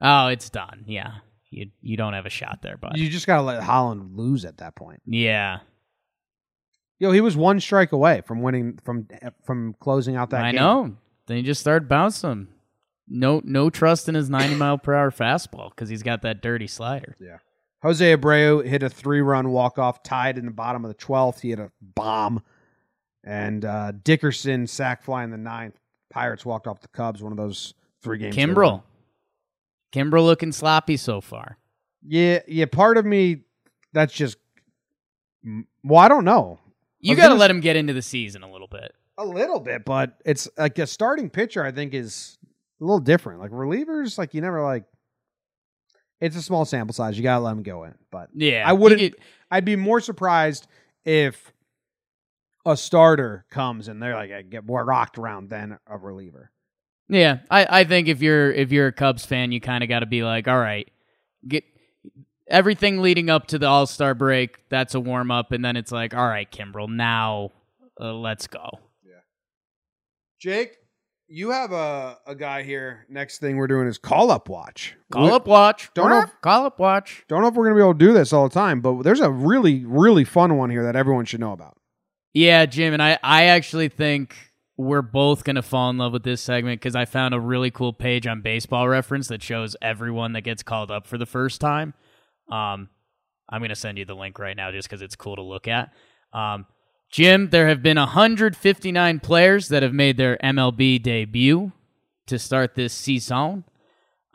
Oh, 0.00 0.28
it's 0.28 0.48
done. 0.48 0.84
Yeah. 0.86 1.16
You 1.50 1.70
you 1.82 1.96
don't 1.98 2.14
have 2.14 2.24
a 2.26 2.30
shot 2.30 2.60
there, 2.62 2.76
but 2.78 2.96
You 2.96 3.08
just 3.10 3.26
gotta 3.26 3.42
let 3.42 3.62
Holland 3.62 4.16
lose 4.16 4.44
at 4.46 4.56
that 4.58 4.74
point. 4.76 5.02
yeah. 5.06 5.58
Yo, 6.98 7.10
he 7.12 7.20
was 7.20 7.36
one 7.36 7.60
strike 7.60 7.92
away 7.92 8.22
from 8.26 8.40
winning 8.40 8.78
from 8.84 9.06
from 9.44 9.74
closing 9.80 10.16
out 10.16 10.30
that 10.30 10.42
I 10.44 10.52
game. 10.52 10.60
know. 10.60 10.96
Then 11.26 11.38
he 11.38 11.42
just 11.42 11.60
started 11.60 11.88
bouncing. 11.88 12.48
No 13.06 13.42
no 13.44 13.68
trust 13.70 14.08
in 14.08 14.14
his 14.14 14.30
90 14.30 14.54
mile 14.56 14.78
per 14.78 14.94
hour 14.94 15.10
fastball 15.10 15.70
because 15.70 15.88
he's 15.88 16.02
got 16.02 16.22
that 16.22 16.40
dirty 16.42 16.66
slider. 16.66 17.16
Yeah. 17.20 17.38
Jose 17.82 18.16
Abreu 18.16 18.64
hit 18.64 18.82
a 18.82 18.88
three 18.88 19.20
run 19.20 19.50
walk 19.50 19.78
off, 19.78 20.02
tied 20.02 20.38
in 20.38 20.46
the 20.46 20.50
bottom 20.50 20.84
of 20.84 20.88
the 20.88 20.94
12th. 20.94 21.40
He 21.40 21.50
hit 21.50 21.58
a 21.58 21.70
bomb. 21.82 22.42
And 23.22 23.64
uh, 23.64 23.92
Dickerson 24.02 24.66
sack 24.66 25.02
fly 25.02 25.22
in 25.24 25.30
the 25.30 25.36
ninth. 25.36 25.78
Pirates 26.10 26.46
walked 26.46 26.66
off 26.66 26.80
the 26.80 26.88
Cubs, 26.88 27.22
one 27.22 27.32
of 27.32 27.38
those 27.38 27.74
three 28.02 28.18
games. 28.18 28.36
they 28.36 28.46
won. 28.46 28.54
Kimbrel. 28.54 28.82
Kimbrel 29.92 30.24
looking 30.24 30.52
sloppy 30.52 30.96
so 30.96 31.20
far. 31.20 31.58
Yeah, 32.06 32.40
yeah. 32.48 32.66
Part 32.66 32.96
of 32.96 33.04
me, 33.04 33.42
that's 33.92 34.12
just. 34.12 34.36
Well, 35.82 36.00
I 36.00 36.08
don't 36.08 36.24
know. 36.24 36.58
You 37.00 37.16
got 37.16 37.28
to 37.28 37.34
let 37.34 37.50
him 37.50 37.60
get 37.60 37.76
into 37.76 37.92
the 37.92 38.02
season 38.02 38.42
a 38.42 38.50
little 38.50 38.68
bit. 38.68 38.94
A 39.16 39.24
little 39.24 39.60
bit, 39.60 39.84
but 39.84 40.18
it's 40.24 40.48
like 40.58 40.78
a 40.78 40.86
starting 40.86 41.30
pitcher. 41.30 41.64
I 41.64 41.70
think 41.70 41.94
is 41.94 42.36
a 42.80 42.84
little 42.84 42.98
different. 42.98 43.40
Like 43.40 43.52
relievers, 43.52 44.18
like 44.18 44.34
you 44.34 44.40
never 44.40 44.62
like. 44.62 44.84
It's 46.20 46.36
a 46.36 46.42
small 46.42 46.64
sample 46.64 46.94
size. 46.94 47.16
You 47.16 47.22
gotta 47.22 47.44
let 47.44 47.50
them 47.54 47.62
go 47.62 47.84
in. 47.84 47.94
But 48.10 48.30
Yeah, 48.34 48.64
I 48.66 48.72
wouldn't- 48.72 49.00
get- 49.00 49.14
I'd 49.50 49.64
be 49.64 49.76
more 49.76 50.00
surprised 50.00 50.66
if 51.04 51.52
a 52.66 52.76
starter 52.76 53.44
comes 53.50 53.88
and 53.88 54.02
they're 54.02 54.14
like 54.14 54.32
I 54.32 54.42
get 54.42 54.64
more 54.64 54.84
rocked 54.84 55.18
around 55.18 55.50
than 55.50 55.78
a 55.86 55.96
reliever. 55.98 56.50
Yeah, 57.08 57.40
I, 57.50 57.80
I 57.80 57.84
think 57.84 58.08
if 58.08 58.22
you're 58.22 58.50
if 58.50 58.72
you're 58.72 58.86
a 58.86 58.92
Cubs 58.92 59.26
fan, 59.26 59.52
you 59.52 59.60
kind 59.60 59.84
of 59.84 59.88
got 59.90 60.00
to 60.00 60.06
be 60.06 60.24
like, 60.24 60.48
all 60.48 60.58
right, 60.58 60.90
get 61.46 61.62
everything 62.48 63.02
leading 63.02 63.28
up 63.28 63.46
to 63.48 63.58
the 63.58 63.66
All 63.66 63.86
Star 63.86 64.14
break. 64.14 64.56
That's 64.70 64.94
a 64.94 65.00
warm 65.00 65.30
up, 65.30 65.52
and 65.52 65.62
then 65.64 65.76
it's 65.76 65.92
like, 65.92 66.14
all 66.14 66.26
right, 66.26 66.50
Kimbrel, 66.50 66.88
now 66.88 67.50
uh, 68.00 68.14
let's 68.14 68.46
go. 68.46 68.70
Jake, 70.44 70.76
you 71.26 71.52
have 71.52 71.72
a, 71.72 72.18
a 72.26 72.34
guy 72.34 72.64
here. 72.64 73.06
Next 73.08 73.38
thing 73.38 73.56
we're 73.56 73.66
doing 73.66 73.88
is 73.88 73.96
call 73.96 74.30
up 74.30 74.50
watch. 74.50 74.94
Call 75.10 75.24
We- 75.24 75.30
up, 75.30 75.46
watch. 75.46 75.88
Don't 75.94 76.10
know 76.10 76.20
if- 76.20 76.40
Call 76.42 76.66
up, 76.66 76.78
watch. 76.78 77.24
Don't 77.28 77.40
know 77.40 77.48
if 77.48 77.54
we're 77.54 77.64
gonna 77.64 77.76
be 77.76 77.80
able 77.80 77.94
to 77.94 77.98
do 77.98 78.12
this 78.12 78.30
all 78.30 78.46
the 78.46 78.52
time, 78.54 78.82
but 78.82 79.04
there's 79.04 79.20
a 79.20 79.30
really, 79.30 79.86
really 79.86 80.22
fun 80.24 80.58
one 80.58 80.68
here 80.68 80.82
that 80.82 80.96
everyone 80.96 81.24
should 81.24 81.40
know 81.40 81.52
about. 81.52 81.78
Yeah, 82.34 82.66
Jim, 82.66 82.92
and 82.92 83.02
I 83.02 83.18
I 83.22 83.44
actually 83.44 83.88
think 83.88 84.36
we're 84.76 85.00
both 85.00 85.44
gonna 85.44 85.62
fall 85.62 85.88
in 85.88 85.96
love 85.96 86.12
with 86.12 86.24
this 86.24 86.42
segment 86.42 86.78
because 86.78 86.94
I 86.94 87.06
found 87.06 87.32
a 87.32 87.40
really 87.40 87.70
cool 87.70 87.94
page 87.94 88.26
on 88.26 88.42
Baseball 88.42 88.86
Reference 88.86 89.28
that 89.28 89.42
shows 89.42 89.76
everyone 89.80 90.34
that 90.34 90.42
gets 90.42 90.62
called 90.62 90.90
up 90.90 91.06
for 91.06 91.16
the 91.16 91.24
first 91.26 91.58
time. 91.58 91.94
Um, 92.52 92.90
I'm 93.48 93.62
gonna 93.62 93.74
send 93.76 93.96
you 93.96 94.04
the 94.04 94.14
link 94.14 94.38
right 94.38 94.56
now 94.58 94.70
just 94.72 94.90
because 94.90 95.00
it's 95.00 95.16
cool 95.16 95.36
to 95.36 95.42
look 95.42 95.68
at. 95.68 95.90
Um, 96.34 96.66
Jim, 97.14 97.50
there 97.50 97.68
have 97.68 97.80
been 97.80 97.96
159 97.96 99.20
players 99.20 99.68
that 99.68 99.84
have 99.84 99.92
made 99.92 100.16
their 100.16 100.36
MLB 100.38 101.00
debut 101.00 101.70
to 102.26 102.40
start 102.40 102.74
this 102.74 102.92
season. 102.92 103.62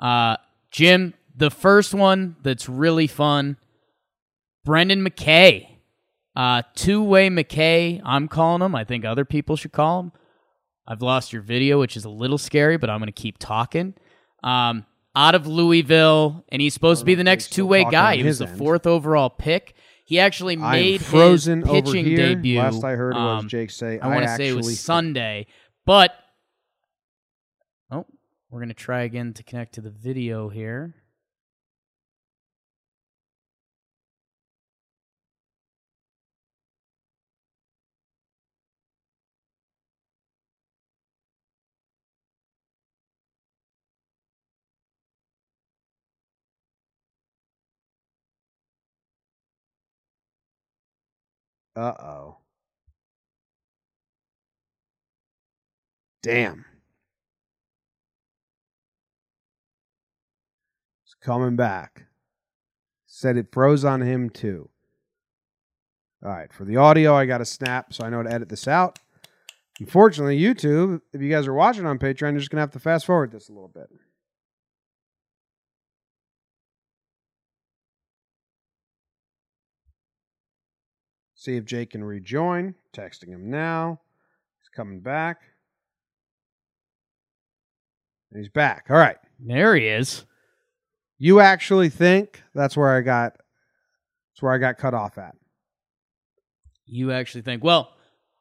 Uh, 0.01 0.37
Jim, 0.71 1.13
the 1.35 1.51
first 1.51 1.93
one 1.93 2.37
that's 2.41 2.69
really 2.69 3.05
fun, 3.05 3.57
Brendan 4.63 5.05
McKay. 5.05 5.67
Uh, 6.37 6.61
two 6.73 7.03
way 7.03 7.27
McKay, 7.29 8.01
I'm 8.05 8.29
calling 8.29 8.61
him. 8.61 8.73
I 8.75 8.85
think 8.85 9.03
other 9.03 9.25
people 9.25 9.57
should 9.57 9.73
call 9.73 9.99
him. 9.99 10.11
I've 10.87 11.01
lost 11.01 11.33
your 11.33 11.41
video, 11.41 11.81
which 11.81 11.97
is 11.97 12.05
a 12.05 12.09
little 12.09 12.37
scary, 12.37 12.77
but 12.77 12.89
I'm 12.89 12.99
going 12.99 13.07
to 13.07 13.11
keep 13.11 13.39
talking. 13.39 13.93
Um, 14.41 14.85
out 15.17 15.35
of 15.35 15.45
Louisville, 15.45 16.45
and 16.47 16.61
he's 16.61 16.75
supposed 16.75 17.01
to 17.01 17.05
be 17.05 17.15
the 17.15 17.25
next 17.25 17.49
two 17.49 17.65
way 17.65 17.83
guy. 17.83 18.15
He 18.15 18.23
was 18.23 18.39
the 18.39 18.47
end. 18.47 18.57
fourth 18.57 18.87
overall 18.87 19.29
pick. 19.29 19.75
He 20.09 20.19
actually 20.19 20.55
made 20.55 21.05
frozen 21.05 21.61
his 21.61 21.69
pitching 21.69 22.03
here. 22.03 22.17
debut. 22.17 22.57
Last 22.57 22.83
I 22.83 22.95
heard 22.95 23.13
was 23.13 23.43
um, 23.43 23.47
Jake 23.47 23.69
say, 23.69 23.99
I 23.99 24.07
want 24.07 24.23
to 24.23 24.35
say 24.37 24.47
it 24.47 24.55
was 24.55 24.79
Sunday, 24.79 25.45
but 25.85 26.15
oh, 27.91 28.07
we're 28.49 28.59
gonna 28.59 28.73
try 28.73 29.03
again 29.03 29.35
to 29.35 29.43
connect 29.43 29.75
to 29.75 29.81
the 29.81 29.91
video 29.91 30.49
here. 30.49 30.95
Uh 51.79 51.93
oh. 51.97 52.37
Damn. 56.21 56.65
It's 61.05 61.15
coming 61.21 61.55
back. 61.55 62.07
Said 63.07 63.37
it 63.37 63.53
froze 63.53 63.85
on 63.85 64.01
him 64.01 64.29
too. 64.29 64.69
All 66.21 66.31
right, 66.31 66.51
for 66.51 66.65
the 66.65 66.75
audio, 66.75 67.15
I 67.15 67.25
got 67.25 67.39
a 67.39 67.45
snap, 67.45 67.93
so 67.93 68.03
I 68.03 68.09
know 68.09 68.23
to 68.23 68.29
edit 68.29 68.49
this 68.49 68.67
out. 68.67 68.99
Unfortunately, 69.79 70.37
YouTube, 70.37 70.99
if 71.13 71.21
you 71.21 71.29
guys 71.29 71.47
are 71.47 71.53
watching 71.53 71.85
on 71.85 71.97
Patreon, 71.97 72.31
you're 72.31 72.39
just 72.39 72.49
gonna 72.49 72.59
have 72.59 72.71
to 72.71 72.79
fast 72.79 73.05
forward 73.05 73.31
this 73.31 73.47
a 73.47 73.53
little 73.53 73.69
bit. 73.69 73.89
See 81.39 81.55
if 81.55 81.63
Jake 81.63 81.91
can 81.91 82.03
rejoin. 82.03 82.75
Texting 82.93 83.29
him 83.29 83.49
now. 83.49 84.01
He's 84.59 84.67
coming 84.75 84.99
back. 84.99 85.37
He's 88.35 88.49
back. 88.49 88.87
All 88.89 88.97
right. 88.97 89.15
There 89.39 89.73
he 89.73 89.87
is. 89.87 90.25
You 91.17 91.39
actually 91.39 91.87
think 91.87 92.43
that's 92.53 92.75
where 92.75 92.93
I 92.93 92.99
got 92.99 93.37
that's 94.33 94.41
where 94.41 94.51
I 94.51 94.57
got 94.57 94.77
cut 94.77 94.93
off 94.93 95.17
at. 95.17 95.33
You 96.85 97.13
actually 97.13 97.43
think? 97.43 97.63
Well, 97.63 97.93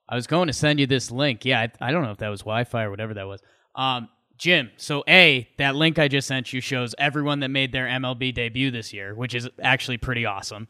I 0.08 0.16
was 0.16 0.26
going 0.26 0.48
to 0.48 0.52
send 0.52 0.80
you 0.80 0.88
this 0.88 1.12
link. 1.12 1.44
Yeah, 1.44 1.68
I, 1.80 1.88
I 1.88 1.92
don't 1.92 2.02
know 2.02 2.10
if 2.10 2.18
that 2.18 2.30
was 2.30 2.40
Wi-Fi 2.40 2.82
or 2.82 2.90
whatever 2.90 3.14
that 3.14 3.28
was. 3.28 3.40
Um, 3.76 4.08
Jim. 4.38 4.72
So 4.76 5.04
a 5.06 5.48
that 5.58 5.76
link 5.76 6.00
I 6.00 6.08
just 6.08 6.26
sent 6.26 6.52
you 6.52 6.60
shows 6.60 6.96
everyone 6.98 7.40
that 7.40 7.48
made 7.48 7.70
their 7.70 7.86
MLB 7.86 8.34
debut 8.34 8.72
this 8.72 8.92
year, 8.92 9.14
which 9.14 9.36
is 9.36 9.48
actually 9.62 9.98
pretty 9.98 10.26
awesome. 10.26 10.66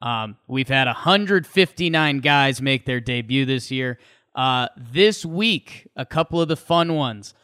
Um, 0.00 0.36
we've 0.46 0.68
had 0.68 0.86
159 0.86 2.18
guys 2.20 2.62
make 2.62 2.86
their 2.86 3.00
debut 3.00 3.44
this 3.44 3.70
year. 3.70 3.98
Uh, 4.34 4.68
this 4.76 5.24
week, 5.24 5.88
a 5.96 6.06
couple 6.06 6.40
of 6.40 6.48
the 6.48 6.56
fun 6.56 6.94
ones. 6.94 7.34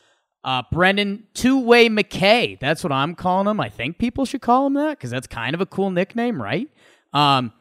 Uh, 0.44 0.62
Brendan 0.70 1.24
Two 1.32 1.58
Way 1.58 1.88
McKay. 1.88 2.60
That's 2.60 2.84
what 2.84 2.92
I'm 2.92 3.14
calling 3.14 3.48
him. 3.48 3.60
I 3.60 3.70
think 3.70 3.98
people 3.98 4.24
should 4.26 4.42
call 4.42 4.66
him 4.66 4.74
that 4.74 4.98
because 4.98 5.10
that's 5.10 5.26
kind 5.26 5.54
of 5.54 5.60
a 5.60 5.66
cool 5.66 5.90
nickname, 5.90 6.40
right? 6.40 6.68
Um, 7.12 7.52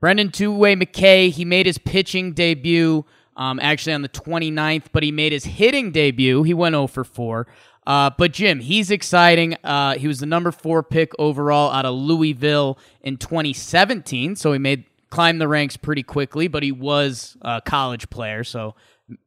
Brendan 0.00 0.32
Two 0.32 0.52
Way 0.54 0.74
McKay. 0.74 1.30
He 1.30 1.44
made 1.44 1.66
his 1.66 1.78
pitching 1.78 2.32
debut 2.32 3.06
um, 3.36 3.58
actually 3.60 3.94
on 3.94 4.02
the 4.02 4.08
29th, 4.08 4.86
but 4.92 5.02
he 5.02 5.12
made 5.12 5.32
his 5.32 5.44
hitting 5.44 5.92
debut. 5.92 6.42
He 6.42 6.54
went 6.54 6.74
0 6.74 6.88
for 6.88 7.04
4. 7.04 7.46
Uh, 7.86 8.10
but 8.16 8.32
Jim, 8.32 8.60
he's 8.60 8.90
exciting. 8.90 9.54
Uh, 9.62 9.96
he 9.96 10.08
was 10.08 10.20
the 10.20 10.26
number 10.26 10.50
four 10.50 10.82
pick 10.82 11.12
overall 11.18 11.70
out 11.70 11.84
of 11.84 11.94
Louisville 11.94 12.78
in 13.02 13.16
2017, 13.16 14.36
so 14.36 14.52
he 14.52 14.58
made 14.58 14.84
climbed 15.10 15.40
the 15.40 15.48
ranks 15.48 15.76
pretty 15.76 16.02
quickly. 16.02 16.48
But 16.48 16.62
he 16.62 16.72
was 16.72 17.36
a 17.42 17.60
college 17.64 18.08
player, 18.10 18.42
so 18.44 18.74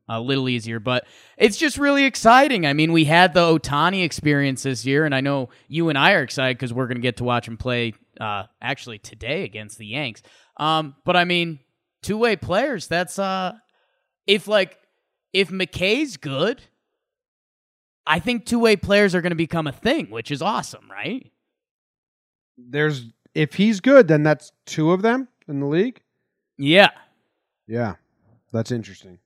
a 0.10 0.20
little 0.20 0.50
easier. 0.50 0.80
But 0.80 1.06
it's 1.38 1.58
just 1.58 1.78
really 1.78 2.06
exciting. 2.06 2.66
I 2.66 2.74
mean, 2.74 2.92
we 2.92 3.06
had 3.06 3.34
the 3.34 3.42
Ohtani 3.42 4.04
experience 4.04 4.64
this 4.64 4.86
year, 4.86 5.06
and 5.06 5.14
I 5.14 5.22
know 5.22 5.50
you 5.68 5.90
and 5.90 5.98
I 5.98 6.14
are 6.14 6.24
excited 6.24 6.58
because 6.58 6.74
we're 6.74 6.88
going 6.88 6.98
to 6.98 7.02
get 7.02 7.18
to 7.18 7.24
watch 7.24 7.48
him 7.48 7.58
play 7.58 7.94
uh, 8.20 8.44
actually 8.62 9.00
today 9.00 9.44
against 9.44 9.78
the 9.78 9.86
Yanks. 9.86 10.24
Um, 10.58 10.96
but 11.06 11.16
I 11.16 11.26
mean, 11.26 11.60
two 12.02 12.18
way 12.18 12.36
players. 12.36 12.88
That's 12.88 13.20
uh, 13.20 13.54
if 14.26 14.48
like 14.48 14.78
if 15.34 15.50
McKay's 15.50 16.18
good, 16.18 16.62
I 18.08 18.20
think 18.20 18.46
two 18.46 18.60
way 18.60 18.76
players 18.76 19.14
are 19.14 19.22
going 19.22 19.32
to 19.32 19.36
become 19.36 19.68
a 19.68 19.72
thing, 19.72 20.10
which 20.10 20.32
is 20.32 20.42
awesome, 20.42 20.90
right? 20.90 21.32
There's 22.58 23.06
if 23.36 23.54
he's 23.54 23.80
good, 23.80 24.08
then 24.08 24.24
that's 24.24 24.52
two 24.66 24.92
of 24.92 25.02
them 25.02 25.28
in 25.48 25.60
the 25.60 25.68
league. 25.68 26.02
Yeah. 26.58 26.90
Yeah. 27.68 27.96
That's 28.52 28.72
interesting. 28.72 29.20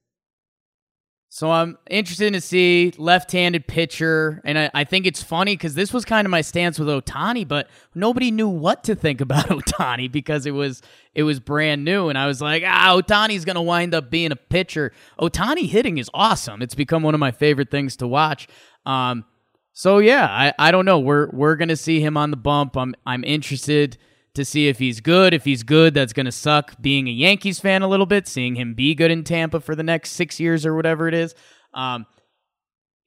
So 1.33 1.49
I'm 1.49 1.77
interested 1.89 2.33
to 2.33 2.41
see 2.41 2.91
left-handed 2.97 3.65
pitcher, 3.65 4.41
and 4.43 4.59
I, 4.59 4.69
I 4.73 4.83
think 4.83 5.05
it's 5.05 5.23
funny 5.23 5.55
because 5.55 5.75
this 5.75 5.93
was 5.93 6.03
kind 6.03 6.27
of 6.27 6.29
my 6.29 6.41
stance 6.41 6.77
with 6.77 6.89
Ohtani, 6.89 7.47
but 7.47 7.69
nobody 7.95 8.31
knew 8.31 8.49
what 8.49 8.83
to 8.83 8.95
think 8.95 9.21
about 9.25 9.45
Ohtani 9.45 10.11
because 10.11 10.45
it 10.45 10.51
was 10.51 10.81
it 11.15 11.23
was 11.23 11.39
brand 11.39 11.85
new, 11.85 12.09
and 12.09 12.17
I 12.17 12.27
was 12.27 12.41
like, 12.41 12.63
ah, 12.65 12.99
Ohtani's 12.99 13.45
gonna 13.45 13.61
wind 13.61 13.93
up 13.93 14.09
being 14.09 14.33
a 14.33 14.35
pitcher. 14.35 14.91
Ohtani 15.21 15.69
hitting 15.69 15.99
is 15.99 16.09
awesome; 16.13 16.61
it's 16.61 16.75
become 16.75 17.01
one 17.01 17.13
of 17.13 17.21
my 17.21 17.31
favorite 17.31 17.71
things 17.71 17.95
to 17.97 18.07
watch. 18.09 18.49
Um, 18.85 19.25
so 19.73 19.99
yeah, 19.99 20.25
I, 20.25 20.53
I 20.67 20.71
don't 20.71 20.85
know. 20.85 20.99
We're 20.99 21.29
we're 21.31 21.55
gonna 21.55 21.75
see 21.75 21.99
him 22.01 22.17
on 22.17 22.31
the 22.31 22.37
bump. 22.37 22.75
I'm 22.77 22.93
I'm 23.05 23.23
interested 23.23 23.97
to 24.33 24.45
see 24.45 24.67
if 24.67 24.79
he's 24.79 25.01
good. 25.01 25.33
If 25.33 25.43
he's 25.43 25.63
good, 25.63 25.93
that's 25.93 26.13
going 26.13 26.25
to 26.25 26.31
suck 26.31 26.81
being 26.81 27.09
a 27.09 27.11
Yankees 27.11 27.59
fan 27.59 27.81
a 27.81 27.87
little 27.89 28.05
bit, 28.05 28.29
seeing 28.29 28.55
him 28.55 28.73
be 28.73 28.95
good 28.95 29.11
in 29.11 29.25
Tampa 29.25 29.59
for 29.59 29.75
the 29.75 29.83
next 29.83 30.11
six 30.11 30.39
years 30.39 30.65
or 30.65 30.73
whatever 30.73 31.09
it 31.09 31.13
is. 31.13 31.35
Um, 31.73 32.05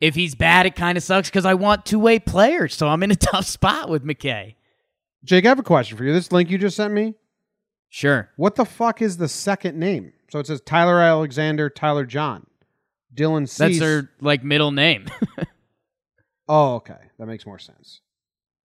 if 0.03 0.15
he's 0.15 0.35
bad, 0.35 0.67
it 0.67 0.77
kind 0.77 0.99
of 0.99 1.05
sucks 1.05 1.31
because 1.31 1.47
I 1.47 1.55
want 1.55 1.87
two 1.87 1.99
way 1.99 2.19
players. 2.19 2.75
So 2.75 2.89
I'm 2.89 3.03
in 3.03 3.11
a 3.11 3.17
tough 3.33 3.47
spot 3.47 3.89
with 3.89 4.05
McKay. 4.05 4.57
Jake, 5.25 5.47
I 5.47 5.49
have 5.49 5.59
a 5.59 5.63
question 5.63 5.97
for 5.97 6.05
you. 6.05 6.13
This 6.13 6.31
link 6.31 6.51
you 6.51 6.59
just 6.59 6.77
sent 6.77 6.93
me, 6.93 7.15
Sure. 7.89 8.29
what 8.37 8.57
the 8.57 8.67
fuck 8.67 9.01
is 9.01 9.17
the 9.17 9.29
second 9.29 9.79
name? 9.79 10.13
So 10.31 10.41
it 10.41 10.47
says 10.47 10.61
Tyler 10.61 11.01
Alexander, 11.01 11.71
Tyler 11.71 12.05
John, 12.05 12.47
Dylan 13.15 13.49
Cease. 13.49 13.57
That's 13.59 13.79
their 13.79 14.11
like 14.21 14.45
middle 14.45 14.73
name. 14.73 15.07
Oh, 16.49 16.75
okay. 16.77 16.99
That 17.19 17.27
makes 17.27 17.47
more 17.47 17.59
sense. 17.59 18.01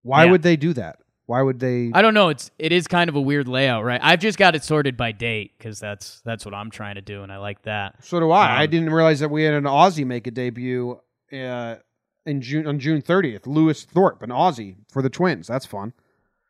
Why 0.02 0.24
Yeah. 0.24 0.30
would 0.32 0.42
they 0.42 0.56
do 0.56 0.72
that? 0.74 0.98
Why 1.26 1.42
would 1.42 1.60
they? 1.60 1.92
I 1.94 2.02
don't 2.02 2.14
know. 2.14 2.28
It's 2.28 2.50
it 2.58 2.72
is 2.72 2.88
kind 2.88 3.08
of 3.08 3.14
a 3.14 3.20
weird 3.20 3.46
layout, 3.46 3.84
right? 3.84 4.00
I've 4.02 4.18
just 4.18 4.36
got 4.36 4.56
it 4.56 4.64
sorted 4.64 4.96
by 4.96 5.12
date 5.12 5.52
because 5.56 5.78
that's 5.78 6.20
that's 6.22 6.44
what 6.44 6.54
I'm 6.54 6.70
trying 6.70 6.96
to 6.96 7.00
do, 7.00 7.22
and 7.22 7.30
I 7.32 7.36
like 7.38 7.62
that. 7.62 8.04
so 8.04 8.18
do 8.18 8.30
I. 8.32 8.46
I 8.48 8.64
Um, 8.64 8.70
didn't 8.70 8.90
realize 8.90 9.20
that 9.20 9.30
we 9.30 9.44
had 9.44 9.54
an 9.54 9.64
Aussie 9.64 10.04
make 10.04 10.26
a 10.26 10.32
debut 10.32 10.98
uh, 11.32 11.76
in 12.26 12.40
June 12.42 12.66
on 12.66 12.80
June 12.80 13.00
30th. 13.00 13.46
Lewis 13.46 13.84
Thorpe, 13.84 14.22
an 14.22 14.30
Aussie 14.30 14.74
for 14.90 15.02
the 15.02 15.10
Twins. 15.10 15.46
That's 15.46 15.66
fun. 15.66 15.92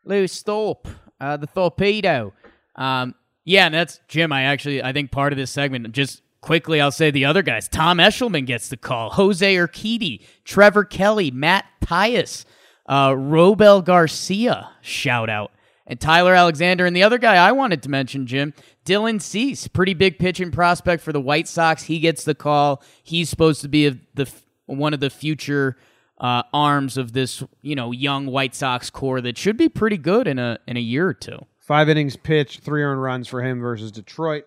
Lewis 0.07 0.41
Thorpe, 0.41 0.89
uh, 1.21 1.37
the 1.37 1.47
torpedo. 1.47 2.33
Um, 2.75 3.15
yeah, 3.45 3.67
and 3.67 3.75
that's 3.75 4.01
Jim. 4.09 4.33
I 4.33 4.45
actually 4.45 4.83
I 4.83 4.95
think 4.95 5.11
part 5.11 5.33
of 5.35 5.37
this 5.37 5.51
segment 5.51 5.93
just 5.93 6.23
quickly 6.41 6.81
I'll 6.81 6.91
say 6.91 7.11
the 7.11 7.25
other 7.25 7.43
guys. 7.43 7.69
Tom 7.69 7.99
Eshelman 7.99 8.47
gets 8.47 8.69
the 8.69 8.77
call. 8.77 9.11
Jose 9.11 9.55
Urquidy, 9.55 10.25
Trevor 10.45 10.85
Kelly, 10.85 11.31
Matt 11.31 11.67
Tyus, 11.83 12.45
uh, 12.87 13.11
Robel 13.11 13.85
Garcia. 13.85 14.71
Shout 14.81 15.31
out. 15.31 15.53
And 15.87 16.01
Tyler 16.01 16.35
Alexander. 16.35 16.87
And 16.87 16.95
the 16.95 17.03
other 17.03 17.19
guy 17.19 17.37
I 17.37 17.53
wanted 17.53 17.83
to 17.83 17.91
mention, 17.91 18.27
Jim, 18.27 18.55
Dylan 18.85 19.21
Cease, 19.21 19.67
pretty 19.67 19.95
big 19.95 20.19
pitching 20.19 20.53
prospect 20.53 21.03
for 21.03 21.13
the 21.13 21.21
White 21.21 21.49
Sox. 21.49 21.85
He 21.85 21.99
gets 21.99 22.25
the 22.25 22.35
call. 22.35 22.83
He's 23.03 23.29
supposed 23.29 23.61
to 23.63 23.69
be 23.69 23.87
a, 23.87 23.97
the 24.15 24.31
one 24.67 24.95
of 24.95 25.01
the 25.01 25.11
future 25.11 25.77
uh, 26.19 26.43
arms 26.53 26.97
of 26.97 27.13
this, 27.13 27.43
you 27.63 27.75
know, 27.75 27.91
young 27.93 28.27
White 28.27 28.55
Sox 28.55 28.89
core 28.91 29.21
that 29.21 29.37
should 29.37 29.57
be 29.57 29.69
pretty 29.69 29.97
good 29.97 30.29
in 30.29 30.39
a 30.39 30.59
in 30.69 30.77
a 30.77 30.81
year 30.81 31.09
or 31.09 31.15
two. 31.15 31.39
Five 31.59 31.89
innings 31.89 32.17
pitched, 32.17 32.61
three 32.61 32.83
earned 32.83 33.03
runs 33.03 33.27
for 33.27 33.43
him 33.43 33.61
versus 33.61 33.91
Detroit. 33.91 34.45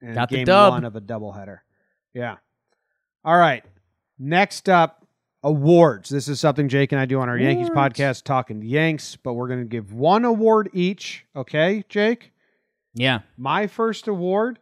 And 0.00 0.14
Got 0.14 0.28
the 0.30 0.36
game 0.36 0.44
dub. 0.46 0.72
one 0.72 0.84
of 0.84 0.94
a 0.96 1.00
doubleheader. 1.00 1.58
Yeah. 2.14 2.36
All 3.24 3.36
right. 3.36 3.64
Next 4.18 4.68
up, 4.68 5.06
awards. 5.42 6.08
This 6.08 6.28
is 6.28 6.38
something 6.40 6.68
Jake 6.68 6.92
and 6.92 7.00
I 7.00 7.04
do 7.04 7.20
on 7.20 7.28
our 7.28 7.38
Yankees 7.38 7.68
Awards. 7.70 7.96
podcast, 7.98 8.22
talking 8.24 8.62
Yanks, 8.62 9.16
but 9.16 9.34
we're 9.34 9.48
going 9.48 9.60
to 9.60 9.66
give 9.66 9.92
one 9.92 10.24
award 10.24 10.70
each. 10.72 11.24
Okay, 11.36 11.84
Jake? 11.88 12.32
Yeah, 12.94 13.20
My 13.36 13.66
first 13.68 14.08
award, 14.08 14.58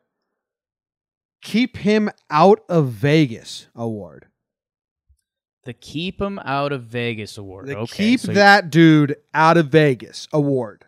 Keep 1.42 1.78
Him 1.78 2.10
Out 2.30 2.60
of 2.68 2.88
Vegas 2.88 3.68
award. 3.74 4.26
the 5.64 5.72
Keep 5.72 6.20
Him 6.20 6.38
Out 6.44 6.72
of 6.72 6.82
Vegas 6.84 7.38
award. 7.38 7.66
The 7.68 7.76
okay, 7.78 7.96
Keep 7.96 8.20
so- 8.20 8.32
That 8.32 8.70
Dude 8.70 9.16
Out 9.32 9.56
of 9.56 9.68
Vegas 9.68 10.28
award. 10.32 10.84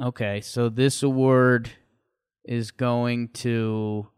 Okay, 0.00 0.40
so 0.40 0.68
this 0.68 1.02
award 1.02 1.70
is 2.44 2.70
going 2.70 3.28
to 3.28 4.08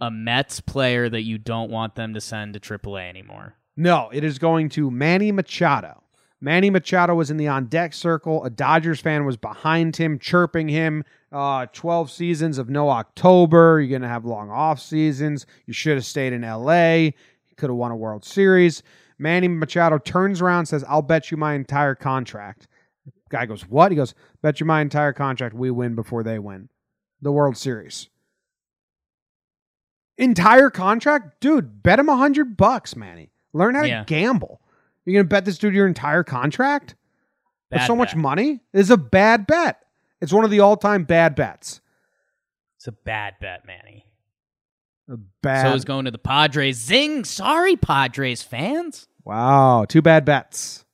a 0.00 0.10
Mets 0.10 0.60
player 0.60 1.08
that 1.08 1.22
you 1.22 1.38
don't 1.38 1.70
want 1.70 1.94
them 1.94 2.14
to 2.14 2.20
send 2.20 2.54
to 2.54 2.60
AAA 2.60 3.08
anymore. 3.08 3.54
No, 3.76 4.10
it 4.12 4.24
is 4.24 4.38
going 4.38 4.68
to 4.70 4.90
Manny 4.90 5.32
Machado. 5.32 6.02
Manny 6.40 6.68
Machado 6.68 7.14
was 7.14 7.30
in 7.30 7.38
the 7.38 7.48
on 7.48 7.66
deck 7.66 7.94
circle. 7.94 8.44
A 8.44 8.50
Dodgers 8.50 9.00
fan 9.00 9.24
was 9.24 9.36
behind 9.36 9.96
him, 9.96 10.18
chirping 10.18 10.68
him. 10.68 11.02
Uh, 11.32 11.66
12 11.72 12.10
seasons 12.10 12.58
of 12.58 12.68
no 12.68 12.90
October. 12.90 13.80
You're 13.80 13.90
going 13.90 14.02
to 14.02 14.08
have 14.08 14.24
long 14.24 14.50
off 14.50 14.80
seasons. 14.80 15.46
You 15.66 15.72
should 15.72 15.96
have 15.96 16.04
stayed 16.04 16.32
in 16.32 16.42
LA. 16.42 16.94
You 16.94 17.12
could 17.56 17.70
have 17.70 17.76
won 17.76 17.90
a 17.90 17.96
World 17.96 18.24
Series. 18.24 18.82
Manny 19.18 19.48
Machado 19.48 19.96
turns 19.96 20.42
around 20.42 20.66
says, 20.66 20.84
I'll 20.86 21.02
bet 21.02 21.30
you 21.30 21.38
my 21.38 21.54
entire 21.54 21.94
contract. 21.94 22.68
Guy 23.30 23.46
goes, 23.46 23.62
What? 23.62 23.90
He 23.90 23.96
goes, 23.96 24.14
Bet 24.42 24.60
you 24.60 24.66
my 24.66 24.82
entire 24.82 25.14
contract 25.14 25.54
we 25.54 25.70
win 25.70 25.94
before 25.94 26.22
they 26.22 26.38
win 26.38 26.68
the 27.22 27.32
World 27.32 27.56
Series. 27.56 28.08
Entire 30.18 30.70
contract? 30.70 31.40
Dude, 31.40 31.82
bet 31.82 31.98
him 31.98 32.08
a 32.08 32.16
hundred 32.16 32.56
bucks, 32.56 32.96
Manny. 32.96 33.30
Learn 33.52 33.74
how 33.74 33.82
to 33.82 34.04
gamble. 34.06 34.60
You're 35.04 35.20
gonna 35.22 35.28
bet 35.28 35.44
this 35.44 35.58
dude 35.58 35.74
your 35.74 35.86
entire 35.86 36.24
contract? 36.24 36.94
That's 37.70 37.82
Bad 37.82 37.86
so 37.86 37.96
much 37.96 38.16
money? 38.16 38.60
It's 38.72 38.90
a 38.90 38.96
bad 38.96 39.46
bet. 39.46 39.80
It's 40.20 40.32
one 40.32 40.44
of 40.44 40.50
the 40.50 40.60
all-time 40.60 41.04
bad 41.04 41.34
bets. 41.34 41.80
It's 42.76 42.86
a 42.86 42.92
bad 42.92 43.34
bet, 43.40 43.66
Manny. 43.66 44.06
A 45.10 45.16
bad. 45.42 45.62
So 45.68 45.74
it's 45.74 45.84
going 45.84 46.04
to 46.06 46.10
the 46.10 46.18
Padres. 46.18 46.76
Zing! 46.78 47.24
Sorry, 47.24 47.76
Padres 47.76 48.42
fans. 48.42 49.08
wow, 49.24 49.84
two 49.86 50.00
bad 50.02 50.24
bets. 50.24 50.84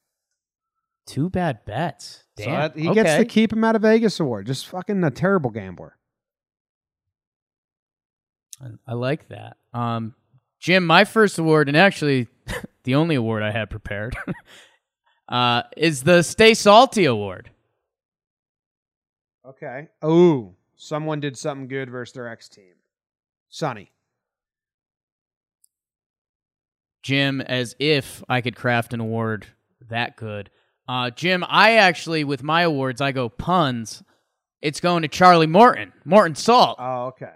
Two 1.07 1.29
bad 1.31 1.65
bets. 1.65 2.25
So 2.39 2.45
Damn. 2.45 2.55
that- 2.61 2.77
he 2.77 2.85
gets 2.95 3.11
Okay. 3.11 3.19
the 3.19 3.25
keep 3.27 3.53
him 3.53 3.63
out 3.65 3.77
of 3.77 3.83
Vegas 3.83 4.19
award. 4.19 4.47
Just 4.47 4.67
fucking 4.69 5.03
a 5.05 5.11
terrible 5.11 5.51
gambler. 5.51 5.97
I 8.87 8.95
like 8.95 9.29
that. 9.29 9.57
Um, 9.73 10.15
Jim, 10.61 10.87
my 10.87 11.05
first 11.05 11.39
award, 11.39 11.69
and 11.69 11.77
actually 11.77 12.29
the 12.85 12.95
only 12.95 13.15
award 13.15 13.43
I 13.43 13.51
had 13.51 13.71
prepared, 13.71 14.17
uh, 15.29 15.63
is 15.77 16.03
the 16.05 16.23
Stay 16.23 16.55
Salty 16.55 17.05
Award. 17.05 17.51
Okay. 19.47 19.89
Oh, 20.01 20.55
someone 20.77 21.21
did 21.21 21.37
something 21.37 21.67
good 21.67 21.91
versus 21.91 22.13
their 22.15 22.29
ex 22.29 22.49
team. 22.49 22.75
Sonny. 23.49 23.91
Jim, 27.03 27.41
as 27.41 27.75
if 27.81 28.23
I 28.29 28.41
could 28.41 28.55
craft 28.55 28.95
an 28.95 29.01
award 29.01 29.47
that 29.89 30.17
good. 30.17 30.51
Uh, 30.89 31.11
Jim, 31.11 31.45
I 31.49 31.73
actually, 31.73 32.23
with 32.23 32.45
my 32.45 32.63
awards, 32.63 33.01
I 33.01 33.11
go 33.11 33.29
puns. 33.29 34.03
It's 34.61 34.81
going 34.81 35.03
to 35.03 35.09
Charlie 35.09 35.49
Morton, 35.49 35.93
Morton 36.05 36.37
Salt. 36.37 36.77
Oh, 36.79 37.07
okay. 37.07 37.33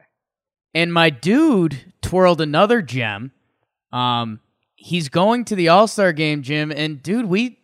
And 0.76 0.92
my 0.92 1.08
dude 1.08 1.94
twirled 2.02 2.42
another 2.42 2.82
gem. 2.82 3.32
Um, 3.92 4.40
he's 4.74 5.08
going 5.08 5.46
to 5.46 5.56
the 5.56 5.68
All 5.68 5.86
Star 5.86 6.12
game, 6.12 6.42
Jim. 6.42 6.70
And 6.70 7.02
dude, 7.02 7.24
we 7.24 7.58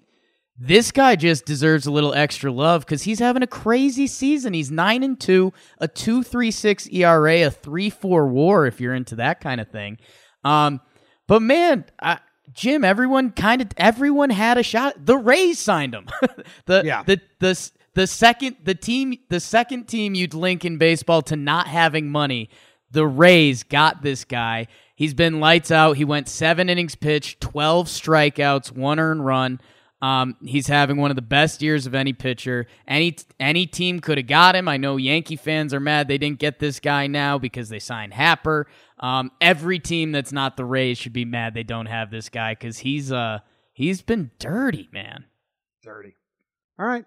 this 0.59 0.93
guy 0.93 1.17
just 1.17 1.45
deserves 1.45 1.87
a 1.87 1.91
little 1.91 2.15
extra 2.15 2.51
love 2.51 2.87
because 2.87 3.03
he's 3.03 3.19
having 3.19 3.43
a 3.43 3.47
crazy 3.47 4.07
season. 4.07 4.55
He's 4.55 4.71
nine 4.71 5.03
and 5.03 5.21
two, 5.21 5.53
a 5.79 5.89
two 5.89 6.23
three 6.23 6.51
six 6.51 6.89
ERA, 6.89 7.47
a 7.47 7.51
three 7.51 7.91
four 7.91 8.29
WAR. 8.29 8.67
If 8.67 8.81
you're 8.81 8.95
into 8.95 9.17
that 9.17 9.41
kind 9.41 9.61
of 9.61 9.69
thing. 9.69 9.99
Um, 10.43 10.81
but 11.29 11.43
man, 11.43 11.85
I, 12.01 12.19
Jim, 12.55 12.83
everyone 12.83 13.33
kind 13.33 13.61
of 13.61 13.69
everyone 13.77 14.31
had 14.31 14.57
a 14.57 14.63
shot. 14.63 15.05
The 15.05 15.19
Rays 15.19 15.59
signed 15.59 15.95
him. 15.95 16.07
the 16.67 16.83
Yeah. 16.83 17.03
the 17.03 17.21
the 17.41 17.71
the 17.95 18.07
second 18.07 18.57
the 18.65 18.75
team 18.75 19.19
the 19.29 19.39
second 19.41 19.87
team 19.87 20.15
you'd 20.15 20.33
link 20.33 20.65
in 20.65 20.79
baseball 20.79 21.21
to 21.23 21.37
not 21.37 21.67
having 21.67 22.11
money. 22.11 22.49
The 22.93 23.07
Rays 23.07 23.63
got 23.63 24.03
this 24.03 24.25
guy. 24.25 24.69
He's 24.95 25.15
been 25.15 25.41
lights 25.41 25.71
out. 25.71 25.97
He 25.97 26.05
went 26.05 26.29
seven 26.29 26.69
innings 26.69 26.95
pitched, 26.95 27.41
twelve 27.41 27.89
strikeouts, 27.89 28.71
one 28.71 28.99
earned 29.01 29.25
run. 29.25 29.61
Um, 30.01 30.37
he's 30.45 30.67
having 30.67 30.97
one 30.97 31.11
of 31.11 31.15
the 31.15 31.23
best 31.23 31.63
years 31.63 31.87
of 31.87 31.95
any 31.95 32.13
pitcher. 32.13 32.67
Any 32.89 33.17
any 33.39 33.67
team 33.67 34.01
could 34.01 34.19
have 34.19 34.27
got 34.27 34.57
him. 34.57 34.67
I 34.69 34.77
know 34.77 34.97
Yankee 34.97 35.37
fans 35.37 35.73
are 35.73 35.81
mad 35.81 36.09
they 36.09 36.19
didn't 36.19 36.41
get 36.41 36.59
this 36.59 36.81
guy 36.81 37.07
now 37.07 37.39
because 37.39 37.69
they 37.69 37.79
signed 37.79 38.13
Happer. 38.13 38.67
Um, 38.99 39.31
every 39.41 39.79
team 39.79 40.13
that's 40.13 40.33
not 40.33 40.57
the 40.57 40.65
Rays 40.65 40.99
should 40.99 41.13
be 41.13 41.25
mad 41.25 41.55
they 41.55 41.63
don't 41.63 41.87
have 41.87 42.11
this 42.11 42.29
guy 42.29 42.55
because 42.55 42.79
he's 42.79 43.11
uh 43.13 43.39
he's 43.73 44.03
been 44.03 44.33
dirty, 44.41 44.89
man. 44.93 45.25
Dirty. 45.85 46.17
All 46.79 46.87
right. 46.87 47.05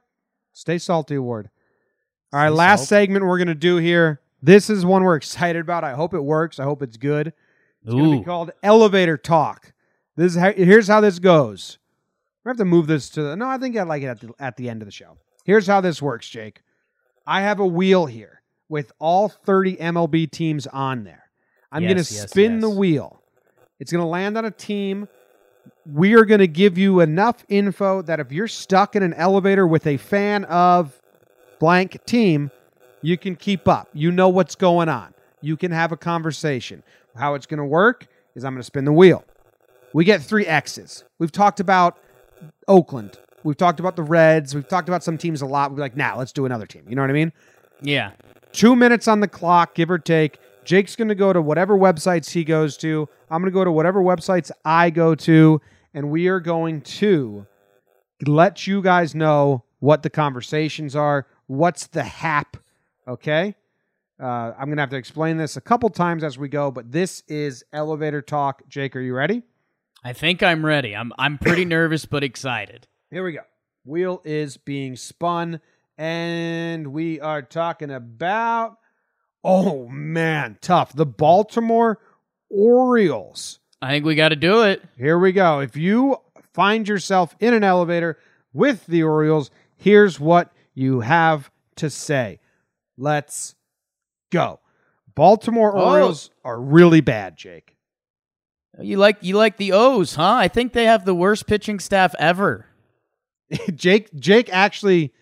Stay 0.53 0.77
salty 0.77 1.15
award. 1.15 1.49
All 2.33 2.39
right, 2.39 2.47
Stay 2.47 2.55
last 2.55 2.79
salty. 2.87 3.05
segment 3.05 3.25
we're 3.25 3.37
gonna 3.37 3.55
do 3.55 3.75
here. 3.75 4.21
This 4.45 4.69
is 4.69 4.85
one 4.85 5.03
we're 5.03 5.15
excited 5.15 5.59
about. 5.59 5.83
I 5.83 5.93
hope 5.93 6.13
it 6.13 6.23
works. 6.23 6.59
I 6.59 6.65
hope 6.65 6.83
it's 6.83 6.97
good. 6.97 7.33
It's 7.83 7.93
gonna 7.93 8.19
be 8.19 8.23
called 8.23 8.51
Elevator 8.61 9.17
Talk. 9.17 9.73
This 10.15 10.35
is 10.35 10.39
how, 10.39 10.51
here's 10.53 10.87
how 10.87 11.01
this 11.01 11.17
goes. 11.17 11.79
We 12.43 12.49
have 12.49 12.57
to 12.57 12.65
move 12.65 12.85
this 12.85 13.09
to 13.11 13.23
the. 13.23 13.35
No, 13.35 13.47
I 13.47 13.57
think 13.57 13.75
I 13.75 13.81
like 13.83 14.03
it 14.03 14.07
at 14.07 14.19
the 14.19 14.33
at 14.37 14.55
the 14.55 14.69
end 14.69 14.83
of 14.83 14.85
the 14.85 14.91
show. 14.91 15.17
Here's 15.45 15.65
how 15.65 15.81
this 15.81 15.99
works, 15.99 16.29
Jake. 16.29 16.61
I 17.25 17.41
have 17.41 17.59
a 17.59 17.65
wheel 17.65 18.05
here 18.05 18.43
with 18.69 18.91
all 18.99 19.29
30 19.29 19.77
MLB 19.77 20.29
teams 20.29 20.67
on 20.67 21.03
there. 21.03 21.23
I'm 21.71 21.81
Yes, 21.81 21.89
going 21.93 22.03
to 22.05 22.13
yes, 22.13 22.29
spin 22.29 22.59
the 22.59 22.69
wheel. 22.69 23.21
It's 23.79 23.91
going 23.91 24.03
to 24.03 24.07
land 24.07 24.37
on 24.37 24.45
a 24.45 24.51
team. 24.51 25.07
We 25.91 26.13
are 26.13 26.23
going 26.25 26.39
to 26.39 26.47
give 26.47 26.77
you 26.77 26.99
enough 26.99 27.43
info 27.49 28.03
that 28.03 28.19
if 28.19 28.31
you're 28.31 28.47
stuck 28.47 28.95
in 28.95 29.01
an 29.01 29.13
elevator 29.15 29.65
with 29.65 29.87
a 29.87 29.97
fan 29.97 30.45
of 30.45 30.99
blank 31.59 32.03
team, 32.05 32.51
you 33.05 33.17
can 33.17 33.35
keep 33.35 33.67
up. 33.67 33.87
You 33.93 34.11
know 34.11 34.29
what's 34.29 34.55
going 34.55 34.89
on. 34.89 35.13
You 35.41 35.57
can 35.57 35.71
have 35.71 35.91
a 35.91 35.97
conversation. 35.97 36.81
How 37.15 37.35
it's 37.35 37.45
going 37.45 37.59
to 37.59 37.65
work 37.65 38.07
is 38.33 38.43
I'm 38.43 38.53
going 38.53 38.61
to 38.61 38.65
spin 38.65 38.83
the 38.83 38.91
wheel. 38.91 39.23
We 39.93 40.05
get 40.05 40.23
three 40.23 40.47
X's. 40.47 41.03
We've 41.19 41.31
talked 41.31 41.59
about 41.59 41.97
Oakland. 42.67 43.19
We've 43.43 43.55
talked 43.55 43.79
about 43.79 43.95
the 43.95 44.01
Reds. 44.01 44.55
We've 44.55 44.67
talked 44.67 44.89
about 44.89 45.03
some 45.03 45.19
teams 45.19 45.43
a 45.43 45.45
lot. 45.45 45.71
We're 45.71 45.77
like, 45.77 45.95
now 45.95 46.17
let's 46.17 46.31
do 46.31 46.45
another 46.45 46.65
team. 46.65 46.83
You 46.89 46.95
know 46.95 47.03
what 47.03 47.11
I 47.11 47.13
mean? 47.13 47.31
Yeah. 47.79 48.11
Two 48.51 48.75
minutes 48.75 49.07
on 49.07 49.19
the 49.19 49.27
clock, 49.27 49.75
give 49.75 49.91
or 49.91 49.99
take. 49.99 50.39
Jake's 50.63 50.95
going 50.95 51.09
to 51.09 51.15
go 51.15 51.31
to 51.31 51.41
whatever 51.43 51.77
websites 51.77 52.31
he 52.31 52.43
goes 52.43 52.75
to. 52.77 53.07
I'm 53.29 53.39
going 53.39 53.51
to 53.51 53.53
go 53.53 53.63
to 53.63 53.71
whatever 53.71 54.01
websites 54.01 54.49
I 54.65 54.89
go 54.89 55.13
to. 55.13 55.61
And 55.93 56.09
we 56.09 56.27
are 56.27 56.39
going 56.39 56.81
to 56.81 57.45
let 58.25 58.65
you 58.65 58.81
guys 58.81 59.13
know 59.13 59.63
what 59.79 60.01
the 60.01 60.09
conversations 60.09 60.95
are. 60.95 61.27
What's 61.45 61.85
the 61.85 62.03
hap? 62.03 62.57
Okay. 63.07 63.55
Uh, 64.21 64.53
I'm 64.57 64.65
going 64.65 64.77
to 64.77 64.81
have 64.81 64.89
to 64.91 64.95
explain 64.95 65.37
this 65.37 65.57
a 65.57 65.61
couple 65.61 65.89
times 65.89 66.23
as 66.23 66.37
we 66.37 66.47
go, 66.47 66.71
but 66.71 66.91
this 66.91 67.23
is 67.27 67.65
elevator 67.73 68.21
talk. 68.21 68.63
Jake, 68.69 68.95
are 68.95 69.01
you 69.01 69.13
ready? 69.13 69.43
I 70.03 70.13
think 70.13 70.41
I'm 70.43 70.65
ready. 70.65 70.95
I'm 70.95 71.11
I'm 71.17 71.37
pretty 71.37 71.65
nervous 71.65 72.05
but 72.05 72.23
excited. 72.23 72.87
Here 73.11 73.23
we 73.23 73.33
go. 73.33 73.41
Wheel 73.83 74.21
is 74.23 74.55
being 74.57 74.95
spun, 74.95 75.59
and 75.97 76.87
we 76.87 77.19
are 77.19 77.41
talking 77.41 77.91
about. 77.91 78.77
Oh 79.43 79.87
man, 79.87 80.57
tough. 80.61 80.93
The 80.93 81.05
Baltimore 81.05 81.99
Orioles. 82.49 83.59
I 83.81 83.89
think 83.89 84.05
we 84.05 84.15
got 84.15 84.29
to 84.29 84.35
do 84.35 84.63
it. 84.63 84.81
Here 84.97 85.19
we 85.19 85.31
go. 85.31 85.59
If 85.59 85.75
you 85.75 86.17
find 86.53 86.87
yourself 86.87 87.35
in 87.39 87.53
an 87.53 87.63
elevator 87.63 88.17
with 88.53 88.85
the 88.87 89.03
Orioles, 89.03 89.51
here's 89.75 90.19
what 90.19 90.51
you 90.73 91.01
have 91.01 91.51
to 91.75 91.89
say. 91.89 92.39
Let's 92.97 93.55
go. 94.31 94.59
Baltimore 95.15 95.75
Oh. 95.75 95.91
Orioles 95.91 96.29
are 96.43 96.59
really 96.59 97.01
bad, 97.01 97.37
Jake. 97.37 97.75
You 98.81 98.97
like 98.97 99.17
you 99.21 99.37
like 99.37 99.55
the 99.57 99.71
O's, 99.71 100.15
huh? 100.15 100.33
I 100.33 100.47
think 100.49 100.73
they 100.73 100.83
have 100.85 101.05
the 101.05 101.15
worst 101.15 101.47
pitching 101.47 101.79
staff 101.79 102.13
ever. 102.19 102.65
Jake 103.75 104.13
Jake 104.15 104.49
actually 104.51 105.13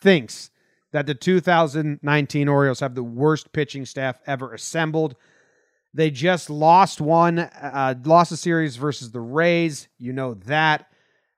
thinks 0.00 0.50
that 0.92 1.06
the 1.06 1.14
2019 1.14 2.48
Orioles 2.48 2.80
have 2.80 2.94
the 2.94 3.02
worst 3.02 3.52
pitching 3.52 3.86
staff 3.86 4.20
ever 4.26 4.52
assembled. 4.52 5.16
They 5.94 6.10
just 6.10 6.50
lost 6.50 7.00
one, 7.00 7.38
uh, 7.38 7.94
lost 8.04 8.32
a 8.32 8.36
series 8.36 8.76
versus 8.76 9.10
the 9.10 9.20
Rays. 9.20 9.88
You 9.98 10.12
know 10.12 10.34
that. 10.46 10.86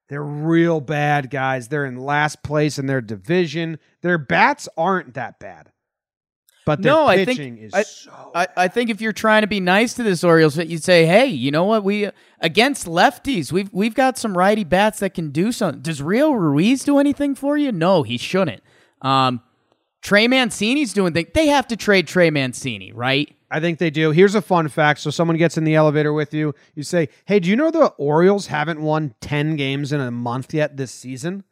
They're 0.09 0.23
real 0.23 0.81
bad, 0.81 1.31
guys. 1.31 1.69
They're 1.69 1.87
in 1.87 1.97
last 1.97 2.43
place 2.43 2.79
in 2.79 2.85
their 2.87 3.01
division. 3.01 3.79
Their 4.03 4.19
bats 4.19 4.69
aren't 4.77 5.15
that 5.15 5.39
bad, 5.39 5.72
but 6.65 6.81
No, 6.81 7.07
I 7.07 7.25
think- 7.25 7.61
is 7.61 7.75
I- 7.75 7.83
so. 7.83 8.11
I, 8.35 8.47
I 8.57 8.69
think 8.69 8.89
if 8.91 9.01
you're 9.01 9.13
trying 9.13 9.43
to 9.43 9.47
be 9.49 9.61
nice 9.61 9.95
to 9.95 10.03
this 10.03 10.23
Orioles, 10.25 10.57
you'd 10.57 10.83
say, 10.85 11.07
"Hey, 11.07 11.27
you 11.27 11.51
know 11.51 11.65
what? 11.65 11.83
We 11.85 12.09
against 12.41 12.87
lefties, 12.87 13.51
we've 13.53 13.69
we've 13.73 13.95
got 13.95 14.17
some 14.19 14.37
righty 14.39 14.65
bats 14.65 15.01
that 15.01 15.15
can 15.15 15.31
do 15.31 15.53
something." 15.53 15.83
Does 15.83 16.01
Rio 16.03 16.33
Ruiz 16.33 16.85
do 16.85 16.99
anything 16.99 17.35
for 17.35 17.57
you? 17.57 17.73
No, 17.73 18.03
he 18.03 18.17
shouldn't. 18.17 18.63
Um, 19.03 19.41
Trey 20.03 20.27
Mancini's 20.29 20.93
doing 20.93 21.13
things. 21.13 21.29
They 21.35 21.47
have 21.49 21.67
to 21.69 21.77
trade 21.77 22.07
Trey 22.09 22.31
Mancini, 22.31 22.93
right? 22.93 23.35
I 23.51 23.61
think 23.61 23.79
they 23.79 23.91
do. 23.91 24.11
Here's 24.13 24.35
a 24.35 24.41
fun 24.43 24.67
fact. 24.69 25.01
So 25.01 25.11
someone 25.11 25.37
gets 25.37 25.59
in 25.59 25.65
the 25.65 25.75
elevator 25.75 26.13
with 26.13 26.33
you. 26.33 26.55
You 26.75 26.83
say, 26.83 27.09
"Hey, 27.27 27.39
do 27.39 27.51
you 27.51 27.57
know 27.57 27.71
the 27.71 27.87
Orioles 27.99 28.47
haven't 28.47 28.81
won 28.81 29.15
10 29.21 29.57
games 29.57 29.93
in 29.93 30.01
a 30.01 30.11
month 30.11 30.55
yet 30.55 30.77
this 30.77 30.91
season?" 30.91 31.45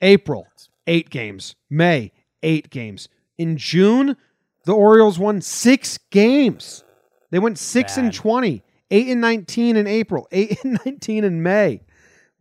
April, 0.00 0.46
8 0.86 1.10
games. 1.10 1.54
May, 1.70 2.12
8 2.42 2.70
games. 2.70 3.08
In 3.38 3.56
June, 3.56 4.16
the 4.64 4.74
Orioles 4.74 5.18
won 5.18 5.40
6 5.40 5.98
games. 6.10 6.84
They 7.30 7.38
went 7.38 7.58
6 7.58 7.96
and 7.96 8.08
Bad. 8.08 8.14
20, 8.14 8.62
8 8.90 9.08
and 9.08 9.20
19 9.20 9.76
in 9.76 9.86
April, 9.86 10.28
8 10.30 10.58
and 10.64 10.80
19 10.84 11.24
in 11.24 11.42
May. 11.42 11.82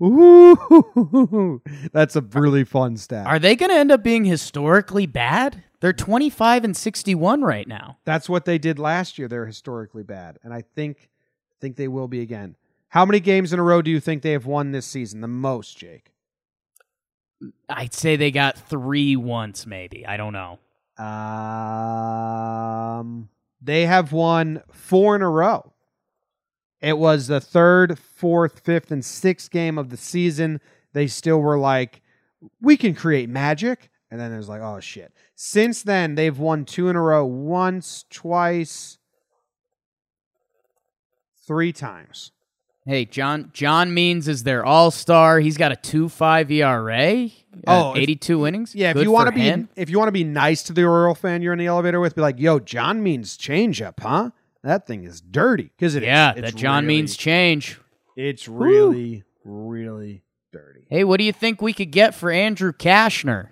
Ooh, 0.03 1.61
that's 1.93 2.15
a 2.15 2.22
really 2.22 2.63
fun 2.63 2.97
stat. 2.97 3.28
Are 3.28 3.38
they 3.38 3.55
going 3.55 3.69
to 3.69 3.76
end 3.76 3.91
up 3.91 4.03
being 4.03 4.26
historically 4.26 5.05
bad? 5.05 5.63
They're 5.80 5.93
25 5.93 6.63
and 6.63 6.76
61 6.76 7.41
right 7.41 7.67
now. 7.67 7.97
That's 8.03 8.28
what 8.28 8.45
they 8.45 8.57
did 8.57 8.80
last 8.80 9.19
year. 9.19 9.28
They're 9.28 9.45
historically 9.45 10.03
bad, 10.03 10.39
and 10.43 10.53
I 10.53 10.63
think 10.76 11.09
think 11.59 11.76
they 11.76 11.88
will 11.88 12.07
be 12.07 12.22
again. 12.22 12.55
How 12.89 13.05
many 13.05 13.19
games 13.19 13.53
in 13.53 13.59
a 13.59 13.63
row 13.63 13.84
do 13.84 13.91
you 13.91 13.99
think 13.99 14.24
they 14.24 14.32
have 14.32 14.47
won 14.47 14.72
this 14.72 14.88
season? 14.88 15.22
The 15.22 15.28
most, 15.28 15.78
Jake. 15.78 16.11
I'd 17.69 17.93
say 17.93 18.15
they 18.15 18.32
got 18.32 18.57
three 18.57 19.15
once, 19.15 19.65
maybe. 19.65 20.05
I 20.05 20.17
don't 20.17 20.34
know. 20.34 20.59
Um, 21.02 23.30
they 23.62 23.88
have 23.88 24.12
won 24.12 24.62
four 24.72 25.16
in 25.16 25.22
a 25.22 25.30
row. 25.30 25.74
It 26.80 26.97
was 26.97 27.28
the 27.28 27.41
third, 27.41 27.97
fourth, 27.97 28.60
fifth, 28.60 28.91
and 28.91 29.06
sixth 29.06 29.49
game 29.49 29.78
of 29.78 29.89
the 29.89 29.97
season. 29.97 30.62
They 30.93 31.08
still 31.08 31.39
were 31.39 31.58
like, 31.58 32.02
we 32.60 32.78
can 32.78 32.93
create 32.93 33.30
magic. 33.30 33.89
And 34.10 34.20
then 34.20 34.32
it 34.32 34.38
was 34.38 34.49
like, 34.49 34.62
oh 34.62 34.80
shit. 34.80 35.14
Since 35.36 35.84
then, 35.84 36.16
they've 36.16 36.38
won 36.38 36.66
two 36.66 36.89
in 36.89 36.95
a 36.95 37.02
row 37.02 37.26
once, 37.26 38.06
twice, 38.10 38.97
three 41.47 41.72
times. 41.72 42.32
Hey, 42.86 43.06
John 43.06 43.52
John 43.54 43.94
Means 43.94 44.28
is 44.28 44.44
their 44.44 44.66
all 44.66 44.90
star. 44.90 45.40
He's 45.40 45.56
got 45.58 45.72
a 45.72 45.76
two 45.76 46.10
five 46.10 46.50
ERA. 46.52 47.30
Oh, 47.68 47.90
uh, 47.90 47.94
if- 47.94 48.04
82 48.04 48.48
innings. 48.48 48.74
Yeah, 48.74 48.92
if 48.92 48.98
you 48.98 49.12
want 49.12 49.28
to 49.28 49.34
be 49.34 49.42
him. 49.42 49.70
if 49.76 49.90
you 49.90 49.98
want 50.00 50.08
to 50.08 50.14
be 50.14 50.24
nice 50.24 50.64
to 50.64 50.74
the 50.74 50.84
Oriole 50.86 51.14
fan 51.16 51.42
you're 51.42 51.54
in 51.54 51.60
the 51.60 51.68
elevator 51.68 52.00
with, 52.00 52.16
be 52.16 52.22
like, 52.22 52.40
"Yo, 52.40 52.60
John 52.60 53.04
Means 53.04 53.38
change 53.38 53.82
up, 53.82 54.00
huh? 54.00 54.32
That 54.64 54.88
thing 54.88 55.04
is 55.04 55.22
dirty 55.22 55.72
because 55.78 55.96
it 55.96 56.04
yeah, 56.04 56.32
It's 56.36 56.42
that 56.54 56.56
John 56.56 56.86
really- 56.86 56.96
means 56.98 57.18
change. 57.18 57.80
It's 58.16 58.48
really, 58.48 59.24
really 59.44 60.24
dirty. 60.52 60.86
Hey, 60.90 61.04
what 61.04 61.18
do 61.18 61.24
you 61.24 61.34
think 61.34 61.62
we 61.62 61.74
could 61.74 61.92
get 61.92 62.14
for 62.16 62.32
Andrew 62.32 62.72
Cashner? 62.74 63.50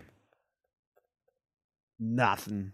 Nothing. 1.99 2.71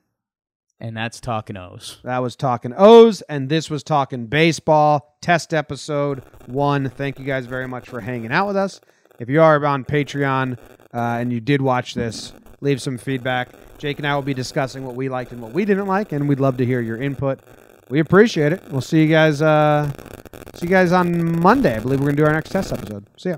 And 0.79 0.95
that's 0.95 1.21
talking 1.21 1.55
O's. 1.55 1.99
That 2.03 2.19
was 2.19 2.35
talking 2.35 2.73
O's, 2.75 3.21
and 3.23 3.47
this 3.47 3.69
was 3.69 3.81
talking 3.81 4.27
baseball. 4.27 5.17
Test 5.21 5.53
episode 5.53 6.21
one. 6.47 6.89
Thank 6.89 7.17
you 7.17 7.25
guys 7.25 7.45
very 7.45 7.67
much 7.67 7.87
for 7.87 8.01
hanging 8.01 8.31
out 8.31 8.47
with 8.47 8.57
us. 8.57 8.81
If 9.17 9.29
you 9.29 9.41
are 9.41 9.65
on 9.65 9.85
Patreon 9.85 10.57
uh, 10.93 10.97
and 10.97 11.31
you 11.31 11.39
did 11.39 11.61
watch 11.61 11.93
this, 11.93 12.33
leave 12.59 12.81
some 12.81 12.97
feedback. 12.97 13.49
Jake 13.77 13.99
and 13.99 14.07
I 14.07 14.15
will 14.15 14.21
be 14.21 14.33
discussing 14.33 14.85
what 14.85 14.95
we 14.95 15.07
liked 15.07 15.31
and 15.31 15.41
what 15.41 15.53
we 15.53 15.63
didn't 15.63 15.87
like, 15.87 16.11
and 16.11 16.27
we'd 16.27 16.39
love 16.41 16.57
to 16.57 16.65
hear 16.65 16.81
your 16.81 17.01
input. 17.01 17.39
We 17.89 17.99
appreciate 17.99 18.51
it. 18.51 18.63
We'll 18.69 18.81
see 18.81 19.01
you 19.01 19.09
guys. 19.09 19.41
Uh, 19.41 19.91
see 20.55 20.65
you 20.65 20.69
guys 20.69 20.91
on 20.91 21.39
Monday. 21.39 21.75
I 21.75 21.79
believe 21.79 21.99
we're 21.99 22.07
gonna 22.07 22.17
do 22.17 22.25
our 22.25 22.33
next 22.33 22.49
test 22.49 22.73
episode. 22.73 23.07
See 23.17 23.29
ya. 23.29 23.37